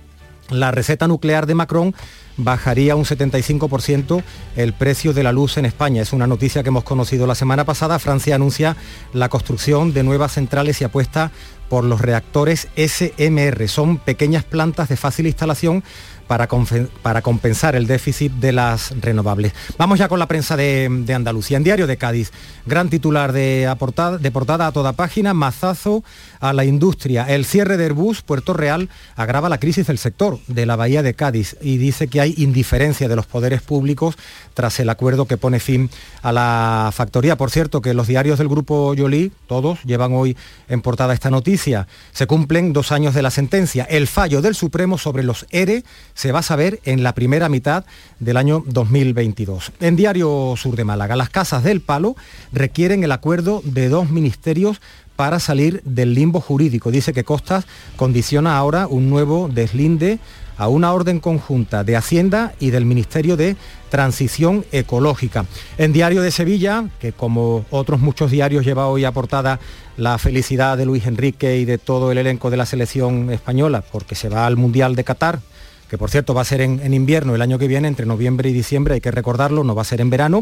la 0.50 0.72
receta 0.72 1.08
nuclear 1.08 1.46
de 1.46 1.56
Macron 1.56 1.96
bajaría 2.38 2.96
un 2.96 3.06
75% 3.06 4.24
el 4.56 4.74
precio 4.74 5.14
de 5.14 5.24
la 5.24 5.32
luz 5.32 5.58
en 5.58 5.66
España. 5.66 6.02
Es 6.02 6.14
una 6.14 6.28
noticia 6.28 6.64
que 6.64 6.70
hemos 6.70 6.84
conocido 6.84 7.28
la 7.28 7.36
semana 7.36 7.66
pasada. 7.66 8.00
Francia 8.00 8.36
anuncia 8.36 8.76
la 9.14 9.30
construcción 9.30 9.94
de 9.94 10.04
nuevas 10.04 10.34
centrales 10.34 10.82
y 10.82 10.84
apuesta 10.84 11.32
por 11.70 11.84
los 11.84 12.02
reactores 12.02 12.68
SMR. 12.76 13.68
Son 13.68 13.98
pequeñas 13.98 14.44
plantas 14.44 14.90
de 14.90 14.98
fácil 14.98 15.28
instalación 15.28 15.84
para, 16.28 16.48
para, 17.02 17.22
compensar 17.22 17.76
el 17.76 17.88
déficit 17.88 18.32
de 18.34 18.52
las 18.52 18.94
renovables. 19.02 19.54
Vamos 19.78 20.00
ya 20.00 20.08
con 20.08 20.20
la 20.20 20.28
prensa 20.28 20.58
de, 20.58 20.86
Andalucía. 21.16 21.58
En 21.58 21.64
Diario 21.64 21.88
de 21.88 21.98
Cádiz, 21.98 22.32
gran 22.66 22.90
titular 22.90 23.32
de, 23.32 23.72
de 24.20 24.32
portada 24.32 24.68
a 24.68 24.72
toda 24.72 24.94
página, 24.94 25.34
mazazo 25.34 26.04
a 26.40 26.54
la 26.54 26.66
industria. 26.66 27.26
El 27.26 27.46
cierre 27.46 27.78
de 27.78 27.86
Airbus 27.86 28.22
Puerto 28.22 28.54
Real 28.54 28.90
agrava 29.16 29.50
la 29.50 29.60
crisis 29.60 29.88
del 29.88 29.98
sector 29.98 30.40
de 30.48 30.66
la 30.66 30.76
Bahía 30.76 31.04
de 31.04 31.14
Cádiz 31.14 31.58
y 31.62 31.78
dice 31.78 32.08
que 32.08 32.22
hay 32.22 32.34
indiferencia 32.38 33.08
de 33.08 33.16
los 33.16 33.26
poderes 33.26 33.62
públicos 33.62 34.16
tras 34.54 34.80
el 34.80 34.90
acuerdo 34.90 35.26
que 35.26 35.38
pone 35.38 35.60
fin 35.60 35.90
a 36.22 36.32
la 36.32 36.92
factoría. 36.94 37.38
Por 37.38 37.52
cierto, 37.52 37.82
que 37.82 37.94
los 37.94 38.08
diarios 38.08 38.38
del 38.38 38.48
grupo 38.48 38.94
Yoli, 38.94 39.32
todos, 39.48 39.80
llevan 39.84 40.14
hoy 40.14 40.36
en 40.68 40.82
portada 40.82 41.14
esta 41.14 41.30
noticia. 41.30 41.88
Se 42.12 42.28
cumplen 42.28 42.74
dos 42.74 42.92
años 42.92 43.14
de 43.14 43.22
la 43.22 43.32
sentencia. 43.32 43.86
El 43.86 44.08
fallo 44.08 44.42
del 44.42 44.56
Supremo 44.56 44.98
sobre 44.98 45.24
los 45.24 45.46
ERE 45.52 45.84
se 46.16 46.32
va 46.32 46.40
a 46.40 46.44
saber 46.44 46.80
en 46.86 47.04
la 47.04 47.14
primera 47.14 47.50
mitad 47.50 47.86
del 48.20 48.38
año 48.38 48.64
2022. 48.66 49.74
En 49.82 49.96
Diario 49.96 50.56
Sur 50.58 50.76
de 50.76 50.86
Málaga, 50.86 51.16
las 51.16 51.30
casas 51.30 51.64
del 51.64 51.82
palo 51.82 52.16
requieren 52.52 53.04
el 53.04 53.12
acuerdo 53.12 53.62
de 53.64 53.90
dos 53.90 54.10
ministerios 54.10 54.82
para 55.16 55.40
salir 55.40 55.82
del 55.84 56.14
limbo 56.14 56.42
jurídico. 56.42 56.90
Dice 56.90 57.14
que 57.14 57.24
Costas 57.24 57.66
condiciona 57.96 58.58
ahora 58.58 58.88
un 58.88 59.10
nuevo 59.10 59.50
deslinde 59.54 60.20
a 60.58 60.70
una 60.70 60.94
orden 60.94 61.20
conjunta 61.20 61.84
de 61.84 61.98
Hacienda 61.98 62.54
y 62.60 62.70
del 62.70 62.86
Ministerio 62.86 63.36
de 63.36 63.58
Transición 63.90 64.66
Ecológica. 64.72 65.46
En 65.78 65.92
Diario 65.92 66.22
de 66.22 66.32
Sevilla, 66.32 66.86
que 67.00 67.12
como 67.12 67.66
otros 67.72 68.00
muchos 68.00 68.32
diarios 68.32 68.66
lleva 68.66 68.88
hoy 68.88 69.04
a 69.04 69.12
portada 69.12 69.60
la 69.98 70.18
felicidad 70.18 70.78
de 70.78 70.86
Luis 70.86 71.08
Enrique 71.08 71.58
y 71.58 71.66
de 71.66 71.78
todo 71.78 72.12
el 72.12 72.18
elenco 72.18 72.50
de 72.50 72.58
la 72.58 72.66
selección 72.66 73.32
española, 73.32 73.84
porque 73.92 74.16
se 74.16 74.30
va 74.30 74.46
al 74.46 74.56
Mundial 74.56 74.96
de 74.96 75.04
Qatar, 75.04 75.40
que 75.90 75.98
por 75.98 76.10
cierto 76.10 76.34
va 76.34 76.42
a 76.42 76.46
ser 76.46 76.62
en, 76.62 76.94
invierno 76.94 77.36
el 77.36 77.42
año 77.42 77.60
que 77.60 77.68
viene, 77.68 77.88
entre 77.88 78.06
noviembre 78.06 78.50
y 78.50 78.54
diciembre, 78.54 78.96
hay 78.96 79.02
que 79.02 79.12
recordarlo, 79.12 79.64
no 79.64 79.76
va 79.76 79.84
a 79.84 79.86
ser 79.86 80.02
en 80.02 80.10
verano. 80.10 80.42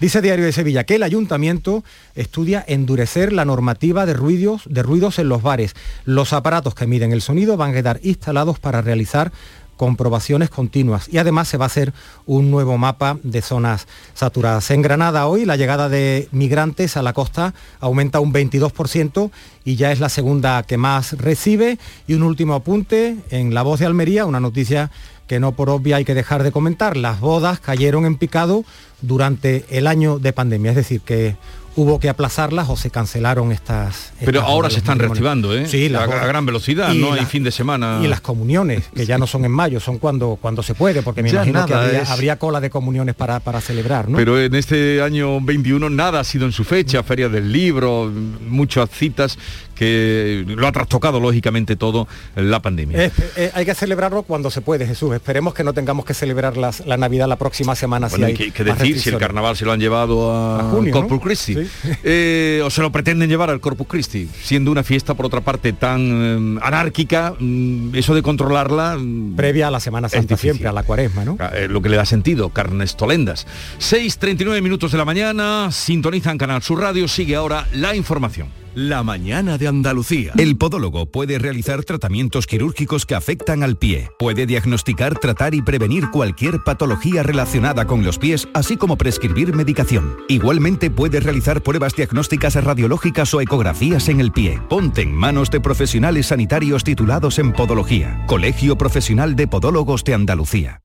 Dice 0.00 0.20
Diario 0.20 0.44
de 0.44 0.52
Sevilla 0.52 0.84
que 0.84 0.96
el 0.96 1.02
ayuntamiento 1.02 1.84
estudia 2.14 2.64
endurecer 2.66 3.32
la 3.32 3.44
normativa 3.44 4.06
de 4.06 4.14
ruidos, 4.14 4.62
de 4.66 4.82
ruidos 4.82 5.18
en 5.18 5.28
los 5.28 5.42
bares. 5.42 5.74
Los 6.04 6.32
aparatos 6.32 6.74
que 6.74 6.86
miden 6.86 7.12
el 7.12 7.22
sonido 7.22 7.56
van 7.56 7.70
a 7.70 7.74
quedar 7.74 8.00
instalados 8.02 8.58
para 8.58 8.82
realizar 8.82 9.32
comprobaciones 9.76 10.50
continuas 10.50 11.08
y 11.12 11.18
además 11.18 11.48
se 11.48 11.56
va 11.56 11.64
a 11.64 11.66
hacer 11.66 11.92
un 12.26 12.50
nuevo 12.50 12.78
mapa 12.78 13.18
de 13.22 13.42
zonas 13.42 13.86
saturadas. 14.14 14.70
En 14.70 14.82
Granada 14.82 15.26
hoy 15.26 15.44
la 15.44 15.56
llegada 15.56 15.88
de 15.88 16.28
migrantes 16.32 16.96
a 16.96 17.02
la 17.02 17.12
costa 17.12 17.54
aumenta 17.80 18.20
un 18.20 18.32
22% 18.32 19.30
y 19.64 19.76
ya 19.76 19.92
es 19.92 20.00
la 20.00 20.08
segunda 20.08 20.62
que 20.62 20.76
más 20.76 21.12
recibe. 21.18 21.78
Y 22.06 22.14
un 22.14 22.22
último 22.22 22.54
apunte 22.54 23.16
en 23.30 23.54
La 23.54 23.62
Voz 23.62 23.80
de 23.80 23.86
Almería, 23.86 24.26
una 24.26 24.40
noticia 24.40 24.90
que 25.26 25.40
no 25.40 25.52
por 25.52 25.70
obvia 25.70 25.96
hay 25.96 26.04
que 26.04 26.14
dejar 26.14 26.42
de 26.42 26.52
comentar. 26.52 26.96
Las 26.96 27.20
bodas 27.20 27.60
cayeron 27.60 28.04
en 28.04 28.16
picado 28.16 28.64
durante 29.00 29.64
el 29.70 29.86
año 29.86 30.18
de 30.18 30.32
pandemia, 30.32 30.70
es 30.70 30.76
decir, 30.76 31.00
que 31.00 31.36
hubo 31.76 31.98
que 31.98 32.08
aplazarlas 32.08 32.68
o 32.68 32.76
se 32.76 32.90
cancelaron 32.90 33.52
estas... 33.52 34.12
Pero 34.24 34.42
ahora 34.42 34.70
se 34.70 34.78
están 34.78 34.98
reactivando, 34.98 35.56
¿eh? 35.56 35.66
Sí, 35.66 35.92
a, 35.94 36.06
gran 36.06 36.46
velocidad, 36.46 36.94
no 36.94 37.12
hay 37.12 37.24
fin 37.24 37.42
de 37.42 37.50
semana. 37.50 38.00
Y 38.02 38.06
las 38.06 38.20
comuniones, 38.20 38.84
que 38.94 39.06
ya 39.06 39.18
no 39.18 39.26
son 39.26 39.44
en 39.44 39.52
mayo, 39.52 39.80
son 39.80 39.98
cuando, 39.98 40.38
cuando 40.40 40.62
se 40.62 40.74
puede, 40.74 41.02
porque 41.02 41.22
me 41.22 41.30
imagino 41.30 41.66
que 41.66 41.74
habría, 41.74 42.38
cola 42.38 42.60
de 42.60 42.70
comuniones 42.70 43.14
para, 43.14 43.40
para 43.40 43.60
celebrar, 43.60 44.08
¿no? 44.08 44.16
Pero 44.16 44.40
en 44.40 44.54
este 44.54 45.02
año 45.02 45.40
21 45.40 45.88
nada 45.90 46.20
ha 46.20 46.24
sido 46.24 46.46
en 46.46 46.52
su 46.52 46.64
fecha, 46.64 47.02
Feria 47.02 47.28
del 47.28 47.52
Libro, 47.52 48.10
muchas 48.48 48.90
citas 48.90 49.38
que 49.74 50.44
lo 50.46 50.66
ha 50.66 50.72
trastocado 50.72 51.20
lógicamente 51.20 51.76
todo 51.76 52.08
la 52.36 52.60
pandemia. 52.60 53.10
Eh, 53.36 53.50
hay 53.54 53.64
que 53.64 53.74
celebrarlo 53.74 54.22
cuando 54.22 54.50
se 54.50 54.60
puede, 54.60 54.86
Jesús. 54.86 55.14
Esperemos 55.14 55.54
que 55.54 55.64
no 55.64 55.72
tengamos 55.72 56.04
que 56.04 56.14
celebrar 56.14 56.56
la 56.56 56.96
Navidad 56.96 57.28
la 57.28 57.36
próxima 57.36 57.74
semana. 57.74 58.08
si 58.08 58.22
hay 58.22 58.34
que, 58.34 58.64
decir 58.64 59.00
si 59.00 59.10
el 59.10 59.18
carnaval 59.18 59.56
se 59.56 59.64
lo 59.64 59.72
han 59.72 59.80
llevado 59.80 60.32
a, 60.32 60.70
Corpus 60.92 61.20
Christi. 61.20 61.56
Eh, 62.06 62.60
o 62.64 62.70
se 62.70 62.82
lo 62.82 62.92
pretenden 62.92 63.28
llevar 63.28 63.50
al 63.50 63.60
Corpus 63.60 63.86
Christi, 63.86 64.28
siendo 64.42 64.70
una 64.70 64.82
fiesta 64.82 65.14
por 65.14 65.26
otra 65.26 65.40
parte 65.40 65.72
tan 65.72 66.56
eh, 66.56 66.60
anárquica, 66.62 67.34
mm, 67.38 67.94
eso 67.94 68.14
de 68.14 68.22
controlarla... 68.22 68.96
Mm, 68.98 69.36
Previa 69.36 69.68
a 69.68 69.70
la 69.70 69.80
Semana 69.80 70.08
Santa 70.08 70.36
siempre, 70.36 70.68
a 70.68 70.72
la 70.72 70.82
cuaresma, 70.82 71.24
¿no? 71.24 71.36
Ah, 71.40 71.52
lo 71.68 71.80
que 71.82 71.88
le 71.88 71.96
da 71.96 72.04
sentido, 72.04 72.50
carnes 72.50 72.96
tolendas. 72.96 73.46
6.39 73.78 74.60
minutos 74.62 74.92
de 74.92 74.98
la 74.98 75.04
mañana, 75.04 75.70
sintonizan 75.70 76.38
Canal 76.38 76.62
Sur 76.62 76.80
Radio, 76.80 77.08
sigue 77.08 77.36
ahora 77.36 77.66
la 77.72 77.94
información. 77.96 78.63
La 78.74 79.04
mañana 79.04 79.56
de 79.56 79.68
Andalucía. 79.68 80.32
El 80.36 80.56
podólogo 80.56 81.06
puede 81.06 81.38
realizar 81.38 81.84
tratamientos 81.84 82.48
quirúrgicos 82.48 83.06
que 83.06 83.14
afectan 83.14 83.62
al 83.62 83.76
pie. 83.76 84.10
Puede 84.18 84.46
diagnosticar, 84.46 85.16
tratar 85.16 85.54
y 85.54 85.62
prevenir 85.62 86.10
cualquier 86.10 86.64
patología 86.64 87.22
relacionada 87.22 87.86
con 87.86 88.02
los 88.02 88.18
pies, 88.18 88.48
así 88.52 88.76
como 88.76 88.98
prescribir 88.98 89.54
medicación. 89.54 90.16
Igualmente 90.28 90.90
puede 90.90 91.20
realizar 91.20 91.62
pruebas 91.62 91.94
diagnósticas 91.94 92.56
radiológicas 92.56 93.32
o 93.32 93.40
ecografías 93.40 94.08
en 94.08 94.18
el 94.18 94.32
pie. 94.32 94.58
Ponte 94.68 95.02
en 95.02 95.14
manos 95.14 95.52
de 95.52 95.60
profesionales 95.60 96.26
sanitarios 96.26 96.82
titulados 96.82 97.38
en 97.38 97.52
podología. 97.52 98.24
Colegio 98.26 98.76
Profesional 98.76 99.36
de 99.36 99.46
Podólogos 99.46 100.02
de 100.02 100.14
Andalucía. 100.14 100.80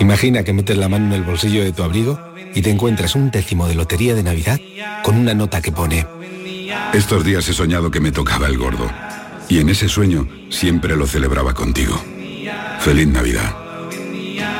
Imagina 0.00 0.44
que 0.44 0.54
metes 0.54 0.78
la 0.78 0.88
mano 0.88 1.08
en 1.08 1.12
el 1.12 1.24
bolsillo 1.24 1.62
de 1.62 1.72
tu 1.72 1.82
abrigo 1.82 2.18
y 2.54 2.62
te 2.62 2.70
encuentras 2.70 3.14
un 3.16 3.30
décimo 3.30 3.68
de 3.68 3.74
lotería 3.74 4.14
de 4.14 4.22
Navidad 4.22 4.58
con 5.02 5.16
una 5.16 5.34
nota 5.34 5.60
que 5.60 5.72
pone 5.72 6.06
estos 6.92 7.24
días 7.24 7.48
he 7.48 7.52
soñado 7.52 7.90
que 7.90 8.00
me 8.00 8.12
tocaba 8.12 8.46
el 8.46 8.58
gordo. 8.58 8.90
Y 9.48 9.60
en 9.60 9.68
ese 9.68 9.88
sueño 9.88 10.28
siempre 10.50 10.96
lo 10.96 11.06
celebraba 11.06 11.54
contigo. 11.54 12.02
Feliz 12.80 13.08
Navidad. 13.08 13.54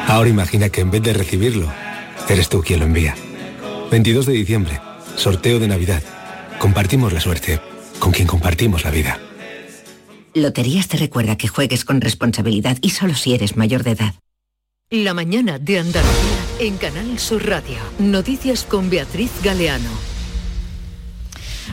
Ahora 0.06 0.30
imagina 0.30 0.70
que 0.70 0.80
en 0.80 0.90
vez 0.90 1.02
de 1.02 1.12
recibirlo, 1.12 1.70
eres 2.28 2.48
tú 2.48 2.62
quien 2.62 2.80
lo 2.80 2.86
envía. 2.86 3.14
22 3.90 4.26
de 4.26 4.32
diciembre, 4.32 4.80
sorteo 5.16 5.58
de 5.58 5.68
Navidad. 5.68 6.02
Compartimos 6.58 7.12
la 7.12 7.20
suerte 7.20 7.60
con 7.98 8.12
quien 8.12 8.26
compartimos 8.26 8.84
la 8.84 8.90
vida. 8.90 9.20
Loterías 10.34 10.88
te 10.88 10.96
recuerda 10.96 11.36
que 11.36 11.48
juegues 11.48 11.84
con 11.84 12.00
responsabilidad 12.00 12.78
y 12.80 12.90
solo 12.90 13.14
si 13.14 13.34
eres 13.34 13.56
mayor 13.56 13.82
de 13.82 13.92
edad. 13.92 14.14
La 14.90 15.12
mañana 15.12 15.58
de 15.58 15.80
Andalucía 15.80 16.38
en 16.60 16.76
Canal 16.78 17.18
Sur 17.18 17.46
Radio. 17.46 17.76
Noticias 17.98 18.64
con 18.64 18.88
Beatriz 18.88 19.30
Galeano. 19.42 20.17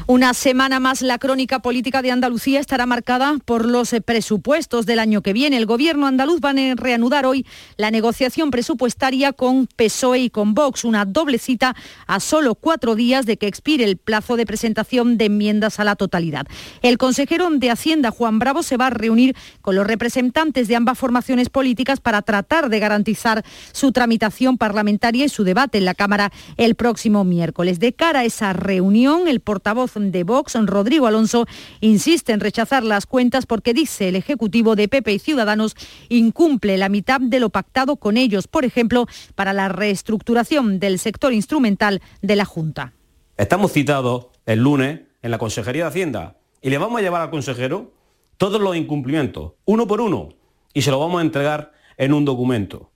Una 0.07 0.33
semana 0.33 0.79
más 0.79 1.01
la 1.01 1.17
crónica 1.17 1.59
política 1.59 2.01
de 2.01 2.11
Andalucía 2.11 2.59
estará 2.59 2.85
marcada 2.85 3.37
por 3.43 3.65
los 3.65 3.91
eh, 3.93 4.01
presupuestos 4.01 4.85
del 4.85 4.99
año 4.99 5.21
que 5.21 5.33
viene. 5.33 5.57
El 5.57 5.65
gobierno 5.65 6.05
andaluz 6.05 6.39
va 6.43 6.51
a 6.51 6.75
reanudar 6.75 7.25
hoy 7.25 7.45
la 7.77 7.89
negociación 7.89 8.51
presupuestaria 8.51 9.33
con 9.33 9.67
PSOE 9.67 10.19
y 10.19 10.29
con 10.29 10.53
Vox, 10.53 10.83
una 10.83 11.05
doble 11.05 11.39
cita 11.39 11.75
a 12.05 12.19
solo 12.19 12.55
cuatro 12.55 12.95
días 12.95 13.25
de 13.25 13.37
que 13.37 13.47
expire 13.47 13.83
el 13.83 13.97
plazo 13.97 14.35
de 14.35 14.45
presentación 14.45 15.17
de 15.17 15.25
enmiendas 15.25 15.79
a 15.79 15.83
la 15.83 15.95
totalidad. 15.95 16.45
El 16.81 16.97
consejero 16.97 17.49
de 17.49 17.71
Hacienda, 17.71 18.11
Juan 18.11 18.39
Bravo, 18.39 18.63
se 18.63 18.77
va 18.77 18.87
a 18.87 18.91
reunir 18.91 19.35
con 19.61 19.75
los 19.75 19.87
representantes 19.87 20.67
de 20.67 20.75
ambas 20.75 20.97
formaciones 20.97 21.49
políticas 21.49 21.99
para 21.99 22.21
tratar 22.21 22.69
de 22.69 22.79
garantizar 22.79 23.43
su 23.71 23.91
tramitación 23.91 24.57
parlamentaria 24.57 25.25
y 25.25 25.29
su 25.29 25.43
debate 25.43 25.77
en 25.77 25.85
la 25.85 25.95
Cámara 25.95 26.31
el 26.57 26.75
próximo 26.75 27.23
miércoles. 27.23 27.79
De 27.79 27.93
cara 27.93 28.21
a 28.21 28.25
esa 28.25 28.53
reunión, 28.53 29.27
el 29.27 29.39
portavoz 29.39 29.84
de 29.93 30.23
Vox, 30.23 30.55
Rodrigo 30.65 31.05
Alonso, 31.05 31.45
insiste 31.79 32.33
en 32.33 32.39
rechazar 32.39 32.83
las 32.83 33.05
cuentas 33.05 33.45
porque 33.45 33.73
dice 33.73 34.09
el 34.09 34.15
Ejecutivo 34.15 34.75
de 34.75 34.87
PP 34.87 35.13
y 35.13 35.19
Ciudadanos 35.19 35.75
incumple 36.09 36.77
la 36.77 36.89
mitad 36.89 37.21
de 37.21 37.39
lo 37.39 37.49
pactado 37.49 37.97
con 37.97 38.17
ellos, 38.17 38.47
por 38.47 38.65
ejemplo, 38.65 39.05
para 39.35 39.53
la 39.53 39.69
reestructuración 39.69 40.79
del 40.79 40.97
sector 40.97 41.33
instrumental 41.33 42.01
de 42.21 42.35
la 42.35 42.45
Junta. 42.45 42.93
Estamos 43.37 43.71
citados 43.73 44.27
el 44.45 44.59
lunes 44.59 45.01
en 45.21 45.31
la 45.31 45.37
Consejería 45.37 45.83
de 45.83 45.89
Hacienda 45.89 46.37
y 46.61 46.71
le 46.71 46.77
vamos 46.79 46.99
a 46.99 47.03
llevar 47.03 47.21
al 47.21 47.29
consejero 47.29 47.93
todos 48.37 48.59
los 48.59 48.75
incumplimientos, 48.75 49.53
uno 49.65 49.87
por 49.87 50.01
uno, 50.01 50.29
y 50.73 50.81
se 50.81 50.91
lo 50.91 50.99
vamos 50.99 51.19
a 51.19 51.21
entregar 51.21 51.73
en 51.97 52.13
un 52.13 52.25
documento. 52.25 52.91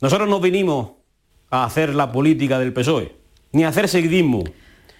Nosotros 0.00 0.28
no 0.28 0.40
vinimos 0.40 0.92
a 1.50 1.64
hacer 1.64 1.94
la 1.94 2.12
política 2.12 2.58
del 2.58 2.72
PSOE, 2.72 3.16
ni 3.52 3.64
a 3.64 3.68
hacer 3.68 3.88
seguidismo, 3.88 4.44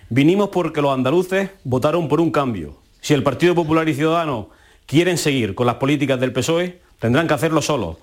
Vinimos 0.08 0.50
porque 0.50 0.80
los 0.80 0.94
andaluces 0.94 1.50
votaron 1.64 2.08
por 2.08 2.20
un 2.20 2.30
cambio. 2.30 2.80
Si 3.00 3.14
el 3.14 3.22
Partido 3.22 3.54
Popular 3.54 3.88
y 3.88 3.94
Ciudadanos 3.94 4.46
quieren 4.86 5.18
seguir 5.18 5.54
con 5.54 5.66
las 5.66 5.76
políticas 5.76 6.20
del 6.20 6.32
PSOE, 6.32 6.80
tendrán 7.00 7.26
que 7.26 7.34
hacerlo 7.34 7.60
solos. 7.60 7.96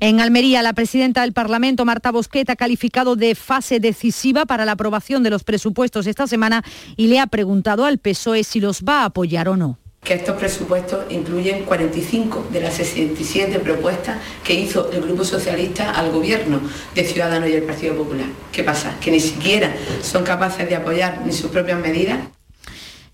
En 0.00 0.20
Almería, 0.20 0.62
la 0.62 0.72
presidenta 0.72 1.20
del 1.20 1.32
Parlamento, 1.32 1.84
Marta 1.84 2.10
Bosquet, 2.10 2.48
ha 2.50 2.56
calificado 2.56 3.14
de 3.14 3.34
fase 3.34 3.78
decisiva 3.78 4.46
para 4.46 4.64
la 4.64 4.72
aprobación 4.72 5.22
de 5.22 5.30
los 5.30 5.44
presupuestos 5.44 6.06
esta 6.06 6.26
semana 6.26 6.64
y 6.96 7.08
le 7.08 7.20
ha 7.20 7.26
preguntado 7.26 7.84
al 7.84 7.98
PSOE 7.98 8.42
si 8.42 8.60
los 8.60 8.82
va 8.82 9.02
a 9.02 9.04
apoyar 9.06 9.48
o 9.48 9.56
no 9.56 9.78
que 10.04 10.14
estos 10.14 10.36
presupuestos 10.36 11.04
incluyen 11.10 11.64
45 11.64 12.48
de 12.50 12.60
las 12.60 12.74
67 12.74 13.60
propuestas 13.60 14.18
que 14.42 14.52
hizo 14.52 14.90
el 14.90 15.00
Grupo 15.00 15.24
Socialista 15.24 15.92
al 15.92 16.10
Gobierno 16.10 16.60
de 16.92 17.04
Ciudadanos 17.04 17.48
y 17.48 17.52
el 17.52 17.62
Partido 17.62 17.94
Popular. 17.94 18.26
¿Qué 18.50 18.64
pasa? 18.64 18.96
Que 19.00 19.12
ni 19.12 19.20
siquiera 19.20 19.72
son 20.02 20.24
capaces 20.24 20.68
de 20.68 20.74
apoyar 20.74 21.22
ni 21.24 21.32
sus 21.32 21.52
propias 21.52 21.78
medidas 21.78 22.18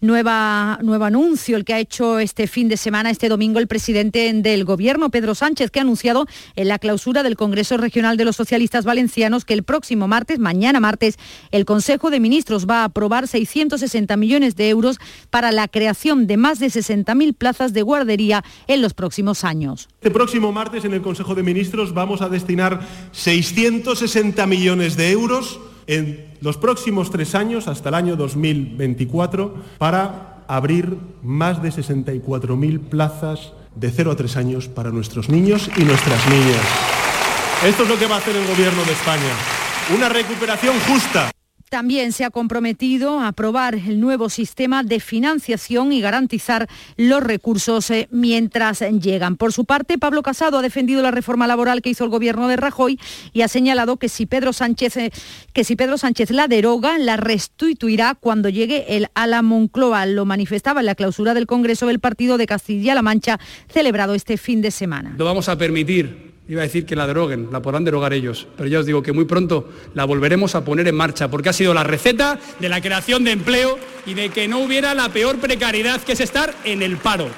Nueva, 0.00 0.78
nuevo 0.82 1.04
anuncio 1.04 1.56
el 1.56 1.64
que 1.64 1.74
ha 1.74 1.80
hecho 1.80 2.20
este 2.20 2.46
fin 2.46 2.68
de 2.68 2.76
semana, 2.76 3.10
este 3.10 3.28
domingo, 3.28 3.58
el 3.58 3.66
presidente 3.66 4.32
del 4.32 4.64
Gobierno, 4.64 5.10
Pedro 5.10 5.34
Sánchez, 5.34 5.72
que 5.72 5.80
ha 5.80 5.82
anunciado 5.82 6.26
en 6.54 6.68
la 6.68 6.78
clausura 6.78 7.24
del 7.24 7.34
Congreso 7.34 7.76
Regional 7.76 8.16
de 8.16 8.24
los 8.24 8.36
Socialistas 8.36 8.84
Valencianos 8.84 9.44
que 9.44 9.54
el 9.54 9.64
próximo 9.64 10.06
martes, 10.06 10.38
mañana 10.38 10.78
martes, 10.78 11.18
el 11.50 11.64
Consejo 11.64 12.10
de 12.10 12.20
Ministros 12.20 12.68
va 12.68 12.82
a 12.82 12.84
aprobar 12.84 13.26
660 13.26 14.16
millones 14.16 14.54
de 14.54 14.68
euros 14.68 14.98
para 15.30 15.50
la 15.50 15.66
creación 15.66 16.28
de 16.28 16.36
más 16.36 16.60
de 16.60 16.68
60.000 16.68 17.34
plazas 17.34 17.72
de 17.72 17.82
guardería 17.82 18.44
en 18.68 18.82
los 18.82 18.94
próximos 18.94 19.42
años. 19.42 19.88
Este 19.94 20.12
próximo 20.12 20.52
martes 20.52 20.84
en 20.84 20.94
el 20.94 21.02
Consejo 21.02 21.34
de 21.34 21.42
Ministros 21.42 21.92
vamos 21.92 22.22
a 22.22 22.28
destinar 22.28 22.86
660 23.10 24.46
millones 24.46 24.96
de 24.96 25.10
euros 25.10 25.58
en 25.88 26.36
los 26.40 26.56
próximos 26.56 27.10
tres 27.10 27.34
años, 27.34 27.66
hasta 27.66 27.88
el 27.88 27.96
año 27.96 28.14
2024, 28.14 29.56
para 29.78 30.44
abrir 30.46 30.96
más 31.22 31.60
de 31.62 31.70
64.000 31.70 32.88
plazas 32.88 33.52
de 33.74 33.90
0 33.90 34.12
a 34.12 34.16
3 34.16 34.36
años 34.36 34.68
para 34.68 34.90
nuestros 34.90 35.28
niños 35.28 35.70
y 35.76 35.82
nuestras 35.82 36.26
niñas. 36.28 36.62
Esto 37.66 37.82
es 37.82 37.88
lo 37.88 37.98
que 37.98 38.06
va 38.06 38.16
a 38.16 38.18
hacer 38.18 38.36
el 38.36 38.46
Gobierno 38.46 38.84
de 38.84 38.92
España. 38.92 39.34
Una 39.96 40.08
recuperación 40.08 40.74
justa. 40.80 41.30
También 41.68 42.12
se 42.12 42.24
ha 42.24 42.30
comprometido 42.30 43.20
a 43.20 43.28
aprobar 43.28 43.74
el 43.74 44.00
nuevo 44.00 44.30
sistema 44.30 44.82
de 44.82 45.00
financiación 45.00 45.92
y 45.92 46.00
garantizar 46.00 46.68
los 46.96 47.22
recursos 47.22 47.90
eh, 47.90 48.08
mientras 48.10 48.80
llegan. 49.00 49.36
Por 49.36 49.52
su 49.52 49.64
parte, 49.64 49.98
Pablo 49.98 50.22
Casado 50.22 50.58
ha 50.58 50.62
defendido 50.62 51.02
la 51.02 51.10
reforma 51.10 51.46
laboral 51.46 51.82
que 51.82 51.90
hizo 51.90 52.04
el 52.04 52.10
gobierno 52.10 52.48
de 52.48 52.56
Rajoy 52.56 52.98
y 53.32 53.42
ha 53.42 53.48
señalado 53.48 53.98
que 53.98 54.08
si 54.08 54.26
Pedro 54.26 54.52
Sánchez, 54.52 54.96
eh, 54.96 55.10
la 56.30 56.48
deroga, 56.48 56.98
la 56.98 57.16
restituirá 57.16 58.14
cuando 58.14 58.48
llegue 58.48 58.96
el 58.96 59.08
a 59.14 59.26
la 59.26 59.42
Moncloa. 59.42 60.06
Lo 60.06 60.24
manifestaba 60.24 60.80
en 60.80 60.86
la 60.86 60.94
clausura 60.94 61.34
del 61.34 61.46
Congreso 61.46 61.86
del 61.86 62.00
Partido 62.00 62.38
de 62.38 62.46
Castilla-La 62.46 63.02
Mancha, 63.02 63.38
celebrado 63.68 64.14
este 64.14 64.36
fin 64.36 64.62
de 64.62 64.70
semana. 64.70 65.14
No 65.18 65.24
vamos 65.24 65.48
a 65.48 65.58
permitir 65.58 66.27
Iba 66.48 66.62
a 66.62 66.64
decir 66.64 66.86
que 66.86 66.96
la 66.96 67.06
deroguen, 67.06 67.50
la 67.52 67.60
podrán 67.60 67.84
derogar 67.84 68.14
ellos, 68.14 68.46
pero 68.56 68.70
ya 68.70 68.78
os 68.78 68.86
digo 68.86 69.02
que 69.02 69.12
muy 69.12 69.26
pronto 69.26 69.68
la 69.92 70.06
volveremos 70.06 70.54
a 70.54 70.64
poner 70.64 70.88
en 70.88 70.94
marcha, 70.94 71.28
porque 71.28 71.50
ha 71.50 71.52
sido 71.52 71.74
la 71.74 71.84
receta 71.84 72.38
de 72.58 72.70
la 72.70 72.80
creación 72.80 73.22
de 73.22 73.32
empleo 73.32 73.78
y 74.06 74.14
de 74.14 74.30
que 74.30 74.48
no 74.48 74.60
hubiera 74.60 74.94
la 74.94 75.10
peor 75.10 75.36
precariedad 75.36 76.00
que 76.00 76.12
es 76.12 76.20
estar 76.20 76.54
en 76.64 76.80
el 76.80 76.96
paro. 76.96 77.28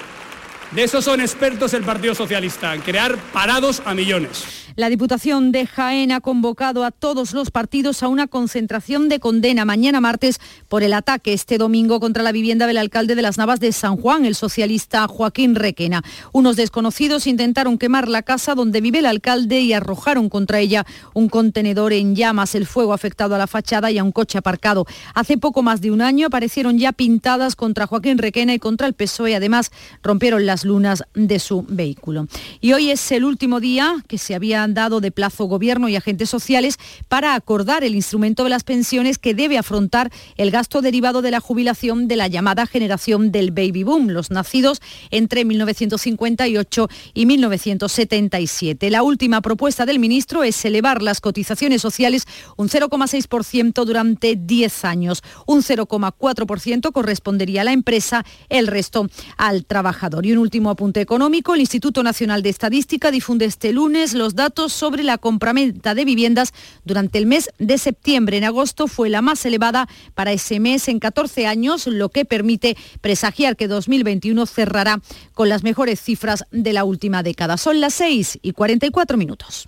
De 0.71 0.85
eso 0.85 1.01
son 1.01 1.19
expertos 1.19 1.73
el 1.73 1.83
Partido 1.83 2.15
Socialista, 2.15 2.73
en 2.73 2.79
crear 2.79 3.17
parados 3.33 3.81
a 3.83 3.93
millones. 3.93 4.60
La 4.77 4.89
Diputación 4.89 5.51
de 5.51 5.67
Jaén 5.67 6.13
ha 6.13 6.21
convocado 6.21 6.85
a 6.85 6.91
todos 6.91 7.33
los 7.33 7.51
partidos 7.51 8.03
a 8.03 8.07
una 8.07 8.27
concentración 8.27 9.09
de 9.09 9.19
condena 9.19 9.65
mañana 9.65 9.99
martes 9.99 10.39
por 10.69 10.81
el 10.81 10.93
ataque 10.93 11.33
este 11.33 11.57
domingo 11.57 11.99
contra 11.99 12.23
la 12.23 12.31
vivienda 12.31 12.67
del 12.67 12.77
alcalde 12.77 13.15
de 13.15 13.21
las 13.21 13.37
Navas 13.37 13.59
de 13.59 13.73
San 13.73 13.97
Juan, 13.97 14.25
el 14.25 14.33
socialista 14.33 15.05
Joaquín 15.09 15.55
Requena. 15.55 16.03
Unos 16.31 16.55
desconocidos 16.55 17.27
intentaron 17.27 17.77
quemar 17.77 18.07
la 18.07 18.21
casa 18.21 18.55
donde 18.55 18.79
vive 18.79 18.99
el 18.99 19.07
alcalde 19.07 19.59
y 19.59 19.73
arrojaron 19.73 20.29
contra 20.29 20.59
ella 20.59 20.85
un 21.13 21.27
contenedor 21.27 21.91
en 21.91 22.15
llamas. 22.15 22.55
El 22.55 22.65
fuego 22.65 22.93
afectado 22.93 23.35
a 23.35 23.37
la 23.37 23.47
fachada 23.47 23.91
y 23.91 23.97
a 23.97 24.05
un 24.05 24.13
coche 24.13 24.37
aparcado. 24.37 24.85
Hace 25.13 25.37
poco 25.37 25.63
más 25.63 25.81
de 25.81 25.91
un 25.91 26.01
año 26.01 26.27
aparecieron 26.27 26.77
ya 26.77 26.93
pintadas 26.93 27.57
contra 27.57 27.87
Joaquín 27.87 28.17
Requena 28.17 28.53
y 28.53 28.59
contra 28.59 28.87
el 28.87 28.93
PSOE. 28.93 29.35
Además, 29.35 29.71
rompieron 30.01 30.45
las 30.45 30.63
lunas 30.63 31.03
de 31.13 31.39
su 31.39 31.65
vehículo. 31.67 32.27
Y 32.61 32.71
hoy 32.71 32.91
es 32.91 33.11
el 33.11 33.25
último 33.25 33.59
día 33.59 33.95
que 34.07 34.17
se 34.17 34.33
había 34.33 34.60
han 34.63 34.73
dado 34.73 35.01
de 35.01 35.11
plazo 35.11 35.45
gobierno 35.45 35.89
y 35.89 35.95
agentes 35.95 36.29
sociales 36.29 36.77
para 37.07 37.35
acordar 37.35 37.83
el 37.83 37.95
instrumento 37.95 38.43
de 38.43 38.49
las 38.49 38.63
pensiones 38.63 39.17
que 39.17 39.33
debe 39.33 39.57
afrontar 39.57 40.11
el 40.37 40.51
gasto 40.51 40.81
derivado 40.81 41.21
de 41.21 41.31
la 41.31 41.39
jubilación 41.39 42.07
de 42.07 42.15
la 42.15 42.27
llamada 42.27 42.65
generación 42.65 43.31
del 43.31 43.51
baby 43.51 43.83
boom, 43.83 44.09
los 44.09 44.31
nacidos 44.31 44.81
entre 45.09 45.45
1958 45.45 46.89
y 47.13 47.25
1977. 47.25 48.89
La 48.89 49.03
última 49.03 49.41
propuesta 49.41 49.85
del 49.85 49.99
ministro 49.99 50.43
es 50.43 50.63
elevar 50.65 51.01
las 51.01 51.21
cotizaciones 51.21 51.81
sociales 51.81 52.27
un 52.57 52.69
0,6% 52.69 53.85
durante 53.85 54.35
10 54.35 54.85
años. 54.85 55.23
Un 55.45 55.61
0,4% 55.61 56.91
correspondería 56.91 57.61
a 57.61 57.65
la 57.65 57.73
empresa, 57.73 58.25
el 58.49 58.67
resto 58.67 59.07
al 59.37 59.65
trabajador. 59.65 60.25
Y 60.25 60.33
un 60.33 60.39
último 60.39 60.69
apunte 60.69 61.01
económico, 61.01 61.53
el 61.53 61.61
Instituto 61.61 62.03
Nacional 62.03 62.43
de 62.43 62.49
Estadística 62.49 63.11
difunde 63.11 63.45
este 63.45 63.73
lunes 63.73 64.13
los 64.13 64.35
datos 64.35 64.50
sobre 64.69 65.03
la 65.03 65.17
compraventa 65.17 65.95
de 65.95 66.05
viviendas 66.05 66.53
durante 66.83 67.17
el 67.17 67.25
mes 67.25 67.49
de 67.57 67.77
septiembre. 67.77 68.37
En 68.37 68.43
agosto 68.43 68.87
fue 68.87 69.09
la 69.09 69.21
más 69.21 69.45
elevada 69.45 69.87
para 70.13 70.31
ese 70.31 70.59
mes 70.59 70.87
en 70.87 70.99
14 70.99 71.47
años, 71.47 71.87
lo 71.87 72.09
que 72.09 72.25
permite 72.25 72.77
presagiar 73.01 73.55
que 73.55 73.67
2021 73.67 74.45
cerrará 74.45 75.01
con 75.33 75.49
las 75.49 75.63
mejores 75.63 76.01
cifras 76.01 76.43
de 76.51 76.73
la 76.73 76.83
última 76.83 77.23
década. 77.23 77.57
Son 77.57 77.79
las 77.79 77.93
6 77.95 78.39
y 78.41 78.51
44 78.51 79.17
minutos. 79.17 79.67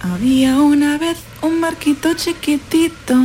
Había 0.00 0.60
una 0.60 0.96
vez 0.96 1.18
un 1.42 1.60
marquito 1.60 2.14
chiquitito 2.14 3.16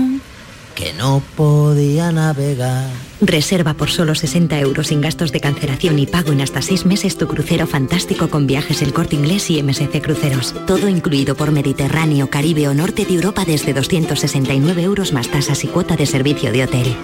que 0.75 0.93
no 0.93 1.23
podía 1.35 2.11
navegar. 2.11 2.89
Reserva 3.21 3.73
por 3.73 3.89
solo 3.89 4.13
60 4.13 4.59
euros 4.59 4.87
sin 4.87 5.01
gastos 5.01 5.31
de 5.31 5.39
cancelación 5.39 5.97
y 5.97 6.05
pago 6.05 6.33
en 6.33 6.41
hasta 6.41 6.61
6 6.61 6.85
meses 6.85 7.17
tu 7.17 7.27
crucero 7.27 7.65
fantástico 7.65 8.29
con 8.29 8.45
viajes 8.45 8.81
El 8.81 8.93
Corte 8.93 9.15
Inglés 9.15 9.49
y 9.49 9.63
MSC 9.63 10.01
Cruceros. 10.01 10.53
Todo 10.67 10.89
incluido 10.89 11.35
por 11.35 11.51
Mediterráneo, 11.51 12.29
Caribe 12.29 12.67
o 12.67 12.73
Norte 12.73 13.05
de 13.05 13.15
Europa 13.15 13.45
desde 13.45 13.73
269 13.73 14.83
euros 14.83 15.13
más 15.13 15.29
tasas 15.29 15.63
y 15.63 15.67
cuota 15.67 15.95
de 15.95 16.05
servicio 16.05 16.51
de 16.51 16.65
hotel. 16.65 16.95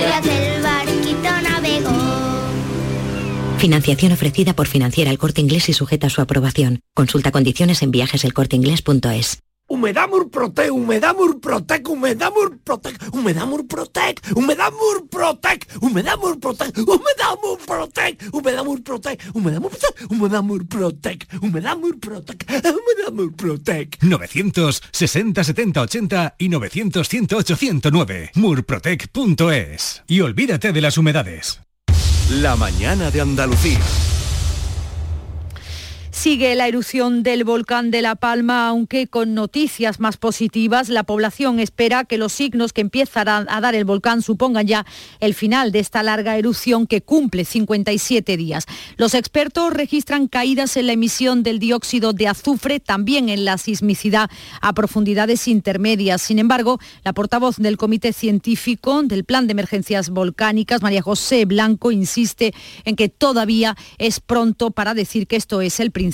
Financiación 3.58 4.12
ofrecida 4.12 4.54
por 4.54 4.68
Financiera 4.68 5.12
El 5.12 5.18
Corte 5.18 5.40
Inglés 5.40 5.70
y 5.70 5.74
sujeta 5.74 6.08
a 6.08 6.10
su 6.10 6.20
aprobación. 6.22 6.82
Consulta 6.94 7.32
condiciones 7.32 7.82
en 7.84 7.92
viajeselcorteinglés.es. 7.92 9.44
Humedad 9.72 10.10
Murprotec, 10.10 10.70
Humedad 10.70 11.16
Murprotec, 11.16 11.88
Humedad 11.88 12.30
Murprotec, 12.34 13.14
Humedad 13.14 13.48
Murprotec, 13.48 14.20
Humedad 14.36 14.72
Murprotec, 14.74 15.66
Humedad 15.80 16.18
Murprotec, 16.20 16.78
Humedad 16.82 17.38
Murprotec, 17.42 18.22
Humedad 18.34 18.66
Murprotec, 18.66 19.22
Humedad 19.34 19.62
Murprotec, 19.62 20.04
Humedad 20.10 20.44
Murprotec, 20.44 21.28
Humedad 21.42 21.78
Murprotec, 21.78 22.46
Humedad 22.50 23.14
Murprotec. 23.14 23.98
960 24.02 25.44
70 25.46 25.82
80 25.82 26.36
y 26.38 26.50
900 26.50 27.08
108 27.08 27.56
109. 27.56 28.32
Murprotec.es. 28.36 30.04
Y 30.06 30.20
olvídate 30.20 30.74
de 30.74 30.82
las 30.82 30.98
humedades. 30.98 31.62
La 32.30 32.58
mañana 32.58 33.10
de 33.10 33.22
Andalucía. 33.22 33.80
Sigue 36.22 36.54
la 36.54 36.68
erupción 36.68 37.24
del 37.24 37.44
volcán 37.44 37.90
de 37.90 38.04
La 38.04 38.14
Palma, 38.14 38.68
aunque 38.68 39.08
con 39.08 39.34
noticias 39.34 40.00
más 40.00 40.18
positivas. 40.18 40.88
La 40.88 41.02
población 41.02 41.60
espera 41.60 42.04
que 42.04 42.20
los 42.20 42.32
signos 42.32 42.74
que 42.74 42.82
empiezan 42.82 43.28
a 43.28 43.60
dar 43.60 43.74
el 43.74 43.86
volcán 43.86 44.22
supongan 44.22 44.68
ya 44.68 44.86
el 45.20 45.34
final 45.34 45.72
de 45.72 45.80
esta 45.80 46.04
larga 46.04 46.38
erupción 46.38 46.86
que 46.86 47.02
cumple 47.02 47.44
57 47.44 48.38
días. 48.38 48.68
Los 48.98 49.16
expertos 49.16 49.74
registran 49.74 50.28
caídas 50.28 50.78
en 50.78 50.86
la 50.86 50.94
emisión 50.94 51.42
del 51.42 51.58
dióxido 51.58 52.14
de 52.14 52.28
azufre, 52.28 52.80
también 52.80 53.28
en 53.28 53.44
la 53.44 53.58
sismicidad 53.58 54.30
a 54.62 54.74
profundidades 54.74 55.48
intermedias. 55.48 56.22
Sin 56.22 56.38
embargo, 56.38 56.80
la 57.04 57.14
portavoz 57.14 57.58
del 57.58 57.78
Comité 57.78 58.14
Científico 58.14 59.02
del 59.02 59.24
Plan 59.24 59.48
de 59.48 59.54
Emergencias 59.54 60.12
Volcánicas, 60.12 60.84
María 60.84 61.02
José 61.02 61.46
Blanco, 61.46 61.92
insiste 61.92 62.54
en 62.86 62.96
que 62.96 63.10
todavía 63.10 63.76
es 63.98 64.20
pronto 64.20 64.70
para 64.70 64.94
decir 64.94 65.26
que 65.26 65.36
esto 65.36 65.62
es 65.62 65.80
el 65.80 65.90
principio 65.90 66.11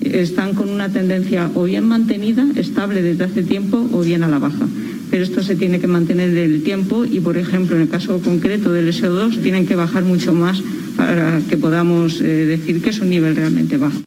Están 0.00 0.54
con 0.54 0.70
una 0.70 0.88
tendencia 0.88 1.50
o 1.54 1.64
bien 1.64 1.86
mantenida, 1.86 2.46
estable 2.56 3.02
desde 3.02 3.24
hace 3.24 3.42
tiempo, 3.42 3.88
o 3.92 4.00
bien 4.00 4.22
a 4.22 4.28
la 4.28 4.38
baja. 4.38 4.66
Pero 5.10 5.22
esto 5.24 5.42
se 5.42 5.56
tiene 5.56 5.80
que 5.80 5.86
mantener 5.86 6.32
del 6.32 6.62
tiempo 6.62 7.04
y, 7.04 7.20
por 7.20 7.36
ejemplo, 7.36 7.76
en 7.76 7.82
el 7.82 7.88
caso 7.88 8.20
concreto 8.20 8.72
del 8.72 8.92
SO2, 8.92 9.42
tienen 9.42 9.66
que 9.66 9.74
bajar 9.74 10.04
mucho 10.04 10.32
más 10.32 10.62
para 10.96 11.40
que 11.48 11.56
podamos 11.56 12.20
eh, 12.20 12.24
decir 12.24 12.82
que 12.82 12.90
es 12.90 13.00
un 13.00 13.10
nivel 13.10 13.36
realmente 13.36 13.76
bajo. 13.76 14.00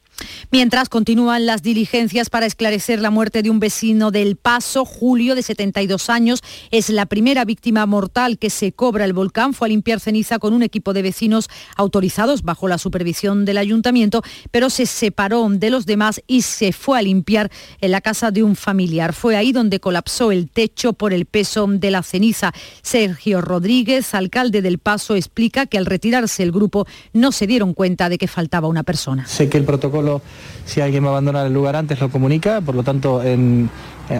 Mientras 0.51 0.89
continúan 0.89 1.45
las 1.45 1.63
diligencias 1.63 2.29
para 2.29 2.45
esclarecer 2.45 2.99
la 2.99 3.09
muerte 3.09 3.41
de 3.41 3.49
un 3.49 3.61
vecino 3.61 4.11
del 4.11 4.35
Paso, 4.35 4.83
Julio, 4.83 5.33
de 5.33 5.43
72 5.43 6.09
años, 6.09 6.41
es 6.71 6.89
la 6.89 7.05
primera 7.05 7.45
víctima 7.45 7.85
mortal 7.85 8.37
que 8.37 8.49
se 8.49 8.73
cobra 8.73 9.05
el 9.05 9.13
volcán. 9.13 9.53
Fue 9.53 9.67
a 9.67 9.69
limpiar 9.69 10.01
ceniza 10.01 10.39
con 10.39 10.53
un 10.53 10.61
equipo 10.61 10.91
de 10.91 11.03
vecinos 11.03 11.49
autorizados 11.77 12.43
bajo 12.43 12.67
la 12.67 12.77
supervisión 12.77 13.45
del 13.45 13.59
ayuntamiento, 13.59 14.23
pero 14.51 14.69
se 14.69 14.85
separó 14.85 15.47
de 15.49 15.69
los 15.69 15.85
demás 15.85 16.21
y 16.27 16.41
se 16.41 16.73
fue 16.73 16.99
a 16.99 17.01
limpiar 17.01 17.49
en 17.79 17.91
la 17.91 18.01
casa 18.01 18.31
de 18.31 18.43
un 18.43 18.57
familiar. 18.57 19.13
Fue 19.13 19.37
ahí 19.37 19.53
donde 19.53 19.79
colapsó 19.79 20.33
el 20.33 20.49
techo 20.49 20.90
por 20.93 21.13
el 21.13 21.25
peso 21.25 21.67
de 21.67 21.91
la 21.91 22.03
ceniza. 22.03 22.53
Sergio 22.81 23.41
Rodríguez, 23.41 24.13
alcalde 24.13 24.61
del 24.61 24.79
Paso, 24.79 25.15
explica 25.15 25.65
que 25.65 25.77
al 25.77 25.85
retirarse 25.85 26.43
el 26.43 26.51
grupo 26.51 26.85
no 27.13 27.31
se 27.31 27.47
dieron 27.47 27.73
cuenta 27.73 28.09
de 28.09 28.17
que 28.17 28.27
faltaba 28.27 28.67
una 28.67 28.83
persona. 28.83 29.25
Sé 29.27 29.49
que 29.49 29.57
el 29.57 29.63
protocolo 29.63 30.21
si 30.65 30.81
alguien 30.81 31.03
va 31.03 31.09
a 31.09 31.11
abandonar 31.11 31.47
el 31.47 31.53
lugar 31.53 31.75
antes 31.75 31.99
lo 31.99 32.09
comunica, 32.09 32.61
por 32.61 32.75
lo 32.75 32.83
tanto 32.83 33.21
eh, 33.23 33.67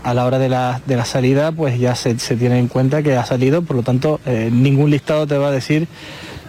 a 0.03 0.13
la 0.13 0.26
hora 0.26 0.39
de 0.39 0.49
la, 0.49 1.05
salida 1.05 1.51
pues 1.51 1.80
ya 1.80 1.95
se, 1.95 2.15
tiene 2.15 2.59
en 2.59 2.67
cuenta 2.67 3.03
que 3.03 3.15
ha 3.15 3.26
salido, 3.26 3.61
por 3.61 3.76
lo 3.76 3.84
tanto 3.84 4.19
eh, 4.26 4.49
ningún 4.51 4.89
listado 4.89 5.28
te 5.28 5.38
va 5.38 5.47
a 5.47 5.51
decir 5.51 5.88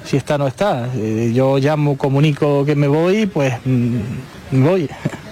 si 0.05 0.17
está 0.17 0.35
o 0.35 0.39
no 0.39 0.47
está. 0.47 0.89
Eh, 0.97 1.33
yo 1.35 1.59
llamo, 1.59 1.97
comunico 1.97 2.65
que 2.65 2.75
me 2.75 2.89
voy, 2.89 3.27
pues 3.27 3.55
mm, 3.65 4.65
voy. 4.65 4.89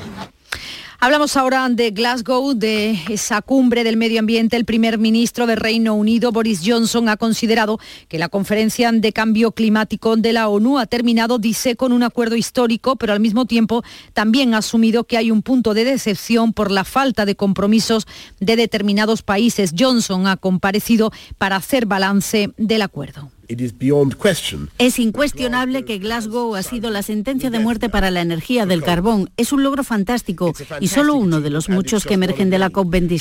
Hablamos 1.03 1.39
ahora 1.39 1.67
de 1.71 1.93
Glasgow, 1.93 2.53
de 2.53 2.91
esa 3.09 3.41
cumbre 3.41 3.85
del 3.85 3.97
medio 3.97 4.21
ambiente. 4.21 4.59
El 4.59 4.67
primer 4.67 4.99
ministro 4.99 5.47
de 5.47 5.57
Reino 5.57 5.95
Unido, 5.95 6.31
Boris 6.31 6.61
Johnson, 6.63 7.09
ha 7.09 7.17
considerado 7.17 7.81
que 8.07 8.19
la 8.19 8.29
conferencia 8.29 8.93
de 8.93 9.11
cambio 9.11 9.53
climático 9.53 10.17
de 10.17 10.35
la 10.35 10.51
ONU 10.51 10.79
ha 10.79 10.85
terminado, 10.85 11.39
dice, 11.39 11.75
con 11.75 11.93
un 11.93 12.03
acuerdo 12.03 12.37
histórico, 12.37 12.97
pero 12.97 13.15
al 13.15 13.21
mismo 13.21 13.47
tiempo 13.47 13.83
también 14.13 14.53
ha 14.53 14.59
asumido 14.59 15.05
que 15.05 15.17
hay 15.17 15.31
un 15.31 15.41
punto 15.41 15.73
de 15.73 15.87
decepción 15.87 16.53
por 16.53 16.71
la 16.71 16.85
falta 16.85 17.25
de 17.25 17.35
compromisos 17.35 18.07
de 18.39 18.57
determinados 18.57 19.23
países. 19.23 19.73
Johnson 19.77 20.27
ha 20.27 20.37
comparecido 20.37 21.13
para 21.39 21.57
hacer 21.57 21.87
balance 21.87 22.51
del 22.59 22.83
acuerdo. 22.83 23.31
Es 24.79 24.99
incuestionable 24.99 25.85
que 25.85 25.99
Glasgow 25.99 26.55
ha 26.55 26.63
sido 26.63 26.91
la 26.91 27.03
sentencia 27.03 27.51
de 27.51 27.59
muerte 27.59 27.89
para 27.89 28.11
la 28.11 28.21
energía 28.21 28.67
del 28.67 28.83
carbón. 28.83 29.31
Es 29.37 29.53
un 29.53 29.63
logro 29.63 29.85
fantástico 29.85 30.53
y 30.81 30.89
solo 30.89 31.15
uno 31.15 31.41
de 31.41 31.51
los 31.51 31.69
muchos 31.69 32.05
que 32.05 32.15
emergen 32.15 32.51
de 32.51 32.59
la 32.59 32.71
COP26. 32.71 33.21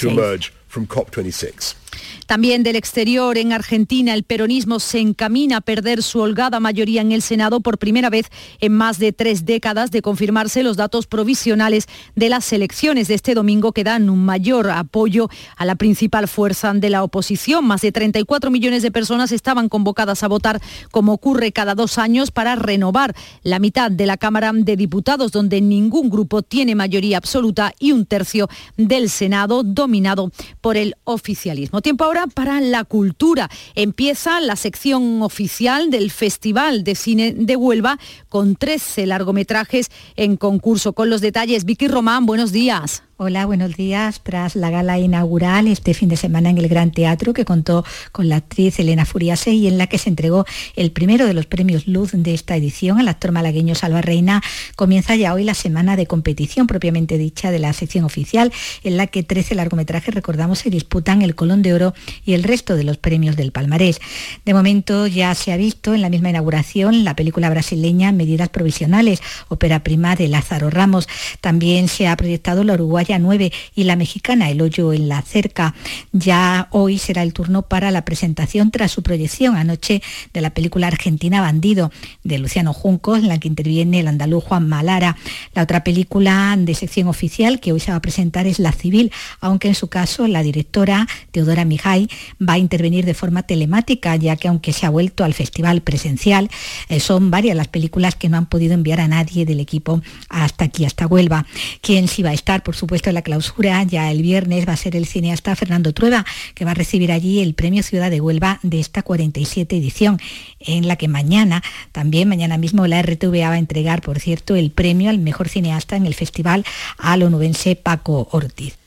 También 2.28 2.64
del 2.64 2.76
exterior, 2.76 3.38
en 3.38 3.54
Argentina, 3.54 4.14
el 4.14 4.24
peronismo 4.24 4.80
se 4.80 5.00
encamina 5.00 5.58
a 5.58 5.62
perder 5.62 6.04
su 6.04 6.20
holgada 6.20 6.60
mayoría 6.60 7.02
en 7.02 7.12
el 7.12 7.22
Senado 7.22 7.60
por 7.60 7.78
primera 7.78 8.10
vez 8.10 8.30
en 8.60 8.74
más 8.74 9.00
de 9.00 9.14
tres 9.14 9.46
décadas 9.46 9.92
de 9.92 10.02
confirmarse 10.02 10.64
los 10.64 10.78
datos 10.78 11.08
provisionales 11.08 11.88
de 12.16 12.30
las 12.30 12.52
elecciones 12.54 13.08
de 13.08 13.16
este 13.16 13.34
domingo 13.34 13.72
que 13.72 13.84
dan 13.84 14.10
un 14.10 14.26
mayor 14.26 14.70
apoyo 14.70 15.30
a 15.58 15.66
la 15.66 15.76
principal 15.76 16.28
fuerza 16.28 16.74
de 16.74 16.90
la 16.90 17.04
oposición. 17.04 17.66
Más 17.66 17.82
de 17.82 17.92
34 17.92 18.52
millones 18.52 18.84
de 18.84 18.92
personas 18.92 19.32
estaban 19.32 19.70
convocadas 19.70 20.24
a 20.24 20.28
votar, 20.28 20.62
como 20.92 21.14
ocurre 21.14 21.52
cada 21.52 21.76
dos 21.76 21.98
años, 21.98 22.32
para 22.32 22.56
renovar 22.56 23.16
la 23.44 23.60
mitad 23.60 23.92
de 23.92 24.06
la 24.06 24.18
Cámara 24.18 24.52
de 24.54 24.76
Diputados, 24.76 25.32
donde 25.32 25.62
ningún 25.62 26.10
grupo 26.10 26.42
tiene 26.42 26.76
mayoría 26.76 27.18
absoluta 27.18 27.74
y 27.80 27.92
un 27.92 28.06
tercio 28.06 28.50
del 28.78 29.10
Senado 29.10 29.64
dominado 29.64 30.32
por 30.62 30.78
el 30.78 30.96
oficialismo. 31.04 31.82
Ahora 32.06 32.28
para 32.28 32.62
la 32.62 32.84
cultura. 32.84 33.50
Empieza 33.76 34.40
la 34.40 34.56
sección 34.56 35.22
oficial 35.22 35.90
del 35.90 36.12
Festival 36.12 36.84
de 36.84 36.96
Cine 36.96 37.34
de 37.34 37.56
Huelva 37.56 38.00
con 38.30 38.56
13 38.56 39.06
largometrajes 39.06 39.90
en 40.16 40.38
concurso. 40.38 40.94
Con 40.94 41.10
los 41.10 41.22
detalles, 41.22 41.66
Vicky 41.66 41.88
Román, 41.88 42.26
buenos 42.26 42.52
días. 42.52 43.04
Hola, 43.22 43.46
buenos 43.46 43.76
días. 43.76 44.22
Tras 44.24 44.56
la 44.56 44.70
gala 44.70 44.98
inaugural 44.98 45.68
este 45.68 45.94
fin 45.94 46.08
de 46.08 46.16
semana 46.16 46.52
en 46.52 46.58
el 46.58 46.70
Gran 46.70 46.92
Teatro 46.92 47.34
que 47.34 47.44
contó 47.44 47.84
con 48.14 48.30
la 48.30 48.38
actriz 48.38 48.80
Elena 48.80 49.04
Furiase 49.04 49.52
y 49.52 49.68
en 49.68 49.78
la 49.78 49.88
que 49.88 49.98
se 49.98 50.08
entregó 50.08 50.46
el 50.78 50.94
primero 50.94 51.28
de 51.28 51.34
los 51.34 51.46
premios 51.46 51.86
Luz 51.86 52.12
de 52.14 52.34
esta 52.34 52.56
edición 52.56 52.98
al 52.98 53.10
actor 53.10 53.34
malagueño 53.34 53.76
Salva 53.76 54.02
Reina, 54.02 54.42
comienza 54.78 55.18
ya 55.18 55.34
hoy 55.34 55.44
la 55.44 55.54
semana 55.54 55.98
de 55.98 56.08
competición 56.08 56.66
propiamente 56.66 57.18
dicha 57.18 57.52
de 57.52 57.60
la 57.60 57.74
sección 57.74 58.06
oficial 58.06 58.54
en 58.86 58.96
la 58.96 59.08
que 59.08 59.22
13 59.22 59.54
largometrajes, 59.54 60.16
recordamos, 60.16 60.60
se 60.60 60.70
disputan 60.70 61.22
el 61.22 61.36
Colón 61.36 61.62
de 61.62 61.74
Oro 61.74 61.94
y 62.24 62.36
el 62.36 62.44
resto 62.44 62.78
de 62.78 62.86
los 62.86 62.96
premios 62.96 63.36
del 63.36 63.52
palmarés. 63.52 64.00
De 64.46 64.54
momento 64.54 65.08
ya 65.08 65.36
se 65.36 65.52
ha 65.52 65.58
visto 65.58 65.94
en 65.94 66.02
la 66.02 66.10
misma 66.10 66.30
inauguración 66.30 67.04
la 67.04 67.18
película 67.18 67.50
brasileña 67.50 68.14
Medidas 68.14 68.48
Provisionales, 68.48 69.22
ópera 69.50 69.84
prima 69.84 70.16
de 70.16 70.30
Lázaro 70.30 70.70
Ramos. 70.70 71.10
También 71.42 71.90
se 71.90 72.08
ha 72.08 72.16
proyectado 72.16 72.64
la 72.64 72.76
uruguaya 73.10 73.20
9 73.20 73.52
y 73.76 73.84
la 73.86 73.96
mexicana 73.96 74.50
El 74.50 74.62
Hoyo 74.62 74.94
en 74.94 75.10
la 75.10 75.22
Cerca. 75.22 75.74
Ya 76.12 76.68
hoy 76.72 76.98
será 76.98 77.24
el 77.24 77.34
turno 77.34 77.64
para 77.64 77.92
la 77.92 78.06
presentación 78.06 78.72
tras 78.72 78.92
su 78.92 79.02
proyección 79.02 79.56
anoche 79.56 80.02
de 80.34 80.42
la 80.42 80.52
película 80.52 80.88
argentina 80.88 81.42
Bandido 81.42 81.92
de 82.24 82.38
Luciano 82.38 82.74
Junco, 82.74 83.16
en 83.16 83.28
la 83.28 83.40
que 83.40 83.48
interviene 83.48 84.02
el 84.02 84.08
andaluz 84.08 84.44
Juan 84.44 84.68
Malara. 84.68 85.18
La 85.54 85.64
otra 85.64 85.84
película 85.84 86.56
de 86.58 86.76
sección 86.76 87.08
oficial 87.08 87.60
que 87.60 87.72
hoy 87.72 87.80
se 87.80 87.92
va 87.92 87.98
a 87.98 88.02
presentar 88.02 88.46
es 88.46 88.60
La 88.60 88.72
Civil, 88.72 89.12
aunque 89.42 89.70
en 89.70 89.76
su 89.76 89.88
caso 89.88 90.28
la 90.28 90.44
directora 90.44 91.08
Teodora 91.32 91.66
Mijay 91.66 92.08
va 92.40 92.54
a 92.54 92.58
intervenir 92.58 93.06
de 93.06 93.14
forma 93.14 93.44
telemática, 93.44 94.16
ya 94.16 94.36
que 94.36 94.48
aunque 94.48 94.74
se 94.74 94.86
ha 94.86 94.90
vuelto 94.90 95.24
al 95.24 95.34
festival 95.34 95.82
presencial, 95.82 96.50
eh, 96.90 97.00
son 97.00 97.32
varias 97.32 97.56
las 97.56 97.68
películas 97.68 98.16
que 98.16 98.30
no 98.30 98.38
han 98.38 98.46
podido 98.46 98.74
enviar 98.74 99.00
a 99.00 99.08
nadie 99.08 99.46
del 99.46 99.60
equipo 99.60 100.02
hasta 100.30 100.66
aquí, 100.66 100.86
hasta 100.86 101.08
Huelva. 101.08 101.46
Quien 101.82 102.08
sí 102.08 102.22
va 102.22 102.30
a 102.30 102.34
estar, 102.34 102.64
por 102.64 102.76
supuesto, 102.76 102.99
en 103.08 103.14
la 103.16 103.22
clausura 103.22 103.84
ya 103.84 104.12
el 104.12 104.22
viernes 104.22 104.68
va 104.68 104.74
a 104.74 104.78
ser 104.78 104.96
el 104.96 105.06
cineasta 105.06 105.56
Fernando 105.56 105.94
Trueba, 105.94 106.26
que 106.54 106.66
va 106.66 106.72
a 106.72 106.74
recibir 106.74 107.12
allí 107.12 107.40
el 107.42 107.54
Premio 107.54 107.82
Ciudad 107.82 108.12
de 108.12 108.20
Huelva 108.20 108.60
de 108.62 108.80
esta 108.80 109.02
47 109.02 109.78
edición, 109.78 110.20
en 110.60 110.88
la 110.88 110.98
que 110.98 111.08
mañana, 111.08 111.64
también 111.94 112.28
mañana 112.28 112.58
mismo, 112.58 112.86
la 112.88 113.02
RTVA 113.02 113.50
va 113.50 113.54
a 113.54 113.60
entregar, 113.60 114.02
por 114.02 114.20
cierto, 114.20 114.56
el 114.56 114.72
premio 114.72 115.10
al 115.10 115.20
mejor 115.20 115.48
cineasta 115.48 115.96
en 115.96 116.06
el 116.06 116.14
festival 116.14 116.66
al 116.98 117.24
onubense 117.24 117.76
Paco 117.76 118.28
Ortiz. 118.32 118.78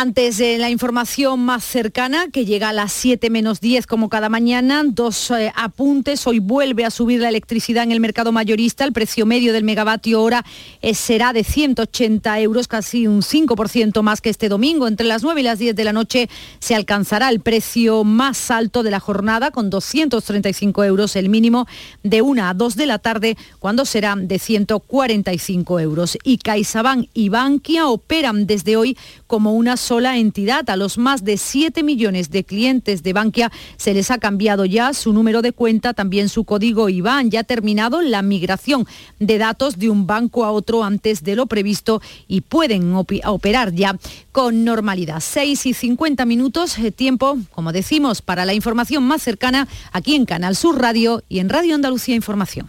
Antes 0.00 0.36
de 0.36 0.58
la 0.58 0.70
información 0.70 1.40
más 1.40 1.64
cercana, 1.64 2.28
que 2.32 2.44
llega 2.44 2.68
a 2.68 2.72
las 2.72 2.92
7 2.92 3.30
menos 3.30 3.60
10 3.60 3.88
como 3.88 4.08
cada 4.08 4.28
mañana, 4.28 4.84
dos 4.86 5.32
eh, 5.32 5.52
apuntes. 5.56 6.24
Hoy 6.28 6.38
vuelve 6.38 6.84
a 6.84 6.90
subir 6.92 7.18
la 7.18 7.28
electricidad 7.28 7.82
en 7.82 7.90
el 7.90 7.98
mercado 7.98 8.30
mayorista. 8.30 8.84
El 8.84 8.92
precio 8.92 9.26
medio 9.26 9.52
del 9.52 9.64
megavatio 9.64 10.22
hora 10.22 10.44
eh, 10.82 10.94
será 10.94 11.32
de 11.32 11.42
180 11.42 12.38
euros, 12.38 12.68
casi 12.68 13.08
un 13.08 13.22
5% 13.22 14.00
más 14.02 14.20
que 14.20 14.30
este 14.30 14.48
domingo. 14.48 14.86
Entre 14.86 15.04
las 15.04 15.24
9 15.24 15.40
y 15.40 15.42
las 15.42 15.58
10 15.58 15.74
de 15.74 15.82
la 15.82 15.92
noche 15.92 16.30
se 16.60 16.76
alcanzará 16.76 17.28
el 17.30 17.40
precio 17.40 18.04
más 18.04 18.52
alto 18.52 18.84
de 18.84 18.92
la 18.92 19.00
jornada, 19.00 19.50
con 19.50 19.68
235 19.68 20.84
euros 20.84 21.16
el 21.16 21.28
mínimo, 21.28 21.66
de 22.04 22.22
1 22.22 22.46
a 22.46 22.54
2 22.54 22.76
de 22.76 22.86
la 22.86 23.00
tarde, 23.00 23.36
cuando 23.58 23.84
será 23.84 24.14
de 24.16 24.38
145 24.38 25.80
euros. 25.80 26.16
Y 26.22 26.38
CaixaBank 26.38 27.08
y 27.14 27.30
Bankia 27.30 27.88
operan 27.88 28.46
desde 28.46 28.76
hoy 28.76 28.96
como 29.26 29.54
una 29.54 29.76
sola 29.88 30.18
entidad. 30.18 30.68
A 30.68 30.76
los 30.76 30.98
más 30.98 31.24
de 31.24 31.38
7 31.38 31.82
millones 31.82 32.30
de 32.30 32.44
clientes 32.44 33.02
de 33.02 33.14
Bankia 33.14 33.50
se 33.78 33.94
les 33.94 34.10
ha 34.10 34.18
cambiado 34.18 34.66
ya 34.66 34.92
su 34.92 35.14
número 35.14 35.40
de 35.40 35.52
cuenta, 35.52 35.94
también 35.94 36.28
su 36.28 36.44
código 36.44 36.90
IBAN. 36.90 37.30
Ya 37.30 37.40
ha 37.40 37.44
terminado 37.44 38.02
la 38.02 38.20
migración 38.20 38.86
de 39.18 39.38
datos 39.38 39.78
de 39.78 39.88
un 39.88 40.06
banco 40.06 40.44
a 40.44 40.52
otro 40.52 40.84
antes 40.84 41.22
de 41.22 41.36
lo 41.36 41.46
previsto 41.46 42.02
y 42.26 42.42
pueden 42.42 42.92
operar 42.94 43.72
ya 43.72 43.96
con 44.30 44.62
normalidad. 44.62 45.20
6 45.20 45.64
y 45.64 45.72
50 45.72 46.26
minutos, 46.26 46.78
eh, 46.78 46.92
tiempo, 46.92 47.38
como 47.50 47.72
decimos, 47.72 48.20
para 48.20 48.44
la 48.44 48.52
información 48.52 49.04
más 49.04 49.22
cercana 49.22 49.68
aquí 49.92 50.16
en 50.16 50.26
Canal 50.26 50.54
Sur 50.54 50.78
Radio 50.78 51.22
y 51.30 51.38
en 51.38 51.48
Radio 51.48 51.74
Andalucía 51.74 52.14
Información. 52.14 52.68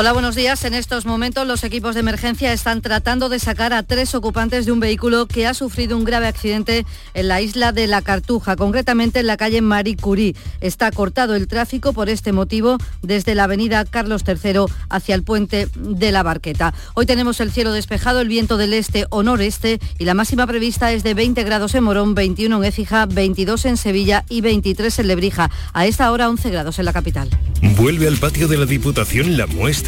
Hola, 0.00 0.12
buenos 0.12 0.36
días. 0.36 0.64
En 0.64 0.74
estos 0.74 1.06
momentos 1.06 1.44
los 1.44 1.64
equipos 1.64 1.94
de 1.94 2.00
emergencia 2.02 2.52
están 2.52 2.82
tratando 2.82 3.28
de 3.28 3.40
sacar 3.40 3.72
a 3.72 3.82
tres 3.82 4.14
ocupantes 4.14 4.64
de 4.64 4.70
un 4.70 4.78
vehículo 4.78 5.26
que 5.26 5.44
ha 5.44 5.54
sufrido 5.54 5.96
un 5.96 6.04
grave 6.04 6.28
accidente 6.28 6.86
en 7.14 7.26
la 7.26 7.40
isla 7.40 7.72
de 7.72 7.88
La 7.88 8.00
Cartuja, 8.00 8.54
concretamente 8.54 9.18
en 9.18 9.26
la 9.26 9.36
calle 9.36 9.60
Marie 9.60 9.96
Curie. 9.96 10.36
Está 10.60 10.92
cortado 10.92 11.34
el 11.34 11.48
tráfico 11.48 11.92
por 11.94 12.08
este 12.08 12.30
motivo 12.30 12.78
desde 13.02 13.34
la 13.34 13.42
avenida 13.42 13.84
Carlos 13.84 14.22
III 14.24 14.66
hacia 14.88 15.16
el 15.16 15.24
puente 15.24 15.66
de 15.74 16.12
la 16.12 16.22
Barqueta. 16.22 16.74
Hoy 16.94 17.04
tenemos 17.04 17.40
el 17.40 17.50
cielo 17.50 17.72
despejado, 17.72 18.20
el 18.20 18.28
viento 18.28 18.56
del 18.56 18.74
este 18.74 19.06
o 19.10 19.24
noreste 19.24 19.80
y 19.98 20.04
la 20.04 20.14
máxima 20.14 20.46
prevista 20.46 20.92
es 20.92 21.02
de 21.02 21.14
20 21.14 21.42
grados 21.42 21.74
en 21.74 21.82
Morón, 21.82 22.14
21 22.14 22.56
en 22.56 22.62
Écija, 22.62 23.06
22 23.06 23.64
en 23.64 23.76
Sevilla 23.76 24.24
y 24.28 24.42
23 24.42 24.96
en 24.96 25.08
Lebrija. 25.08 25.50
A 25.72 25.86
esta 25.86 26.12
hora 26.12 26.28
11 26.28 26.50
grados 26.50 26.78
en 26.78 26.84
la 26.84 26.92
capital. 26.92 27.30
Vuelve 27.76 28.06
al 28.06 28.18
patio 28.18 28.46
de 28.46 28.58
la 28.58 28.64
Diputación 28.64 29.36
la 29.36 29.48
muestra 29.48 29.87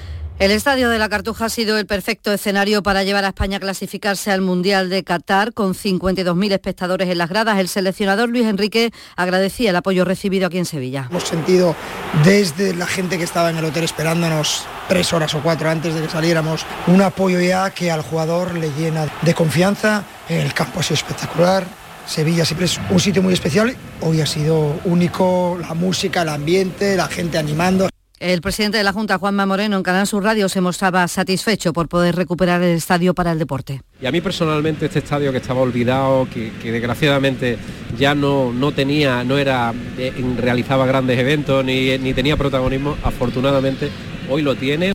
El 0.41 0.49
Estadio 0.49 0.89
de 0.89 0.97
la 0.97 1.07
Cartuja 1.07 1.45
ha 1.45 1.49
sido 1.49 1.77
el 1.77 1.85
perfecto 1.85 2.33
escenario 2.33 2.81
para 2.81 3.03
llevar 3.03 3.25
a 3.25 3.27
España 3.27 3.57
a 3.57 3.59
clasificarse 3.59 4.31
al 4.31 4.41
Mundial 4.41 4.89
de 4.89 5.03
Qatar 5.03 5.53
con 5.53 5.75
52.000 5.75 6.51
espectadores 6.51 7.09
en 7.09 7.19
las 7.19 7.29
gradas. 7.29 7.59
El 7.59 7.67
seleccionador 7.67 8.27
Luis 8.27 8.47
Enrique 8.47 8.91
agradecía 9.15 9.69
el 9.69 9.75
apoyo 9.75 10.03
recibido 10.03 10.47
aquí 10.47 10.57
en 10.57 10.65
Sevilla. 10.65 11.05
Hemos 11.11 11.25
sentido 11.25 11.75
desde 12.23 12.73
la 12.73 12.87
gente 12.87 13.19
que 13.19 13.23
estaba 13.23 13.51
en 13.51 13.57
el 13.57 13.65
hotel 13.65 13.83
esperándonos 13.83 14.65
tres 14.89 15.13
horas 15.13 15.35
o 15.35 15.43
cuatro 15.43 15.69
antes 15.69 15.93
de 15.93 16.01
que 16.01 16.09
saliéramos 16.09 16.65
un 16.87 17.03
apoyo 17.03 17.39
ya 17.39 17.69
que 17.69 17.91
al 17.91 18.01
jugador 18.01 18.55
le 18.55 18.71
llena 18.71 19.13
de 19.21 19.35
confianza. 19.35 20.05
El 20.27 20.55
campo 20.55 20.79
ha 20.79 20.83
sido 20.83 20.95
espectacular, 20.95 21.67
Sevilla 22.07 22.45
siempre 22.45 22.65
es 22.65 22.79
un 22.89 22.99
sitio 22.99 23.21
muy 23.21 23.33
especial. 23.33 23.75
Hoy 24.01 24.21
ha 24.21 24.25
sido 24.25 24.79
único, 24.85 25.59
la 25.61 25.75
música, 25.75 26.23
el 26.23 26.29
ambiente, 26.29 26.97
la 26.97 27.07
gente 27.07 27.37
animando. 27.37 27.91
El 28.21 28.39
presidente 28.41 28.77
de 28.77 28.83
la 28.83 28.93
Junta, 28.93 29.17
Juanma 29.17 29.47
Moreno, 29.47 29.77
en 29.77 29.81
Canal 29.81 30.05
Sur 30.05 30.23
Radio 30.23 30.47
se 30.47 30.61
mostraba 30.61 31.07
satisfecho 31.07 31.73
por 31.73 31.89
poder 31.89 32.15
recuperar 32.15 32.61
el 32.61 32.77
estadio 32.77 33.15
para 33.15 33.31
el 33.31 33.39
deporte. 33.39 33.81
Y 33.99 34.05
a 34.05 34.11
mí 34.11 34.21
personalmente 34.21 34.85
este 34.85 34.99
estadio 34.99 35.31
que 35.31 35.39
estaba 35.39 35.61
olvidado, 35.61 36.27
que, 36.31 36.51
desgraciadamente 36.71 37.57
ya 37.97 38.13
no, 38.13 38.53
no 38.53 38.73
tenía, 38.73 39.23
no 39.23 39.39
era, 39.39 39.73
eh, 39.97 40.13
realizaba 40.37 40.85
grandes 40.85 41.17
eventos 41.17 41.65
ni, 41.65 41.97
ni 41.97 42.13
tenía 42.13 42.37
protagonismo, 42.37 42.95
afortunadamente 43.01 43.89
hoy 44.29 44.43
lo 44.43 44.53
tiene. 44.53 44.93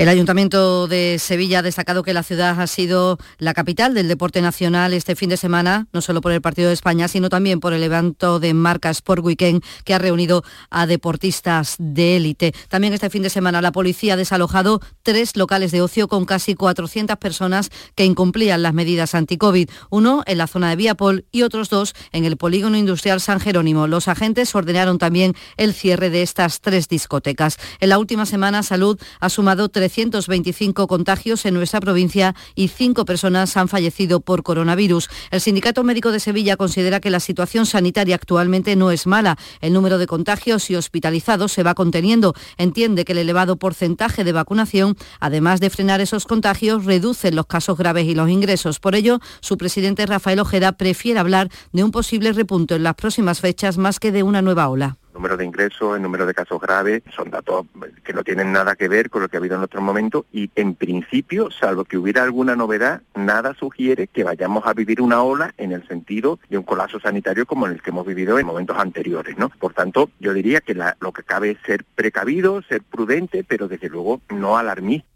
El 0.00 0.08
Ayuntamiento 0.08 0.88
de 0.88 1.18
Sevilla 1.18 1.58
ha 1.58 1.62
destacado 1.62 2.02
que 2.02 2.14
la 2.14 2.22
ciudad 2.22 2.58
ha 2.58 2.66
sido 2.66 3.18
la 3.36 3.52
capital 3.52 3.92
del 3.92 4.08
deporte 4.08 4.40
nacional 4.40 4.94
este 4.94 5.14
fin 5.14 5.28
de 5.28 5.36
semana, 5.36 5.88
no 5.92 6.00
solo 6.00 6.22
por 6.22 6.32
el 6.32 6.40
Partido 6.40 6.68
de 6.68 6.72
España, 6.72 7.06
sino 7.06 7.28
también 7.28 7.60
por 7.60 7.74
el 7.74 7.82
evento 7.82 8.40
de 8.40 8.54
marca 8.54 8.88
Sport 8.88 9.22
Weekend 9.22 9.62
que 9.84 9.92
ha 9.92 9.98
reunido 9.98 10.42
a 10.70 10.86
deportistas 10.86 11.76
de 11.78 12.16
élite. 12.16 12.54
También 12.70 12.94
este 12.94 13.10
fin 13.10 13.22
de 13.22 13.28
semana 13.28 13.60
la 13.60 13.72
policía 13.72 14.14
ha 14.14 14.16
desalojado 14.16 14.80
tres 15.02 15.36
locales 15.36 15.70
de 15.70 15.82
ocio 15.82 16.08
con 16.08 16.24
casi 16.24 16.54
400 16.54 17.18
personas 17.18 17.68
que 17.94 18.06
incumplían 18.06 18.62
las 18.62 18.72
medidas 18.72 19.14
anti-COVID, 19.14 19.68
uno 19.90 20.22
en 20.24 20.38
la 20.38 20.46
zona 20.46 20.70
de 20.70 20.76
Viapol 20.76 21.26
y 21.30 21.42
otros 21.42 21.68
dos 21.68 21.92
en 22.12 22.24
el 22.24 22.38
polígono 22.38 22.78
industrial 22.78 23.20
San 23.20 23.38
Jerónimo. 23.38 23.86
Los 23.86 24.08
agentes 24.08 24.54
ordenaron 24.54 24.96
también 24.96 25.34
el 25.58 25.74
cierre 25.74 26.08
de 26.08 26.22
estas 26.22 26.62
tres 26.62 26.88
discotecas. 26.88 27.58
En 27.80 27.90
la 27.90 27.98
última 27.98 28.24
semana, 28.24 28.62
Salud 28.62 28.98
ha 29.20 29.28
sumado 29.28 29.68
325 29.90 30.86
contagios 30.86 31.44
en 31.44 31.54
nuestra 31.54 31.80
provincia 31.80 32.34
y 32.54 32.68
cinco 32.68 33.04
personas 33.04 33.56
han 33.56 33.68
fallecido 33.68 34.20
por 34.20 34.42
coronavirus. 34.42 35.08
El 35.30 35.40
Sindicato 35.40 35.82
Médico 35.82 36.12
de 36.12 36.20
Sevilla 36.20 36.56
considera 36.56 37.00
que 37.00 37.10
la 37.10 37.20
situación 37.20 37.66
sanitaria 37.66 38.14
actualmente 38.14 38.76
no 38.76 38.90
es 38.90 39.06
mala. 39.06 39.36
El 39.60 39.72
número 39.72 39.98
de 39.98 40.06
contagios 40.06 40.70
y 40.70 40.76
hospitalizados 40.76 41.52
se 41.52 41.62
va 41.62 41.74
conteniendo. 41.74 42.34
Entiende 42.56 43.04
que 43.04 43.12
el 43.12 43.18
elevado 43.18 43.56
porcentaje 43.56 44.24
de 44.24 44.32
vacunación, 44.32 44.96
además 45.18 45.60
de 45.60 45.70
frenar 45.70 46.00
esos 46.00 46.26
contagios, 46.26 46.84
reduce 46.84 47.32
los 47.32 47.46
casos 47.46 47.76
graves 47.76 48.06
y 48.06 48.14
los 48.14 48.30
ingresos. 48.30 48.78
Por 48.78 48.94
ello, 48.94 49.18
su 49.40 49.58
presidente 49.58 50.06
Rafael 50.06 50.38
Ojeda 50.38 50.72
prefiere 50.72 51.18
hablar 51.18 51.50
de 51.72 51.84
un 51.84 51.90
posible 51.90 52.32
repunto 52.32 52.76
en 52.76 52.84
las 52.84 52.94
próximas 52.94 53.40
fechas 53.40 53.76
más 53.76 53.98
que 53.98 54.12
de 54.12 54.22
una 54.22 54.42
nueva 54.42 54.68
ola 54.68 54.99
número 55.14 55.36
de 55.36 55.44
ingresos, 55.44 55.96
el 55.96 56.02
número 56.02 56.26
de 56.26 56.34
casos 56.34 56.60
graves, 56.60 57.02
son 57.14 57.30
datos 57.30 57.66
que 58.04 58.12
no 58.12 58.24
tienen 58.24 58.52
nada 58.52 58.76
que 58.76 58.88
ver 58.88 59.10
con 59.10 59.22
lo 59.22 59.28
que 59.28 59.36
ha 59.36 59.40
habido 59.40 59.56
en 59.56 59.62
otros 59.62 59.82
momentos 59.82 60.24
y 60.32 60.50
en 60.54 60.74
principio, 60.74 61.50
salvo 61.50 61.84
que 61.84 61.98
hubiera 61.98 62.22
alguna 62.22 62.56
novedad, 62.56 63.02
nada 63.14 63.54
sugiere 63.54 64.06
que 64.06 64.24
vayamos 64.24 64.66
a 64.66 64.74
vivir 64.74 65.00
una 65.00 65.22
ola 65.22 65.54
en 65.58 65.72
el 65.72 65.86
sentido 65.86 66.38
de 66.48 66.58
un 66.58 66.64
colapso 66.64 67.00
sanitario 67.00 67.46
como 67.46 67.66
el 67.66 67.82
que 67.82 67.90
hemos 67.90 68.06
vivido 68.06 68.38
en 68.38 68.46
momentos 68.46 68.78
anteriores, 68.78 69.36
¿no? 69.38 69.50
Por 69.50 69.74
tanto, 69.74 70.10
yo 70.20 70.32
diría 70.32 70.60
que 70.60 70.74
lo 70.74 71.12
que 71.12 71.22
cabe 71.22 71.50
es 71.50 71.58
ser 71.66 71.84
precavido, 71.94 72.62
ser 72.62 72.82
prudente, 72.82 73.44
pero 73.46 73.68
desde 73.68 73.88
luego 73.88 74.20
no 74.30 74.56
alarmista. 74.56 75.09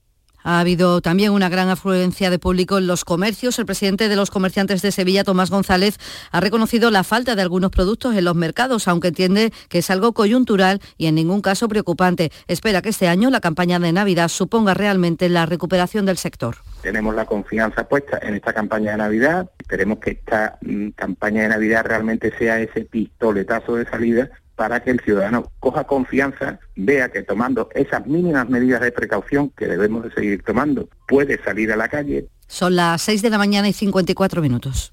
Ha 0.44 0.60
habido 0.60 1.00
también 1.00 1.32
una 1.32 1.48
gran 1.48 1.70
afluencia 1.70 2.28
de 2.28 2.38
público 2.38 2.76
en 2.76 2.86
los 2.86 3.06
comercios. 3.06 3.58
El 3.58 3.64
presidente 3.64 4.10
de 4.10 4.14
los 4.16 4.30
comerciantes 4.30 4.82
de 4.82 4.92
Sevilla, 4.92 5.24
Tomás 5.24 5.50
González, 5.50 5.98
ha 6.30 6.40
reconocido 6.40 6.90
la 6.90 7.02
falta 7.02 7.34
de 7.34 7.40
algunos 7.40 7.70
productos 7.70 8.14
en 8.14 8.26
los 8.26 8.34
mercados, 8.34 8.86
aunque 8.86 9.08
entiende 9.08 9.52
que 9.70 9.78
es 9.78 9.90
algo 9.90 10.12
coyuntural 10.12 10.82
y 10.98 11.06
en 11.06 11.14
ningún 11.14 11.40
caso 11.40 11.66
preocupante. 11.66 12.30
Espera 12.46 12.82
que 12.82 12.90
este 12.90 13.08
año 13.08 13.30
la 13.30 13.40
campaña 13.40 13.78
de 13.78 13.90
Navidad 13.92 14.28
suponga 14.28 14.74
realmente 14.74 15.30
la 15.30 15.46
recuperación 15.46 16.04
del 16.04 16.18
sector. 16.18 16.56
Tenemos 16.82 17.14
la 17.14 17.24
confianza 17.24 17.88
puesta 17.88 18.18
en 18.22 18.34
esta 18.34 18.52
campaña 18.52 18.90
de 18.90 18.98
Navidad. 18.98 19.50
Esperemos 19.58 19.98
que 19.98 20.10
esta 20.10 20.58
mm, 20.60 20.90
campaña 20.90 21.44
de 21.44 21.48
Navidad 21.48 21.86
realmente 21.86 22.36
sea 22.36 22.60
ese 22.60 22.82
pistoletazo 22.82 23.76
de 23.76 23.86
salida 23.86 24.30
para 24.56 24.82
que 24.82 24.90
el 24.90 25.00
ciudadano 25.00 25.50
coja 25.60 25.84
confianza, 25.84 26.60
vea 26.76 27.10
que 27.10 27.22
tomando 27.22 27.68
esas 27.74 28.06
mínimas 28.06 28.48
medidas 28.48 28.80
de 28.80 28.92
precaución 28.92 29.50
que 29.50 29.66
debemos 29.66 30.04
de 30.04 30.12
seguir 30.12 30.42
tomando, 30.42 30.88
puede 31.08 31.42
salir 31.42 31.72
a 31.72 31.76
la 31.76 31.88
calle. 31.88 32.28
Son 32.46 32.76
las 32.76 33.02
6 33.02 33.22
de 33.22 33.30
la 33.30 33.38
mañana 33.38 33.68
y 33.68 33.72
54 33.72 34.42
minutos. 34.42 34.92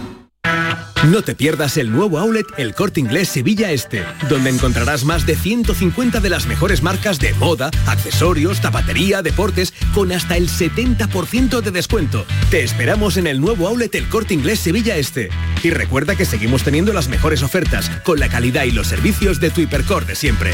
No 1.09 1.23
te 1.23 1.33
pierdas 1.33 1.77
el 1.77 1.91
nuevo 1.91 2.19
outlet 2.19 2.45
El 2.57 2.75
Corte 2.75 2.99
Inglés 2.99 3.29
Sevilla 3.29 3.71
Este, 3.71 4.05
donde 4.29 4.51
encontrarás 4.51 5.03
más 5.03 5.25
de 5.25 5.35
150 5.35 6.19
de 6.19 6.29
las 6.29 6.45
mejores 6.45 6.83
marcas 6.83 7.17
de 7.19 7.33
moda, 7.33 7.71
accesorios, 7.87 8.61
zapatería, 8.61 9.23
deportes, 9.23 9.73
con 9.95 10.11
hasta 10.11 10.37
el 10.37 10.47
70% 10.47 11.61
de 11.61 11.71
descuento. 11.71 12.25
Te 12.51 12.63
esperamos 12.63 13.17
en 13.17 13.25
el 13.25 13.41
nuevo 13.41 13.67
outlet 13.67 13.95
El 13.95 14.09
Corte 14.09 14.35
Inglés 14.35 14.59
Sevilla 14.59 14.95
Este. 14.95 15.29
Y 15.63 15.71
recuerda 15.71 16.15
que 16.15 16.25
seguimos 16.25 16.63
teniendo 16.63 16.93
las 16.93 17.07
mejores 17.07 17.41
ofertas, 17.41 17.89
con 18.03 18.19
la 18.19 18.29
calidad 18.29 18.65
y 18.65 18.71
los 18.71 18.87
servicios 18.87 19.39
de 19.39 19.49
tu 19.49 19.61
de 19.61 20.15
siempre. 20.15 20.53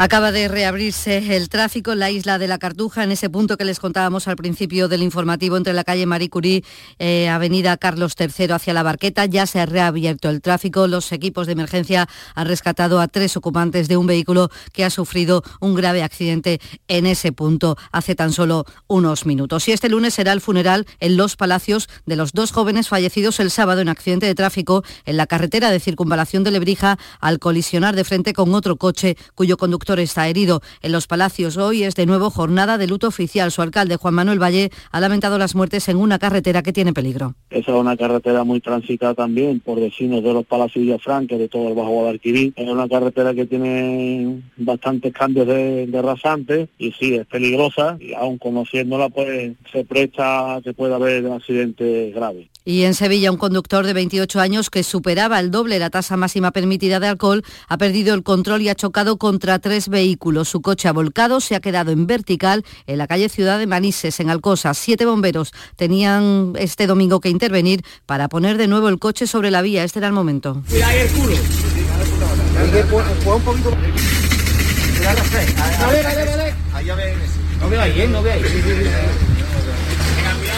Acaba 0.00 0.30
de 0.30 0.46
reabrirse 0.46 1.34
el 1.36 1.48
tráfico 1.48 1.90
en 1.90 1.98
la 1.98 2.12
isla 2.12 2.38
de 2.38 2.46
la 2.46 2.58
Cartuja, 2.58 3.02
en 3.02 3.10
ese 3.10 3.28
punto 3.28 3.56
que 3.56 3.64
les 3.64 3.80
contábamos 3.80 4.28
al 4.28 4.36
principio 4.36 4.86
del 4.86 5.02
informativo 5.02 5.56
entre 5.56 5.72
la 5.72 5.82
calle 5.82 6.06
Marie 6.06 6.30
Curie, 6.30 6.62
eh, 7.00 7.28
Avenida 7.28 7.76
Carlos 7.76 8.14
III 8.16 8.52
hacia 8.52 8.74
la 8.74 8.84
Barqueta. 8.84 9.26
Ya 9.26 9.44
se 9.46 9.58
ha 9.58 9.66
reabierto 9.66 10.30
el 10.30 10.40
tráfico. 10.40 10.86
Los 10.86 11.10
equipos 11.10 11.48
de 11.48 11.54
emergencia 11.54 12.08
han 12.36 12.46
rescatado 12.46 13.00
a 13.00 13.08
tres 13.08 13.36
ocupantes 13.36 13.88
de 13.88 13.96
un 13.96 14.06
vehículo 14.06 14.50
que 14.72 14.84
ha 14.84 14.90
sufrido 14.90 15.42
un 15.58 15.74
grave 15.74 16.04
accidente 16.04 16.60
en 16.86 17.04
ese 17.04 17.32
punto 17.32 17.76
hace 17.90 18.14
tan 18.14 18.32
solo 18.32 18.66
unos 18.86 19.26
minutos. 19.26 19.66
Y 19.66 19.72
este 19.72 19.88
lunes 19.88 20.14
será 20.14 20.32
el 20.32 20.40
funeral 20.40 20.86
en 21.00 21.16
Los 21.16 21.34
Palacios 21.34 21.88
de 22.06 22.14
los 22.14 22.30
dos 22.30 22.52
jóvenes 22.52 22.88
fallecidos 22.88 23.40
el 23.40 23.50
sábado 23.50 23.80
en 23.80 23.88
accidente 23.88 24.26
de 24.26 24.36
tráfico 24.36 24.84
en 25.06 25.16
la 25.16 25.26
carretera 25.26 25.72
de 25.72 25.80
circunvalación 25.80 26.44
de 26.44 26.52
Lebrija 26.52 27.00
al 27.18 27.40
colisionar 27.40 27.96
de 27.96 28.04
frente 28.04 28.32
con 28.32 28.54
otro 28.54 28.76
coche 28.76 29.16
cuyo 29.34 29.56
conductor 29.56 29.87
está 29.94 30.28
herido. 30.28 30.60
En 30.82 30.92
los 30.92 31.06
Palacios 31.06 31.56
hoy 31.56 31.84
es 31.84 31.94
de 31.94 32.04
nuevo 32.04 32.28
jornada 32.30 32.76
de 32.76 32.86
luto 32.86 33.08
oficial. 33.08 33.50
Su 33.50 33.62
alcalde, 33.62 33.96
Juan 33.96 34.14
Manuel 34.14 34.42
Valle, 34.42 34.70
ha 34.90 35.00
lamentado 35.00 35.38
las 35.38 35.54
muertes 35.54 35.88
en 35.88 35.96
una 35.96 36.18
carretera 36.18 36.62
que 36.62 36.74
tiene 36.74 36.92
peligro. 36.92 37.34
Esa 37.48 37.72
es 37.72 37.78
una 37.78 37.96
carretera 37.96 38.44
muy 38.44 38.60
transitada 38.60 39.14
también 39.14 39.60
por 39.60 39.80
vecinos 39.80 40.22
de 40.22 40.34
los 40.34 40.44
Palacios 40.44 40.84
Villafranca, 40.84 41.38
de 41.38 41.48
todo 41.48 41.68
el 41.68 41.74
Bajo 41.74 41.90
Guadalquivir. 41.90 42.52
Es 42.56 42.68
una 42.68 42.88
carretera 42.88 43.32
que 43.32 43.46
tiene 43.46 44.42
bastantes 44.58 45.14
cambios 45.14 45.46
de, 45.46 45.86
de 45.86 46.02
rasante 46.02 46.68
y 46.78 46.92
sí, 46.92 47.14
es 47.14 47.26
peligrosa 47.26 47.96
y 47.98 48.12
aún 48.12 48.36
conociéndola 48.38 49.08
pues 49.08 49.52
se 49.72 49.84
presta 49.84 50.56
a 50.56 50.62
que 50.62 50.74
pueda 50.74 50.96
haber 50.96 51.26
accidentes 51.26 52.14
graves. 52.14 52.48
Y 52.64 52.82
en 52.82 52.92
Sevilla, 52.92 53.30
un 53.30 53.38
conductor 53.38 53.86
de 53.86 53.94
28 53.94 54.40
años 54.40 54.68
que 54.68 54.82
superaba 54.82 55.40
el 55.40 55.50
doble 55.50 55.78
la 55.78 55.88
tasa 55.88 56.18
máxima 56.18 56.50
permitida 56.50 57.00
de 57.00 57.06
alcohol 57.06 57.42
ha 57.66 57.78
perdido 57.78 58.14
el 58.14 58.22
control 58.22 58.60
y 58.60 58.68
ha 58.68 58.74
chocado 58.74 59.16
contra 59.16 59.58
tres 59.58 59.77
vehículos. 59.86 60.48
Su 60.48 60.60
coche 60.60 60.88
ha 60.88 60.92
volcado, 60.92 61.40
se 61.40 61.54
ha 61.54 61.60
quedado 61.60 61.92
en 61.92 62.08
vertical 62.08 62.64
en 62.88 62.98
la 62.98 63.06
calle 63.06 63.28
Ciudad 63.28 63.60
de 63.60 63.68
Manises, 63.68 64.18
en 64.18 64.30
Alcosa. 64.30 64.74
Siete 64.74 65.06
bomberos 65.06 65.52
tenían 65.76 66.54
este 66.58 66.88
domingo 66.88 67.20
que 67.20 67.28
intervenir 67.28 67.84
para 68.04 68.28
poner 68.28 68.58
de 68.58 68.66
nuevo 68.66 68.88
el 68.88 68.98
coche 68.98 69.28
sobre 69.28 69.52
la 69.52 69.62
vía. 69.62 69.84
Este 69.84 70.00
era 70.00 70.08
el 70.08 70.14
momento. 70.14 70.60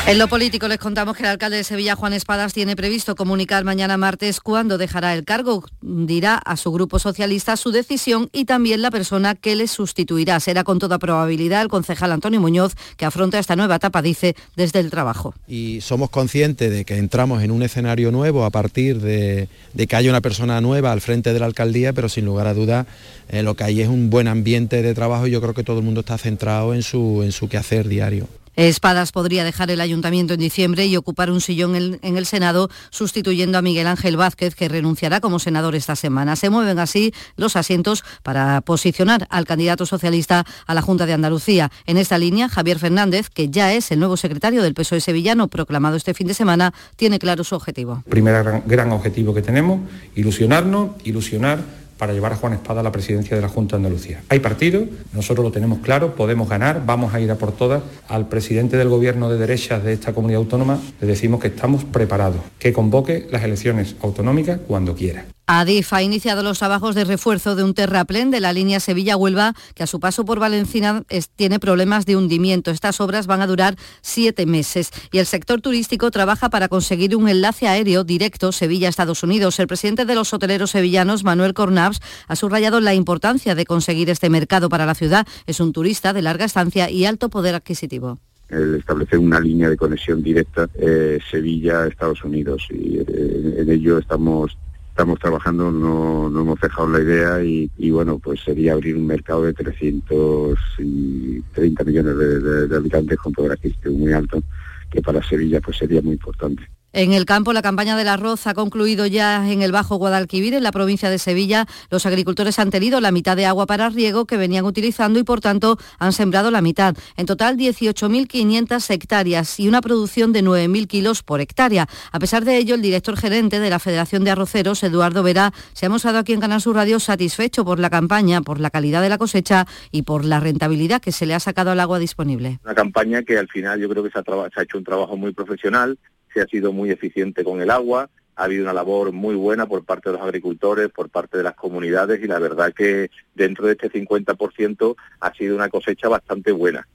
En 0.07 0.19
lo 0.19 0.27
político 0.27 0.67
les 0.67 0.79
contamos 0.79 1.17
que 1.17 1.23
el 1.23 1.29
alcalde 1.29 1.59
de 1.59 1.63
Sevilla, 1.63 1.95
Juan 1.95 2.13
Espadas, 2.15 2.53
tiene 2.53 2.75
previsto 2.75 3.15
comunicar 3.15 3.63
mañana 3.65 3.97
martes 3.97 4.41
cuándo 4.41 4.77
dejará 4.77 5.15
el 5.15 5.25
cargo. 5.25 5.65
Dirá 5.83 6.37
a 6.37 6.57
su 6.57 6.73
grupo 6.73 6.99
socialista 6.99 7.57
su 7.57 7.71
decisión 7.71 8.29
y 8.33 8.45
también 8.45 8.83
la 8.83 8.91
persona 8.91 9.37
que 9.37 9.55
le 9.55 9.69
sustituirá. 9.69 10.41
Será 10.41 10.65
con 10.65 10.81
toda 10.81 10.99
probabilidad 10.99 11.63
el 11.63 11.69
concejal 11.69 12.11
Antonio 12.11 12.41
Muñoz, 12.41 12.75
que 12.97 13.05
afronta 13.05 13.39
esta 13.39 13.55
nueva 13.55 13.77
etapa, 13.77 14.03
dice, 14.03 14.35
desde 14.57 14.81
el 14.81 14.91
trabajo. 14.91 15.35
Y 15.47 15.81
somos 15.81 16.11
conscientes 16.11 16.73
de 16.73 16.85
que 16.85 16.97
entramos 16.97 17.43
en 17.45 17.53
un 17.53 17.63
escenario 17.63 18.11
nuevo 18.11 18.45
a 18.45 18.51
partir 18.51 19.01
de, 19.01 19.49
que 19.77 19.97
haya 19.97 20.11
una 20.11 20.23
persona 20.23 20.61
nueva 20.61 20.91
al 20.91 21.03
frente 21.03 21.33
de 21.33 21.39
la 21.39 21.47
alcaldía, 21.47 21.93
pero 21.93 22.09
sin 22.09 22.25
lugar 22.25 22.49
a 22.49 22.55
dudas 22.55 22.87
eh, 23.29 23.43
lo 23.43 23.55
que 23.55 23.65
hay 23.65 23.83
es 23.83 23.89
un 23.89 24.11
buen 24.11 24.27
ambiente 24.27 24.83
de 24.83 24.95
trabajo 24.95 25.29
y 25.29 25.31
yo 25.31 25.41
creo 25.41 25.55
que 25.55 25.63
todo 25.63 25.79
el 25.79 25.85
mundo 25.85 26.01
está 26.01 26.19
centrado 26.19 26.75
en 26.75 26.83
su, 26.83 27.23
en 27.23 27.31
su 27.31 27.49
quehacer 27.49 27.87
diario. 27.87 28.27
Espadas 28.69 29.11
podría 29.11 29.43
dejar 29.43 29.71
el 29.71 29.81
ayuntamiento 29.81 30.35
en 30.35 30.41
diciembre 30.41 30.85
y 30.85 30.95
ocupar 30.95 31.31
un 31.31 31.41
sillón 31.41 31.75
en, 31.77 32.17
el 32.17 32.27
Senado, 32.27 32.69
sustituyendo 32.91 33.57
a 33.57 33.63
Miguel 33.63 33.87
Ángel 33.87 34.19
Vázquez, 34.19 34.55
que 34.55 34.69
renunciará 34.69 35.21
como 35.21 35.39
senador 35.39 35.75
esta 35.75 35.97
semana. 35.97 36.37
Se 36.37 36.51
mueven 36.51 36.79
así 36.79 37.15
los 37.37 37.57
asientos 37.57 38.05
para 38.23 38.61
posicionar 38.61 39.27
al 39.31 39.47
candidato 39.47 39.87
socialista 39.87 40.45
a 40.67 40.75
la 40.75 40.83
Junta 40.83 41.07
de 41.07 41.15
Andalucía. 41.15 41.71
En 41.87 41.97
esta 41.97 42.19
línea, 42.19 42.51
Javier 42.51 42.79
Fernández, 42.79 43.31
que 43.31 43.49
ya 43.49 43.73
es 43.73 43.93
el 43.93 43.99
nuevo 43.99 44.19
secretario 44.19 44.63
del 44.63 44.75
PSOE 44.75 45.01
sevillano, 45.01 45.49
proclamado 45.49 45.97
este 45.97 46.13
fin 46.13 46.27
de 46.27 46.35
semana, 46.35 46.75
tiene 46.97 47.19
claro 47.19 47.45
su 47.45 47.55
objetivo. 47.55 48.05
Primer 48.11 48.45
gran, 48.45 48.63
gran 48.67 48.93
objetivo 48.93 49.33
que 49.33 49.41
tenemos, 49.41 49.81
ilusionarnos, 50.15 50.91
ilusionar 51.05 51.65
para 52.01 52.15
llevar 52.15 52.33
a 52.33 52.37
Juan 52.37 52.55
Espada 52.55 52.81
a 52.81 52.83
la 52.83 52.91
presidencia 52.91 53.37
de 53.37 53.43
la 53.43 53.49
Junta 53.49 53.77
de 53.77 53.85
Andalucía. 53.85 54.23
Hay 54.31 54.41
partido, 54.41 54.87
nosotros 55.13 55.45
lo 55.45 55.53
tenemos 55.53 55.81
claro, 55.81 56.15
podemos 56.15 56.49
ganar, 56.49 56.83
vamos 56.87 57.13
a 57.13 57.21
ir 57.21 57.31
a 57.31 57.35
por 57.35 57.53
todas. 57.53 57.83
Al 58.09 58.27
presidente 58.27 58.79
del 58.79 58.89
gobierno 58.89 59.29
de 59.29 59.37
derechas 59.37 59.85
de 59.85 59.93
esta 59.93 60.15
comunidad 60.15 60.39
autónoma 60.39 60.81
le 60.99 61.07
decimos 61.07 61.41
que 61.41 61.49
estamos 61.49 61.85
preparados, 61.85 62.41
que 62.59 62.73
convoque 62.73 63.29
las 63.31 63.45
elecciones 63.45 63.97
autonómicas 64.01 64.61
cuando 64.67 64.95
quiera. 64.95 65.27
Adif 65.53 65.93
ha 65.93 66.01
iniciado 66.01 66.45
los 66.45 66.61
trabajos 66.61 66.95
de 66.95 67.03
refuerzo 67.03 67.57
de 67.57 67.65
un 67.65 67.75
terraplén 67.75 68.31
de 68.31 68.39
la 68.39 68.53
línea 68.53 68.79
Sevilla-Huelva 68.79 69.55
que 69.75 69.83
a 69.83 69.89
su 69.89 69.99
paso 69.99 70.25
por 70.25 70.39
Valencina 70.39 71.03
tiene 71.35 71.59
problemas 71.59 72.07
de 72.07 72.15
hundimiento. 72.15 72.71
Estas 72.71 73.01
obras 73.01 73.27
van 73.27 73.43
a 73.43 73.49
durar 73.49 73.75
siete 74.01 74.47
meses 74.47 74.93
y 75.11 75.19
el 75.19 75.27
sector 75.27 75.61
turístico 75.61 76.13
trabaja 76.13 76.51
para 76.51 76.69
conseguir 76.69 77.17
un 77.17 77.29
enlace 77.29 77.67
aéreo 77.67 78.05
directo 78.05 78.53
Sevilla-Estados 78.53 79.25
Unidos. 79.25 79.59
El 79.59 79.67
presidente 79.67 80.05
de 80.05 80.15
los 80.15 80.33
hoteleros 80.33 80.71
sevillanos, 80.71 81.25
Manuel 81.25 81.53
Cornaps, 81.53 82.01
ha 82.29 82.37
subrayado 82.37 82.79
la 82.79 82.95
importancia 82.95 83.57
de 83.57 83.65
conseguir 83.65 84.09
este 84.09 84.31
mercado 84.31 84.69
para 84.69 84.87
la 84.87 84.95
ciudad. 84.95 85.27
Es 85.49 85.59
un 85.59 85.73
turista 85.73 86.13
de 86.13 86.23
larga 86.23 86.45
estancia 86.45 86.91
y 86.91 87.07
alto 87.07 87.29
poder 87.29 87.57
adquisitivo 87.57 88.21
el 88.51 88.77
establecer 88.77 89.19
una 89.19 89.39
línea 89.39 89.69
de 89.71 89.77
conexión 89.77 90.23
directa 90.25 90.69
eh, 90.75 91.21
Sevilla-Estados 91.31 92.25
Unidos 92.25 92.67
y 92.71 92.99
eh, 92.99 93.55
en 93.59 93.71
ello 93.71 93.99
estamos 93.99 94.57
estamos 95.01 95.19
trabajando, 95.19 95.73
no, 95.73 96.29
no 96.29 96.43
hemos 96.43 96.61
dejado 96.61 96.91
la 96.91 97.01
idea 97.01 97.43
y, 97.43 97.91
bueno, 97.91 98.19
pues 98.19 98.41
sería 98.41 98.75
abrir 98.75 98.97
un 98.97 99.07
mercado 99.07 99.45
de 99.45 99.55
330 99.55 101.85
millones 101.85 102.19
de, 102.19 102.39
de, 102.39 102.69
de 102.69 102.77
habitantes 102.77 103.19
con 103.19 103.33
poder 103.33 103.53
adquisitivo 103.53 103.97
muy 103.97 104.13
alto, 104.13 104.43
que 104.91 105.01
para 105.01 105.23
Sevilla 105.23 105.63
pues 105.63 105.79
sería 105.79 106.03
muy 106.03 106.13
importante. 106.13 106.69
En 106.93 107.13
el 107.13 107.25
campo, 107.25 107.53
la 107.53 107.63
campaña 107.63 107.97
del 107.97 108.09
arroz 108.09 108.49
ha 108.49 108.55
concluido 108.55 109.07
ya 109.07 109.49
en 109.49 109.63
el 109.63 109.71
Bajo 109.71 109.95
Guadalquivir, 109.95 110.55
en 110.55 110.65
la 110.65 110.73
provincia 110.73 111.09
de 111.09 111.19
Sevilla. 111.19 111.67
Los 111.89 112.05
agricultores 112.05 112.59
han 112.59 112.71
tenido 112.71 113.01
la 113.01 113.13
mitad 113.13 113.37
de 113.37 113.47
agua 113.47 113.67
para 113.67 113.89
riego 113.91 114.25
que 114.25 114.37
venían 114.37 114.65
utilizando 114.65 115.21
y, 115.21 115.23
por 115.23 115.41
tanto, 115.41 115.79
han 116.01 116.13
sembrado 116.13 116.51
la 116.51 116.63
mitad. 116.63 116.97
En 117.17 117.27
total, 117.27 117.57
18.500 117.57 118.91
hectáreas 118.91 119.61
y 119.61 119.69
una 119.69 119.81
producción 119.81 120.33
de 120.33 120.43
9.000 120.43 120.89
kilos 120.89 121.23
por 121.23 121.41
hectárea. 121.41 121.87
A 122.11 122.19
pesar 122.19 122.45
de 122.45 122.57
ello, 122.57 122.75
el 122.75 122.83
director 122.83 123.17
gerente 123.17 123.61
de 123.61 123.71
la 123.71 123.79
Federación 123.79 124.25
de 124.25 124.33
Arroceros, 124.33 124.83
Eduardo 124.83 125.23
Vera, 125.23 125.53
se 125.75 125.87
ha 125.87 125.91
mostrado 125.91 126.19
aquí 126.19 126.33
en 126.33 126.41
Canal 126.41 126.61
Sur 126.61 126.75
Radio 126.75 126.99
satisfecho 126.99 127.65
por 127.65 127.79
la 127.79 127.91
campaña, 127.91 128.41
por 128.43 128.59
la 128.59 128.71
calidad 128.71 129.01
de 129.01 129.11
la 129.11 129.19
cosecha 129.19 129.65
y 129.93 130.03
por 130.03 130.25
la 130.25 130.41
rentabilidad 130.41 131.01
que 131.01 131.13
se 131.13 131.25
le 131.25 131.35
ha 131.35 131.41
sacado 131.41 131.71
al 131.71 131.79
agua 131.79 132.01
disponible. 132.01 132.59
Una 132.65 132.75
campaña 132.75 133.23
que 133.23 133.39
al 133.39 133.47
final 133.47 133.81
yo 133.81 133.89
creo 133.89 134.03
que 134.03 134.11
se 134.11 134.19
ha 134.19 134.63
hecho 134.63 134.79
un 134.79 134.85
trabajo 134.85 135.17
muy 135.17 135.33
profesional 135.33 135.97
se 136.33 136.41
ha 136.41 136.47
sido 136.47 136.73
muy 136.73 136.91
eficiente 136.91 137.45
con 137.45 137.61
el 137.61 137.71
agua, 137.71 138.09
ha 138.37 138.45
habido 138.45 138.63
una 138.63 138.73
labor 138.73 139.13
muy 139.13 139.35
buena 139.35 139.67
por 139.67 139.85
parte 139.85 140.09
de 140.09 140.15
los 140.15 140.23
agricultores, 140.23 140.89
por 140.89 141.11
parte 141.11 141.37
de 141.37 141.45
las 141.45 141.55
comunidades 141.55 142.23
y 142.23 142.27
la 142.27 142.39
verdad 142.39 142.73
que 142.73 143.11
dentro 143.35 143.67
de 143.67 143.73
este 143.73 143.91
50% 143.91 144.97
ha 145.21 145.35
sido 145.35 145.57
una 145.57 145.69
cosecha 145.69 146.09
bastante 146.09 146.53
buena. 146.53 146.87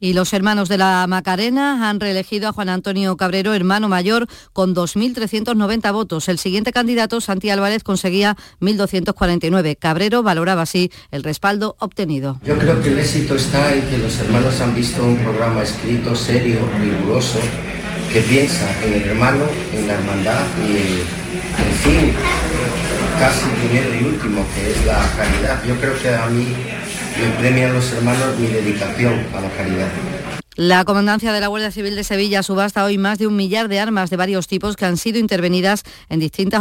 Y 0.00 0.12
los 0.12 0.32
hermanos 0.32 0.68
de 0.68 0.78
la 0.78 1.04
Macarena 1.08 1.88
han 1.88 1.98
reelegido 1.98 2.48
a 2.48 2.52
Juan 2.52 2.68
Antonio 2.68 3.16
Cabrero, 3.16 3.52
hermano 3.54 3.88
mayor, 3.88 4.28
con 4.52 4.74
2.390 4.74 5.92
votos. 5.92 6.28
El 6.28 6.38
siguiente 6.38 6.72
candidato, 6.72 7.20
Santi 7.20 7.50
Álvarez, 7.50 7.82
conseguía 7.82 8.36
1.249. 8.60 9.76
Cabrero 9.76 10.22
valoraba 10.22 10.62
así 10.62 10.92
el 11.10 11.24
respaldo 11.24 11.76
obtenido. 11.80 12.38
Yo 12.44 12.56
creo 12.58 12.80
que 12.80 12.90
el 12.90 12.98
éxito 13.00 13.34
está 13.34 13.74
en 13.74 13.88
que 13.88 13.98
los 13.98 14.18
hermanos 14.20 14.60
han 14.60 14.74
visto 14.74 15.04
un 15.04 15.16
programa 15.16 15.64
escrito, 15.64 16.14
serio, 16.14 16.60
riguroso, 16.78 17.40
que 18.12 18.20
piensa 18.22 18.66
en 18.84 18.94
el 18.94 19.08
hermano, 19.10 19.44
en 19.74 19.86
la 19.86 19.94
hermandad 19.94 20.44
y, 20.66 21.02
en 21.60 21.74
fin, 21.82 22.12
casi 23.18 23.46
primero 23.60 23.94
y 23.94 24.04
último, 24.04 24.46
que 24.54 24.72
es 24.72 24.86
la 24.86 24.98
caridad. 25.16 25.62
Yo 25.66 25.74
creo 25.76 26.00
que 26.00 26.14
a 26.14 26.26
mí 26.26 26.54
me 27.20 27.30
premian 27.40 27.74
los 27.74 27.92
hermanos 27.92 28.38
mi 28.38 28.46
dedicación 28.46 29.14
a 29.36 29.40
la 29.40 29.50
caridad. 29.50 29.88
La 30.60 30.84
Comandancia 30.84 31.32
de 31.32 31.40
la 31.40 31.46
Guardia 31.46 31.70
Civil 31.70 31.94
de 31.94 32.02
Sevilla 32.02 32.42
subasta 32.42 32.84
hoy 32.84 32.98
más 32.98 33.18
de 33.18 33.28
un 33.28 33.36
millar 33.36 33.68
de 33.68 33.78
armas 33.78 34.10
de 34.10 34.16
varios 34.16 34.48
tipos 34.48 34.74
que 34.74 34.86
han 34.86 34.96
sido 34.96 35.20
intervenidas 35.20 35.84
en 36.08 36.18
distintas 36.18 36.60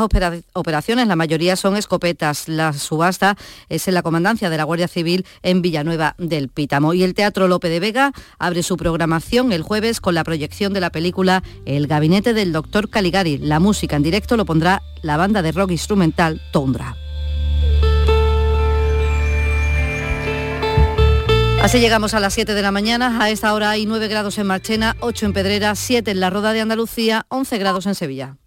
operaciones. 0.53 1.07
La 1.07 1.15
mayoría 1.15 1.55
son 1.55 1.75
escopetas. 1.75 2.47
La 2.47 2.73
subasta 2.73 3.35
es 3.69 3.87
en 3.87 3.95
la 3.95 4.03
Comandancia 4.03 4.51
de 4.51 4.57
la 4.57 4.65
Guardia 4.65 4.87
Civil 4.87 5.25
en 5.41 5.63
Villanueva 5.63 6.13
del 6.19 6.49
Pítamo. 6.49 6.93
Y 6.93 7.01
el 7.01 7.15
Teatro 7.15 7.47
Lope 7.47 7.69
de 7.69 7.79
Vega 7.79 8.11
abre 8.37 8.61
su 8.61 8.77
programación 8.77 9.51
el 9.51 9.63
jueves 9.63 9.99
con 9.99 10.13
la 10.13 10.23
proyección 10.23 10.73
de 10.73 10.81
la 10.81 10.91
película 10.91 11.41
El 11.65 11.87
Gabinete 11.87 12.35
del 12.35 12.51
Doctor 12.51 12.91
Caligari. 12.91 13.39
La 13.39 13.59
música 13.59 13.95
en 13.95 14.03
directo 14.03 14.37
lo 14.37 14.45
pondrá 14.45 14.83
la 15.01 15.17
banda 15.17 15.41
de 15.41 15.53
rock 15.53 15.71
instrumental 15.71 16.39
Tondra. 16.51 16.95
Así 21.67 21.81
llegamos 21.81 22.13
a 22.13 22.21
las 22.21 22.33
7 22.33 22.53
de 22.53 22.61
la 22.61 22.71
mañana. 22.71 23.21
A 23.21 23.29
esta 23.29 23.53
hora 23.53 23.71
hay 23.71 23.85
9 23.85 24.07
grados 24.07 24.37
en 24.37 24.47
Marchena, 24.47 24.95
8 25.01 25.25
en 25.25 25.33
Pedrera, 25.33 25.75
7 25.75 26.11
en 26.11 26.21
la 26.21 26.29
Roda 26.29 26.53
de 26.53 26.61
Andalucía, 26.61 27.25
11 27.27 27.57
grados 27.57 27.85
en 27.87 27.93
Sevilla. 27.93 28.37